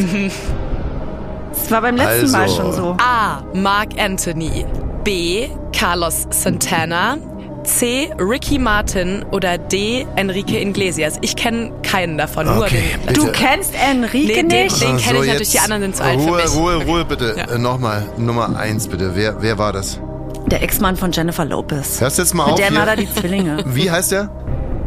Das 1.52 1.70
war 1.70 1.82
beim 1.82 1.96
letzten 1.96 2.30
Mal 2.32 2.42
Also. 2.42 2.56
schon 2.56 2.72
so. 2.72 2.96
A. 2.98 3.42
Mark 3.54 3.90
Anthony. 3.98 4.64
B. 5.04 5.48
Carlos 5.76 6.26
Santana. 6.30 7.16
C. 7.64 8.10
Ricky 8.18 8.58
Martin 8.58 9.24
oder 9.32 9.56
D. 9.56 10.06
Enrique 10.16 10.60
Iglesias. 10.60 11.14
Ich 11.22 11.34
kenne 11.34 11.72
keinen 11.82 12.18
davon, 12.18 12.44
nur 12.46 12.64
Okay, 12.66 12.82
den. 13.08 13.14
Du 13.14 13.32
kennst 13.32 13.72
Enrique 13.74 14.26
Nee, 14.26 14.34
den- 14.34 14.46
nicht? 14.48 14.82
den- 14.82 14.96
Ah, 14.96 14.98
kenn 14.98 15.16
ich 15.16 15.26
natürlich, 15.26 15.50
die 15.50 15.58
anderen 15.60 15.82
sind 15.82 15.96
zu 15.96 16.04
alt 16.04 16.20
für 16.20 16.28
Ruhe, 16.28 16.36
mich. 16.42 16.54
Ruhe, 16.54 16.76
Ruhe, 16.84 17.04
bitte. 17.06 17.34
Ja. 17.38 17.54
Äh, 17.54 17.58
Nochmal, 17.58 18.04
Nummer 18.18 18.54
eins, 18.58 18.86
bitte. 18.86 19.12
Wer, 19.14 19.40
wer 19.40 19.56
war 19.56 19.72
das? 19.72 19.98
Der 20.46 20.62
Ex-Mann 20.62 20.96
von 20.96 21.10
Jennifer 21.10 21.46
Lopez. 21.46 22.02
Hörst 22.02 22.18
du 22.18 22.22
jetzt 22.22 22.34
mal 22.34 22.44
Mit 22.44 22.52
auf 22.54 22.60
dem 22.60 22.68
hier? 22.74 22.80
hat 22.82 22.88
er 22.88 22.96
die 22.96 23.14
Zwillinge. 23.14 23.64
Wie 23.66 23.90
heißt 23.90 24.12
der? 24.12 24.28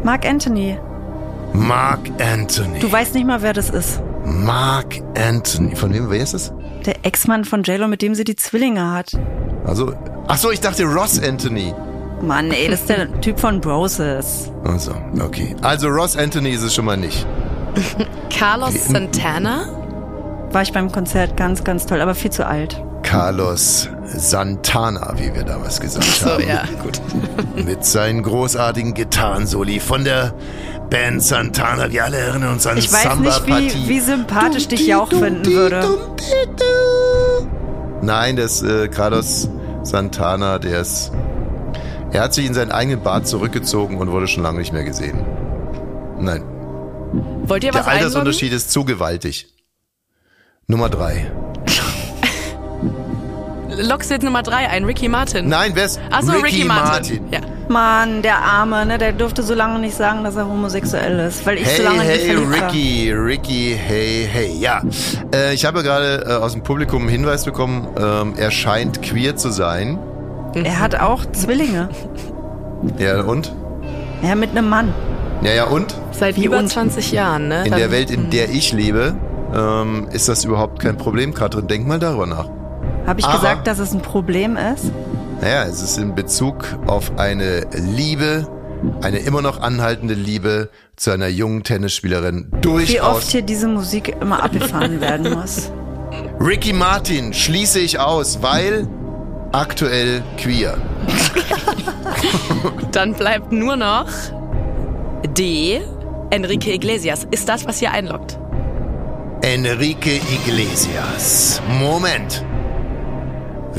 Mark 0.07 0.25
Anthony. 0.25 0.79
Mark 1.51 1.99
Anthony. 2.21 2.79
Du 2.79 2.89
weißt 2.89 3.13
nicht 3.13 3.27
mal, 3.27 3.41
wer 3.41 3.51
das 3.51 3.69
ist. 3.69 4.01
Mark 4.23 5.01
Anthony. 5.17 5.75
Von 5.75 5.93
wem, 5.93 6.09
wer 6.09 6.23
ist 6.23 6.33
das? 6.33 6.53
Der 6.85 7.05
Ex-Mann 7.05 7.43
von 7.43 7.61
JLo, 7.63 7.89
mit 7.89 8.01
dem 8.01 8.15
sie 8.15 8.23
die 8.23 8.37
Zwillinge 8.37 8.89
hat. 8.89 9.11
Also, 9.65 9.93
ach 10.29 10.37
so, 10.37 10.49
ich 10.49 10.61
dachte 10.61 10.85
Ross 10.85 11.21
Anthony. 11.21 11.73
Mann, 12.21 12.51
ey, 12.51 12.69
das 12.69 12.79
ist 12.79 12.89
der 12.89 13.11
Typ 13.21 13.37
von 13.37 13.59
Broses. 13.59 14.49
Also, 14.63 14.93
okay. 15.19 15.53
Also 15.61 15.89
Ross 15.89 16.15
Anthony 16.15 16.51
ist 16.51 16.61
es 16.61 16.73
schon 16.73 16.85
mal 16.85 16.95
nicht. 16.95 17.27
Carlos 18.29 18.85
Santana? 18.85 19.67
War 20.53 20.61
ich 20.61 20.71
beim 20.71 20.89
Konzert 20.89 21.35
ganz, 21.35 21.65
ganz 21.65 21.85
toll, 21.85 21.99
aber 21.99 22.15
viel 22.15 22.31
zu 22.31 22.47
alt. 22.47 22.81
Carlos 23.03 23.89
Santana, 24.05 25.13
wie 25.17 25.33
wir 25.33 25.43
damals 25.43 25.79
gesagt 25.79 26.03
So, 26.05 26.29
haben. 26.31 26.47
ja, 26.47 26.63
gut. 26.83 26.99
Mit 27.65 27.85
seinen 27.85 28.23
großartigen 28.23 28.93
Gitarrensoli 28.93 29.79
von 29.79 30.03
der 30.03 30.33
Band 30.89 31.21
Santana. 31.23 31.91
Wir 31.91 32.05
alle 32.05 32.17
erinnern 32.17 32.53
uns 32.53 32.67
an 32.67 32.77
Ich 32.77 32.91
weiß 32.91 33.17
nicht, 33.19 33.47
wie, 33.47 33.89
wie 33.89 33.99
sympathisch 33.99 34.67
dich 34.67 34.87
Jauch 34.87 35.09
finden 35.09 35.45
würde. 35.45 35.85
Nein, 38.01 38.35
das 38.35 38.61
äh, 38.61 38.87
Carlos 38.87 39.49
Santana, 39.83 40.59
der 40.59 40.81
ist. 40.81 41.11
Er 42.11 42.23
hat 42.23 42.33
sich 42.33 42.45
in 42.45 42.53
seinen 42.53 42.71
eigenen 42.71 43.01
Bart 43.03 43.27
zurückgezogen 43.27 43.97
und 43.97 44.11
wurde 44.11 44.27
schon 44.27 44.43
lange 44.43 44.59
nicht 44.59 44.71
mehr 44.71 44.83
gesehen. 44.85 45.25
Nein, 46.19 46.41
Wollt 47.43 47.63
ihr 47.63 47.73
was 47.73 47.83
der 47.83 47.87
einloggen? 47.87 48.05
Altersunterschied 48.05 48.53
ist 48.53 48.71
zu 48.71 48.85
gewaltig. 48.85 49.53
Nummer 50.67 50.89
drei. 50.89 51.31
Lockst 53.81 54.09
du 54.09 54.15
jetzt 54.15 54.23
Nummer 54.23 54.43
drei 54.43 54.69
ein, 54.69 54.85
Ricky 54.85 55.07
Martin? 55.07 55.47
Nein, 55.49 55.71
wer 55.75 55.85
ist 55.85 55.99
Achso, 56.11 56.31
Ricky, 56.33 56.63
Martin. 56.65 57.21
Ja. 57.31 57.39
Mann, 57.69 58.21
der 58.21 58.37
Arme, 58.37 58.85
ne, 58.85 58.97
der 58.97 59.11
durfte 59.11 59.43
so 59.43 59.53
lange 59.53 59.79
nicht 59.79 59.95
sagen, 59.95 60.23
dass 60.23 60.35
er 60.35 60.47
homosexuell 60.47 61.19
ist, 61.19 61.45
weil 61.45 61.57
ich 61.57 61.67
so 61.67 61.73
Hey, 61.75 61.83
lange 61.83 61.97
nicht 61.99 62.09
hey, 62.09 62.19
verliebt 62.35 62.61
war. 62.61 62.67
Ricky, 62.71 63.11
Ricky, 63.11 63.79
hey, 63.85 64.29
hey. 64.31 64.51
Ja, 64.57 64.81
äh, 65.33 65.53
ich 65.53 65.65
habe 65.65 65.83
gerade 65.83 66.25
äh, 66.27 66.33
aus 66.43 66.53
dem 66.53 66.63
Publikum 66.63 67.01
einen 67.03 67.09
Hinweis 67.09 67.43
bekommen, 67.45 67.87
ähm, 67.99 68.33
er 68.37 68.51
scheint 68.51 69.01
queer 69.01 69.35
zu 69.35 69.49
sein. 69.49 69.99
Er 70.55 70.79
hat 70.79 70.95
auch 70.95 71.25
Zwillinge. 71.33 71.89
Ja, 72.97 73.21
und? 73.21 73.53
Ja, 74.23 74.35
mit 74.35 74.51
einem 74.51 74.69
Mann. 74.69 74.93
Ja, 75.43 75.51
ja, 75.53 75.63
und? 75.65 75.93
Seit 76.11 76.35
Wie 76.37 76.45
über 76.45 76.57
und? 76.59 76.69
20 76.69 77.11
Jahren, 77.11 77.47
ne? 77.49 77.63
In 77.65 77.71
Dann- 77.71 77.79
der 77.79 77.91
Welt, 77.91 78.09
in 78.09 78.29
der 78.31 78.49
ich 78.49 78.71
lebe, 78.73 79.15
ähm, 79.53 80.07
ist 80.11 80.29
das 80.29 80.45
überhaupt 80.45 80.79
kein 80.79 80.97
Problem, 80.97 81.33
Katrin. 81.33 81.67
Denk 81.67 81.85
mal 81.85 81.99
darüber 81.99 82.25
nach. 82.25 82.47
Habe 83.07 83.19
ich 83.21 83.25
Aber- 83.25 83.37
gesagt, 83.39 83.65
dass 83.67 83.79
es 83.79 83.93
ein 83.93 84.01
Problem 84.01 84.57
ist? 84.57 84.91
Naja, 85.41 85.63
es 85.63 85.81
ist 85.81 85.97
in 85.97 86.13
Bezug 86.13 86.65
auf 86.87 87.17
eine 87.17 87.61
Liebe, 87.73 88.47
eine 89.01 89.19
immer 89.19 89.41
noch 89.41 89.61
anhaltende 89.61 90.13
Liebe 90.13 90.69
zu 90.95 91.11
einer 91.11 91.27
jungen 91.27 91.63
Tennisspielerin. 91.63 92.49
Wie 92.53 92.61
Durchaus. 92.61 93.17
oft 93.17 93.31
hier 93.31 93.41
diese 93.43 93.67
Musik 93.67 94.15
immer 94.19 94.43
abgefahren 94.43 94.99
werden 95.01 95.33
muss. 95.33 95.71
Ricky 96.39 96.73
Martin 96.73 97.33
schließe 97.33 97.79
ich 97.79 97.99
aus, 97.99 98.39
weil 98.41 98.87
aktuell 99.51 100.21
queer. 100.37 100.77
Dann 102.91 103.13
bleibt 103.13 103.51
nur 103.51 103.75
noch 103.75 104.07
D. 105.37 105.81
Enrique 106.29 106.73
Iglesias. 106.73 107.25
Ist 107.31 107.47
das, 107.47 107.65
was 107.65 107.81
ihr 107.81 107.91
einloggt? 107.91 108.37
Enrique 109.41 110.19
Iglesias. 110.45 111.61
Moment. 111.79 112.43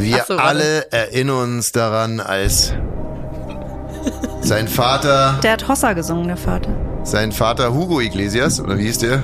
Wir 0.01 0.25
so, 0.27 0.35
warte. 0.37 0.43
alle 0.45 0.93
erinnern 0.93 1.55
uns 1.57 1.73
daran, 1.73 2.21
als 2.21 2.73
sein 4.41 4.69
Vater, 4.69 5.39
Der 5.43 5.53
hat 5.53 5.69
Hossa 5.69 5.93
gesungen, 5.93 6.29
der 6.29 6.37
Vater. 6.37 6.71
sein 7.03 7.33
Vater 7.33 7.73
Hugo 7.75 8.01
Iglesias, 8.01 8.61
oder 8.61 8.79
wie 8.79 8.85
hieß 8.85 8.99
der? 8.99 9.23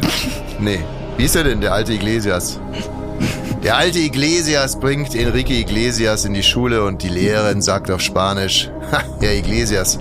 Nee, 0.58 0.80
wie 1.16 1.22
hieß 1.22 1.32
der 1.32 1.44
denn, 1.44 1.60
der 1.60 1.72
alte 1.72 1.92
Iglesias? 1.92 2.58
Der 3.62 3.76
alte 3.76 3.98
Iglesias 3.98 4.78
bringt 4.78 5.14
Enrique 5.14 5.50
Iglesias 5.60 6.24
in 6.26 6.34
die 6.34 6.42
Schule 6.42 6.84
und 6.84 7.02
die 7.02 7.08
Lehrerin 7.08 7.62
sagt 7.62 7.90
auf 7.90 8.00
Spanisch, 8.02 8.70
ha, 8.92 9.00
Herr 9.20 9.32
Iglesias, 9.34 9.98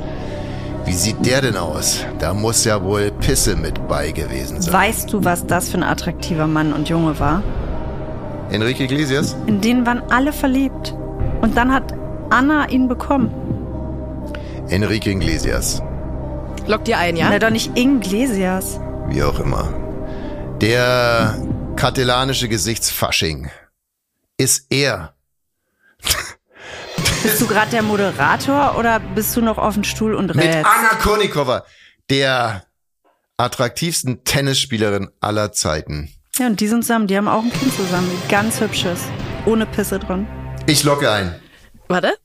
wie 0.85 0.93
sieht 0.93 1.25
der 1.25 1.41
denn 1.41 1.55
aus? 1.55 2.03
Da 2.19 2.33
muss 2.33 2.65
ja 2.65 2.83
wohl 2.83 3.09
Pisse 3.11 3.55
mit 3.55 3.87
bei 3.87 4.11
gewesen 4.11 4.61
sein. 4.61 4.73
Weißt 4.73 5.13
du, 5.13 5.23
was 5.23 5.47
das 5.47 5.69
für 5.69 5.77
ein 5.77 5.83
attraktiver 5.83 6.47
Mann 6.47 6.73
und 6.73 6.89
Junge 6.89 7.17
war? 7.19 7.41
Enrique 8.53 8.81
Iglesias? 8.83 9.35
In 9.47 9.61
den 9.61 9.83
waren 9.87 10.03
alle 10.11 10.31
verliebt. 10.31 10.93
Und 11.41 11.57
dann 11.57 11.73
hat 11.73 11.91
Anna 12.29 12.69
ihn 12.69 12.87
bekommen. 12.87 13.31
Enrique 14.69 15.07
Iglesias. 15.09 15.81
Loggt 16.67 16.87
ihr 16.87 16.99
ein, 16.99 17.15
ja? 17.17 17.29
Na 17.31 17.39
doch 17.39 17.49
nicht 17.49 17.75
Iglesias. 17.75 18.79
wie 19.07 19.23
auch 19.23 19.39
immer. 19.39 19.73
Der 20.61 21.35
katalanische 21.75 22.47
Gesichtsfasching 22.47 23.49
ist 24.37 24.67
er. 24.69 25.15
Bist 27.23 27.41
du 27.41 27.47
gerade 27.47 27.71
der 27.71 27.81
Moderator 27.81 28.77
oder 28.77 28.99
bist 28.99 29.35
du 29.35 29.41
noch 29.41 29.57
auf 29.57 29.73
dem 29.75 29.83
Stuhl 29.83 30.13
und 30.13 30.35
Mit 30.35 30.45
rätst? 30.45 30.65
Anna 30.65 30.95
Kournikova, 31.01 31.63
der 32.09 32.63
attraktivsten 33.37 34.23
Tennisspielerin 34.25 35.09
aller 35.21 35.53
Zeiten. 35.53 36.13
Ja, 36.39 36.47
und 36.47 36.59
die 36.59 36.67
sind 36.67 36.81
zusammen. 36.81 37.05
Die 37.05 37.15
haben 37.15 37.27
auch 37.27 37.43
ein 37.43 37.51
Kind 37.51 37.71
zusammen. 37.75 38.09
Ganz 38.27 38.59
hübsches. 38.59 39.01
Ohne 39.45 39.67
Pisse 39.67 39.99
dran. 39.99 40.25
Ich 40.65 40.83
locke 40.83 41.11
ein. 41.11 41.39
Warte. 41.89 42.17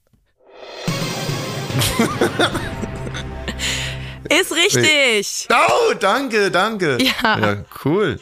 Ist 4.30 4.54
richtig. 4.54 5.46
Oh, 5.52 5.92
danke, 6.00 6.50
danke. 6.50 6.96
Ja. 7.02 7.38
Ja, 7.38 7.64
cool. 7.84 8.18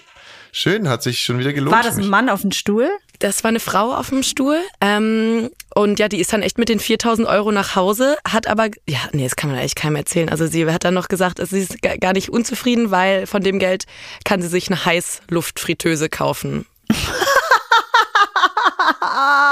Schön, 0.51 0.88
hat 0.88 1.05
sich 1.05 1.20
schon 1.20 1.38
wieder 1.38 1.53
gelohnt. 1.53 1.77
War 1.77 1.85
das 1.85 1.99
ein. 1.99 2.09
Mann 2.09 2.29
auf 2.31 2.40
dem 2.40 2.51
Stuhl? 2.51 2.90
Das 3.18 3.42
war 3.44 3.48
eine 3.50 3.61
Frau 3.61 3.94
auf 3.94 4.11
dem 4.11 4.22
Stuhl. 4.22 4.59
Ähm, 4.81 5.50
und 5.74 5.98
ja, 5.98 6.09
die 6.09 6.20
ist 6.20 6.33
dann 6.33 6.42
echt 6.42 6.59
mit 6.59 6.68
den 6.68 6.81
4000 6.81 7.26
Euro 7.29 7.52
nach 7.52 7.76
Hause, 7.76 8.16
hat 8.26 8.46
aber, 8.46 8.68
ja, 8.88 8.98
nee, 9.12 9.24
das 9.24 9.37
kann 9.37 9.50
man 9.50 9.59
eigentlich 9.59 9.74
keinem 9.74 9.96
erzählen. 9.96 10.29
Also 10.29 10.46
sie 10.46 10.66
hat 10.70 10.85
dann 10.85 10.94
noch 10.94 11.09
gesagt, 11.09 11.40
sie 11.46 11.61
ist 11.61 11.83
ga- 11.83 11.96
gar 11.96 12.12
nicht 12.12 12.31
unzufrieden, 12.31 12.90
weil 12.90 13.26
von 13.26 13.42
dem 13.42 13.59
Geld 13.59 13.85
kann 14.24 14.42
sie 14.42 14.48
sich 14.48 14.68
eine 14.68 14.85
Heißluftfritteuse 14.85 16.09
kaufen. 16.09 16.66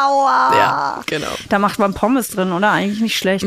Aua. 0.04 0.50
Ja, 0.56 1.02
genau. 1.06 1.28
Da 1.48 1.58
macht 1.58 1.78
man 1.78 1.94
Pommes 1.94 2.28
drin, 2.28 2.52
oder? 2.52 2.70
Eigentlich 2.70 3.00
nicht 3.00 3.16
schlecht. 3.16 3.44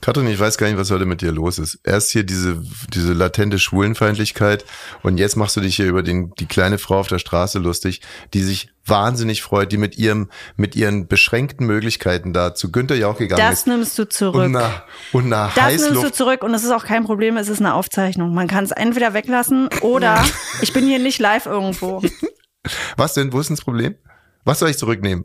Katrin, 0.00 0.26
ich 0.28 0.38
weiß 0.38 0.56
gar 0.58 0.68
nicht, 0.68 0.78
was 0.78 0.90
heute 0.90 1.04
mit 1.06 1.20
dir 1.20 1.32
los 1.32 1.58
ist. 1.58 1.80
Erst 1.82 2.10
hier 2.10 2.22
diese, 2.22 2.62
diese 2.92 3.12
latente 3.12 3.58
Schwulenfeindlichkeit 3.58 4.64
und 5.02 5.18
jetzt 5.18 5.36
machst 5.36 5.56
du 5.56 5.60
dich 5.60 5.76
hier 5.76 5.86
über 5.86 6.02
den, 6.02 6.32
die 6.38 6.46
kleine 6.46 6.78
Frau 6.78 6.98
auf 7.00 7.08
der 7.08 7.18
Straße 7.18 7.58
lustig, 7.58 8.02
die 8.34 8.42
sich 8.42 8.68
wahnsinnig 8.84 9.42
freut, 9.42 9.72
die 9.72 9.78
mit 9.78 9.98
ihrem, 9.98 10.30
mit 10.56 10.76
ihren 10.76 11.08
beschränkten 11.08 11.66
Möglichkeiten 11.66 12.32
da 12.32 12.54
zu 12.54 12.70
Günther 12.70 12.94
Jauch 12.94 13.18
gegangen 13.18 13.40
Das 13.42 13.60
ist. 13.60 13.66
nimmst 13.66 13.98
du 13.98 14.08
zurück. 14.08 14.44
Und 14.44 14.52
nach, 14.52 14.82
und 15.12 15.28
nach 15.28 15.54
Das 15.54 15.72
nimmst 15.72 15.86
du 15.86 15.94
Heißluft. 15.96 16.14
zurück 16.14 16.44
und 16.44 16.54
es 16.54 16.62
ist 16.62 16.70
auch 16.70 16.84
kein 16.84 17.04
Problem, 17.04 17.36
es 17.36 17.48
ist 17.48 17.58
eine 17.58 17.74
Aufzeichnung. 17.74 18.32
Man 18.32 18.46
kann 18.46 18.62
es 18.64 18.70
entweder 18.70 19.12
weglassen 19.14 19.68
oder 19.80 20.24
ich 20.62 20.72
bin 20.72 20.86
hier 20.86 21.00
nicht 21.00 21.18
live 21.18 21.46
irgendwo. 21.46 22.00
Was 22.96 23.14
denn? 23.14 23.32
Wo 23.32 23.40
ist 23.40 23.48
denn 23.48 23.56
das 23.56 23.64
Problem? 23.64 23.96
Was 24.44 24.60
soll 24.60 24.70
ich 24.70 24.78
zurücknehmen? 24.78 25.24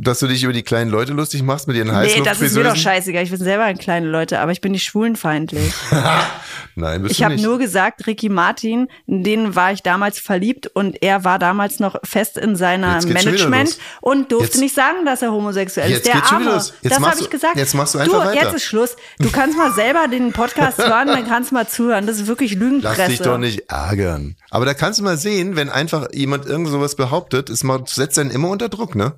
Dass 0.00 0.20
du 0.20 0.28
dich 0.28 0.44
über 0.44 0.52
die 0.52 0.62
kleinen 0.62 0.90
Leute 0.92 1.12
lustig 1.12 1.42
machst 1.42 1.66
mit 1.66 1.76
ihren 1.76 1.88
Nee, 1.88 1.92
das 1.92 2.40
ist 2.40 2.54
mir 2.54 2.62
doch 2.62 2.70
Heißluftfriseusen? 2.70 2.76
scheißegal. 2.76 3.22
Ich 3.24 3.30
bin 3.30 3.38
selber 3.40 3.64
ein 3.64 3.78
kleine 3.78 4.06
Leute, 4.06 4.38
aber 4.38 4.52
ich 4.52 4.60
bin 4.60 4.70
nicht 4.72 4.84
schwulenfeindlich. 4.84 5.72
Nein, 6.76 7.02
bist 7.02 7.12
Ich 7.12 7.18
du 7.18 7.24
habe 7.24 7.34
nicht. 7.34 7.44
nur 7.44 7.58
gesagt, 7.58 8.06
Ricky 8.06 8.28
Martin, 8.28 8.88
in 9.06 9.24
den 9.24 9.56
war 9.56 9.72
ich 9.72 9.82
damals 9.82 10.20
verliebt 10.20 10.68
und 10.68 11.02
er 11.02 11.24
war 11.24 11.38
damals 11.40 11.80
noch 11.80 11.96
fest 12.04 12.38
in 12.38 12.54
seiner 12.54 13.04
Management 13.04 13.78
und 14.00 14.30
durfte 14.30 14.46
Jetzt- 14.52 14.60
nicht 14.60 14.74
sagen, 14.76 15.04
dass 15.04 15.22
er 15.22 15.32
homosexuell 15.32 15.90
ist. 15.90 16.06
Der 16.06 16.24
Arme. 16.24 16.52
Jetzt 16.54 16.72
das 16.84 17.00
habe 17.00 17.20
ich 17.20 17.30
gesagt. 17.30 17.56
jetzt 17.56 17.74
machst 17.74 17.94
du 17.94 17.98
einfach 17.98 18.22
du, 18.22 18.28
weiter. 18.28 18.44
Jetzt 18.44 18.54
ist 18.54 18.62
Schluss. 18.64 18.96
Du 19.18 19.30
kannst 19.30 19.56
mal 19.58 19.72
selber 19.72 20.06
den 20.08 20.32
Podcast 20.32 20.78
hören, 20.86 21.08
dann 21.08 21.26
kannst 21.26 21.50
du 21.50 21.54
mal 21.56 21.66
zuhören. 21.66 22.06
Das 22.06 22.18
ist 22.18 22.28
wirklich 22.28 22.54
Lügenpresse. 22.54 22.96
Lass 22.98 23.08
dich 23.08 23.20
doch 23.22 23.38
nicht 23.38 23.68
ärgern. 23.68 24.36
Aber 24.50 24.64
da 24.64 24.74
kannst 24.74 25.00
du 25.00 25.02
mal 25.04 25.16
sehen, 25.16 25.56
wenn 25.56 25.68
einfach 25.68 26.08
jemand 26.12 26.46
irgend 26.46 26.68
sowas 26.68 26.94
behauptet, 26.94 27.50
ist 27.50 27.64
man 27.64 27.84
setzt 27.86 28.18
einen 28.18 28.30
immer 28.30 28.48
unter 28.48 28.68
Druck, 28.68 28.94
ne? 28.94 29.14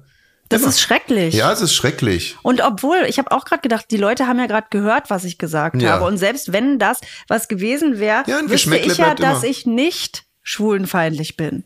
Das 0.50 0.62
ist 0.62 0.80
schrecklich. 0.80 1.34
Ja, 1.34 1.50
es 1.52 1.60
ist 1.62 1.74
schrecklich. 1.74 2.36
Und 2.42 2.60
obwohl, 2.62 3.04
ich 3.08 3.18
habe 3.18 3.30
auch 3.32 3.44
gerade 3.44 3.62
gedacht, 3.62 3.86
die 3.90 3.96
Leute 3.96 4.26
haben 4.26 4.38
ja 4.38 4.46
gerade 4.46 4.66
gehört, 4.70 5.08
was 5.08 5.24
ich 5.24 5.38
gesagt 5.38 5.80
Ja. 5.80 5.92
habe. 5.92 6.04
Und 6.04 6.18
selbst 6.18 6.52
wenn 6.52 6.78
das 6.78 7.00
was 7.28 7.48
gewesen 7.48 7.98
wäre, 7.98 8.24
Ja, 8.26 8.40
wüsste 8.46 8.76
ich 8.76 8.96
ja, 8.98 9.14
dass 9.14 9.42
immer. 9.42 9.50
ich 9.50 9.64
nicht 9.66 10.24
schwulenfeindlich 10.42 11.36
bin. 11.36 11.64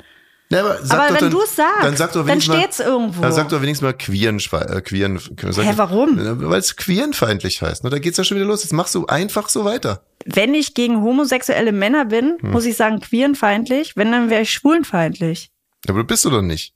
Ja, 0.51 0.61
aber 0.61 0.79
Aber 0.91 1.15
wenn 1.15 1.21
dann, 1.21 1.31
du's 1.31 1.57
sagst, 1.57 1.83
dann, 1.83 1.97
sag 1.97 2.13
doch 2.13 2.27
dann 2.27 2.41
steht's 2.43 2.79
mal, 2.79 2.85
irgendwo. 2.89 3.23
Dann 3.23 3.33
sag 3.33 3.49
doch 3.49 3.63
wenigstens 3.63 3.83
mal 3.87 3.95
queeren, 3.95 4.39
äh, 4.39 4.81
queeren. 4.83 5.19
Hä, 5.19 5.73
warum? 5.77 6.19
Weil 6.51 6.61
es 6.61 6.77
queerenfeindlich 6.77 7.63
heißt. 7.63 7.83
Ne? 7.83 7.89
Da 7.91 7.99
geht's 7.99 8.19
ja 8.19 8.25
schon 8.25 8.37
wieder 8.37 8.47
los. 8.47 8.63
Jetzt 8.63 8.73
machst 8.75 8.95
du 8.95 9.07
einfach 9.07 9.49
so 9.49 9.65
weiter. 9.65 10.05
Wenn 10.27 10.53
ich 10.55 10.75
gegen 10.75 11.01
homosexuelle 11.03 11.73
Männer 11.73 12.05
bin, 12.05 12.37
Hm. 12.41 12.51
muss 12.51 12.67
ich 12.67 12.77
sagen 12.77 13.01
queerenfeindlich. 13.01 13.97
Wenn, 13.97 14.13
dann 14.13 14.29
wäre 14.29 14.43
ich 14.43 14.53
schwulenfeindlich. 14.53 15.51
Aber 15.89 16.01
du 16.01 16.05
bist 16.05 16.25
du 16.27 16.31
doch 16.31 16.43
nicht. 16.43 16.75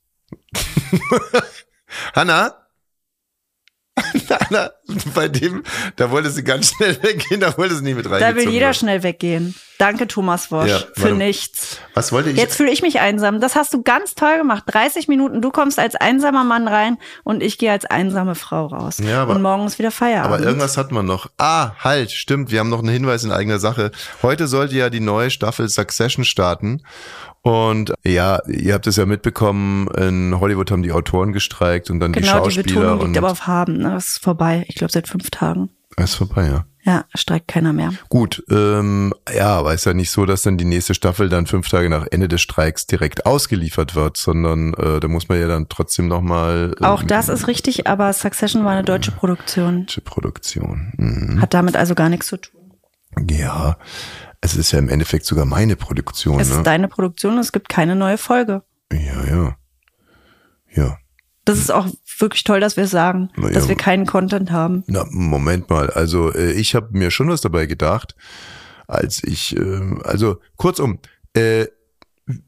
Hanna? 2.15 2.55
Hanna, 4.39 4.71
bei 5.15 5.29
dem, 5.29 5.63
da 5.97 6.11
wollte 6.11 6.31
sie 6.31 6.45
ganz 6.45 6.73
schnell 6.75 6.97
weggehen, 7.03 7.41
da 7.41 7.57
wollte 7.59 7.75
sie 7.75 7.83
nicht 7.85 7.97
mit 7.97 8.07
Da 8.07 8.11
reingezogen 8.11 8.37
will 8.47 8.53
jeder 8.53 8.73
schnell 8.73 9.03
weggehen. 9.03 9.55
Danke, 9.79 10.09
Thomas 10.09 10.51
Wosch, 10.51 10.69
Ja, 10.69 10.81
für 10.95 11.13
nichts. 11.13 11.79
Was 11.95 12.11
wollte 12.11 12.31
ich? 12.31 12.37
Jetzt 12.37 12.57
fühle 12.57 12.73
ich 12.73 12.83
mich 12.83 12.99
einsam. 12.99 13.41
Das 13.41 13.55
hast 13.55 13.73
du 13.73 13.83
ganz 13.83 14.17
toll 14.17 14.37
gemacht. 14.39 14.65
30 14.67 15.07
Minuten, 15.07 15.41
du 15.41 15.51
kommst 15.51 15.79
als 15.79 15.95
einsamer 15.95 16.43
Mann 16.43 16.67
rein 16.67 16.99
und 17.23 17.45
ich 17.45 17.59
gehe 17.59 17.71
als 17.71 17.85
einsame 17.85 18.35
Frau 18.35 18.67
raus. 18.67 18.99
Ja, 18.99 19.23
aber- 19.23 19.37
und 19.37 19.43
morgen 19.43 19.67
ist 19.67 19.79
wieder 19.79 19.93
Feierabend. 19.93 20.35
Aber 20.35 20.45
irgendwas 20.45 20.77
hat 20.77 20.91
man 20.91 21.07
noch. 21.07 21.31
Ah, 21.39 21.73
halt, 21.79 22.11
stimmt. 22.11 22.51
Wir 22.51 22.59
haben 22.59 22.71
noch 22.71 22.81
einen 22.81 22.89
Hinweis 22.89 23.23
in 23.23 23.31
eigener 23.31 23.61
Sache. 23.61 23.93
Heute 24.23 24.49
sollte 24.49 24.75
ja 24.75 24.91
die 24.91 24.99
neue 25.01 25.31
Staffel 25.31 25.69
Succession 25.69 26.25
starten. 26.25 26.83
Und 27.43 27.93
ja, 28.05 28.41
ihr 28.49 28.75
habt 28.75 28.87
es 28.89 28.97
ja 28.97 29.07
mitbekommen, 29.07 29.87
in 29.97 30.39
Hollywood 30.39 30.71
haben 30.73 30.83
die 30.83 30.91
Autoren 30.93 31.33
gestreikt 31.33 31.89
und 31.89 32.01
dann 32.01 32.13
die 32.13 32.21
Genau, 32.21 32.45
die 32.45 32.53
Schauspieler. 32.57 32.81
Betonung 32.81 32.99
und 33.01 33.07
liegt 33.07 33.19
aber 33.19 33.31
auf 33.31 33.47
haben. 33.47 33.79
Ne? 33.79 33.93
Das 33.93 34.09
ist 34.09 34.19
vorbei. 34.29 34.67
Ich 34.69 34.75
glaube, 34.75 34.93
seit 34.93 35.09
fünf 35.09 35.31
Tagen. 35.31 35.71
ist 35.97 36.17
vorbei, 36.17 36.47
ja. 36.47 36.67
Ja, 36.83 37.05
streikt 37.15 37.49
keiner 37.49 37.73
mehr. 37.73 37.93
Gut, 38.11 38.45
ähm, 38.51 39.15
ja, 39.35 39.59
aber 39.59 39.73
ist 39.73 39.87
ja 39.87 39.95
nicht 39.95 40.11
so, 40.11 40.27
dass 40.27 40.43
dann 40.43 40.59
die 40.59 40.67
nächste 40.67 40.95
Staffel 40.95 41.31
dann 41.31 41.47
fünf 41.47 41.69
Tage 41.69 41.89
nach 41.89 42.07
Ende 42.11 42.29
des 42.29 42.43
Streiks 42.43 42.87
direkt 42.87 43.25
ausgeliefert 43.25 43.95
wird, 43.95 44.19
sondern 44.19 44.75
äh, 44.75 45.01
da 45.01 45.09
muss 45.09 45.29
man 45.31 45.41
ja 45.41 45.49
dann 45.49 45.69
trotzdem 45.71 46.09
nochmal. 46.09 46.75
Auch 46.81 47.03
das 47.03 47.31
ist 47.31 47.47
richtig, 47.47 47.87
aber 47.87 48.13
Succession 48.13 48.65
war 48.65 48.73
eine 48.73 48.85
deutsche 48.85 49.13
Produktion. 49.13 49.81
Deutsche 49.87 50.03
Produktion. 50.03 50.93
Mhm. 50.99 51.41
Hat 51.41 51.55
damit 51.55 51.77
also 51.77 51.95
gar 51.95 52.11
nichts 52.11 52.27
zu 52.27 52.37
tun. 52.37 52.75
Ja, 53.29 53.79
es 54.43 54.57
ist 54.57 54.73
ja 54.73 54.79
im 54.79 54.91
Endeffekt 54.91 55.25
sogar 55.25 55.47
meine 55.47 55.75
Produktion. 55.75 56.39
Es 56.39 56.51
ne? 56.51 56.57
ist 56.57 56.67
deine 56.67 56.89
Produktion 56.89 57.35
und 57.35 57.41
es 57.41 57.53
gibt 57.53 57.71
keine 57.71 57.97
neue 57.97 58.19
Folge. 58.19 58.63
Ja, 58.93 59.25
ja. 59.27 59.57
Ja. 60.75 60.99
Das 61.49 61.59
ist 61.59 61.73
auch 61.73 61.87
wirklich 62.19 62.45
toll, 62.45 62.61
dass 62.61 62.77
wir 62.77 62.87
sagen, 62.87 63.31
Na 63.37 63.49
ja. 63.49 63.55
dass 63.55 63.69
wir 63.69 63.75
keinen 63.75 64.05
Content 64.05 64.51
haben. 64.51 64.85
Na, 64.87 65.07
Moment 65.09 65.71
mal. 65.71 65.89
Also 65.89 66.31
äh, 66.35 66.53
ich 66.53 66.75
habe 66.75 66.89
mir 66.93 67.11
schon 67.11 67.31
was 67.31 67.41
dabei 67.41 67.65
gedacht, 67.65 68.15
als 68.87 69.25
ich, 69.25 69.57
äh, 69.57 69.81
also 70.05 70.37
kurzum, 70.59 70.99
äh, 71.33 71.65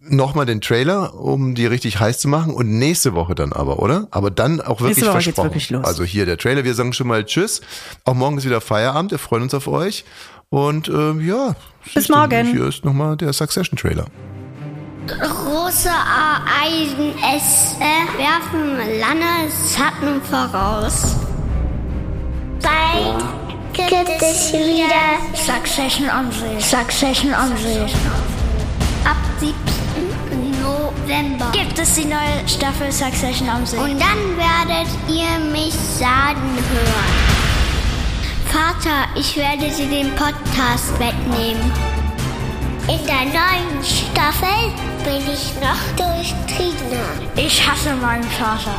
nochmal 0.02 0.44
den 0.44 0.60
Trailer, 0.60 1.14
um 1.14 1.54
die 1.54 1.64
richtig 1.64 1.98
heiß 1.98 2.18
zu 2.18 2.28
machen 2.28 2.52
und 2.52 2.78
nächste 2.78 3.14
Woche 3.14 3.34
dann 3.34 3.54
aber, 3.54 3.78
oder? 3.78 4.06
Aber 4.10 4.30
dann 4.30 4.60
auch 4.60 4.82
wirklich 4.82 4.98
Nächste 4.98 5.06
Woche 5.06 5.22
versprochen. 5.22 5.46
wirklich 5.46 5.70
los. 5.70 5.84
Also 5.86 6.04
hier 6.04 6.26
der 6.26 6.36
Trailer, 6.36 6.64
wir 6.64 6.74
sagen 6.74 6.92
schon 6.92 7.06
mal 7.06 7.24
Tschüss. 7.24 7.62
Auch 8.04 8.12
morgen 8.12 8.36
ist 8.36 8.44
wieder 8.44 8.60
Feierabend, 8.60 9.12
wir 9.12 9.18
freuen 9.18 9.44
uns 9.44 9.54
auf 9.54 9.66
euch. 9.66 10.04
Und 10.50 10.88
äh, 10.88 11.12
ja, 11.22 11.56
Bis 11.94 12.10
morgen. 12.10 12.48
Hier 12.48 12.66
ist 12.66 12.84
nochmal 12.84 13.16
der 13.16 13.32
Succession-Trailer. 13.32 14.04
Große 15.18 15.88
Ereignisse 15.88 17.76
werfen 18.16 18.76
lange 19.00 19.50
Schatten 19.74 20.22
voraus. 20.22 21.16
Bald 22.62 23.24
gibt 23.72 24.22
es 24.22 24.52
wieder 24.52 25.18
Succession 25.34 26.08
on. 26.08 26.30
Succession 26.60 27.32
on. 27.34 27.52
Ab 29.04 29.16
7. 29.40 29.54
November 30.60 31.50
gibt 31.52 31.78
es 31.78 31.94
die 31.94 32.04
neue 32.04 32.46
Staffel 32.46 32.92
Succession 32.92 33.48
on. 33.48 33.62
Und 33.62 34.00
dann 34.00 34.36
werdet 34.36 34.88
ihr 35.08 35.38
mich 35.50 35.74
sagen 35.74 36.58
hören. 36.70 37.40
Vater, 38.46 39.08
ich 39.16 39.36
werde 39.36 39.68
dir 39.70 39.88
den 39.88 40.14
Podcast 40.14 40.98
wegnehmen. 40.98 41.99
In 42.90 43.06
der 43.06 43.20
neuen 43.20 43.84
Staffel 43.84 44.72
bin 45.04 45.22
ich 45.32 45.54
noch 45.60 45.78
durchtriebener. 45.94 47.06
Ich 47.36 47.64
hasse 47.64 47.94
meinen 47.94 48.24
Vater, 48.24 48.74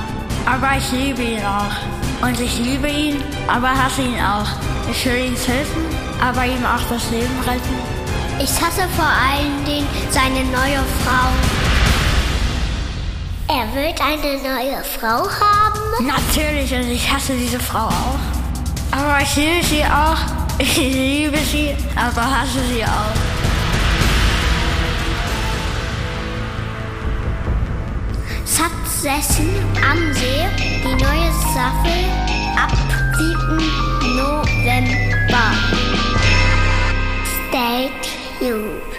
aber 0.46 0.78
ich 0.78 0.92
liebe 0.92 1.22
ihn 1.22 1.46
auch. 1.46 2.28
Und 2.28 2.38
ich 2.38 2.60
liebe 2.60 2.90
ihn, 2.90 3.24
aber 3.48 3.70
hasse 3.70 4.02
ihn 4.02 4.20
auch. 4.20 4.50
Ich 4.92 5.06
will 5.06 5.28
ihm 5.28 5.36
helfen, 5.38 5.86
aber 6.22 6.44
ihm 6.46 6.66
auch 6.66 6.82
das 6.90 7.10
Leben 7.10 7.40
retten. 7.48 7.80
Ich 8.38 8.52
hasse 8.62 8.86
vor 8.98 9.06
allen 9.06 9.64
Dingen 9.64 9.88
seine 10.10 10.44
neue 10.44 10.84
Frau. 11.06 11.30
Er 13.48 13.74
wird 13.74 14.02
eine 14.02 14.42
neue 14.44 14.84
Frau 14.84 15.30
haben? 15.30 16.06
Natürlich, 16.06 16.74
und 16.74 16.92
ich 16.92 17.10
hasse 17.10 17.32
diese 17.34 17.62
Frau 17.62 17.88
auch. 17.88 18.20
Aber 18.92 19.22
ich 19.22 19.36
liebe 19.38 19.64
sie 19.64 19.86
auch. 19.86 20.18
Ich 20.58 20.76
liebe 20.76 21.38
sie, 21.38 21.74
aber 21.96 22.24
hasse 22.24 22.60
sie 22.74 22.84
auch. 22.84 23.31
Succession 29.02 29.50
am 29.84 30.14
See, 30.14 30.46
die 30.60 31.04
neue 31.04 31.32
Staffel 31.50 32.06
ab 32.56 32.72
7. 33.18 33.58
November. 34.16 35.46
Stay 37.50 37.90
tuned. 38.38 38.92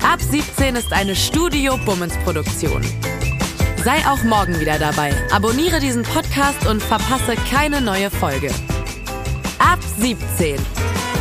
Ab 0.00 0.20
17 0.20 0.76
ist 0.76 0.92
eine 0.92 1.16
Studio 1.16 1.76
Bummens 1.84 2.14
Produktion. 2.18 2.82
Sei 3.82 3.96
auch 4.06 4.22
morgen 4.22 4.60
wieder 4.60 4.78
dabei. 4.78 5.12
Abonniere 5.32 5.80
diesen 5.80 6.04
Podcast 6.04 6.64
und 6.68 6.80
verpasse 6.80 7.34
keine 7.50 7.80
neue 7.80 8.08
Folge. 8.08 8.52
Ab 9.58 9.80
17. 9.98 10.60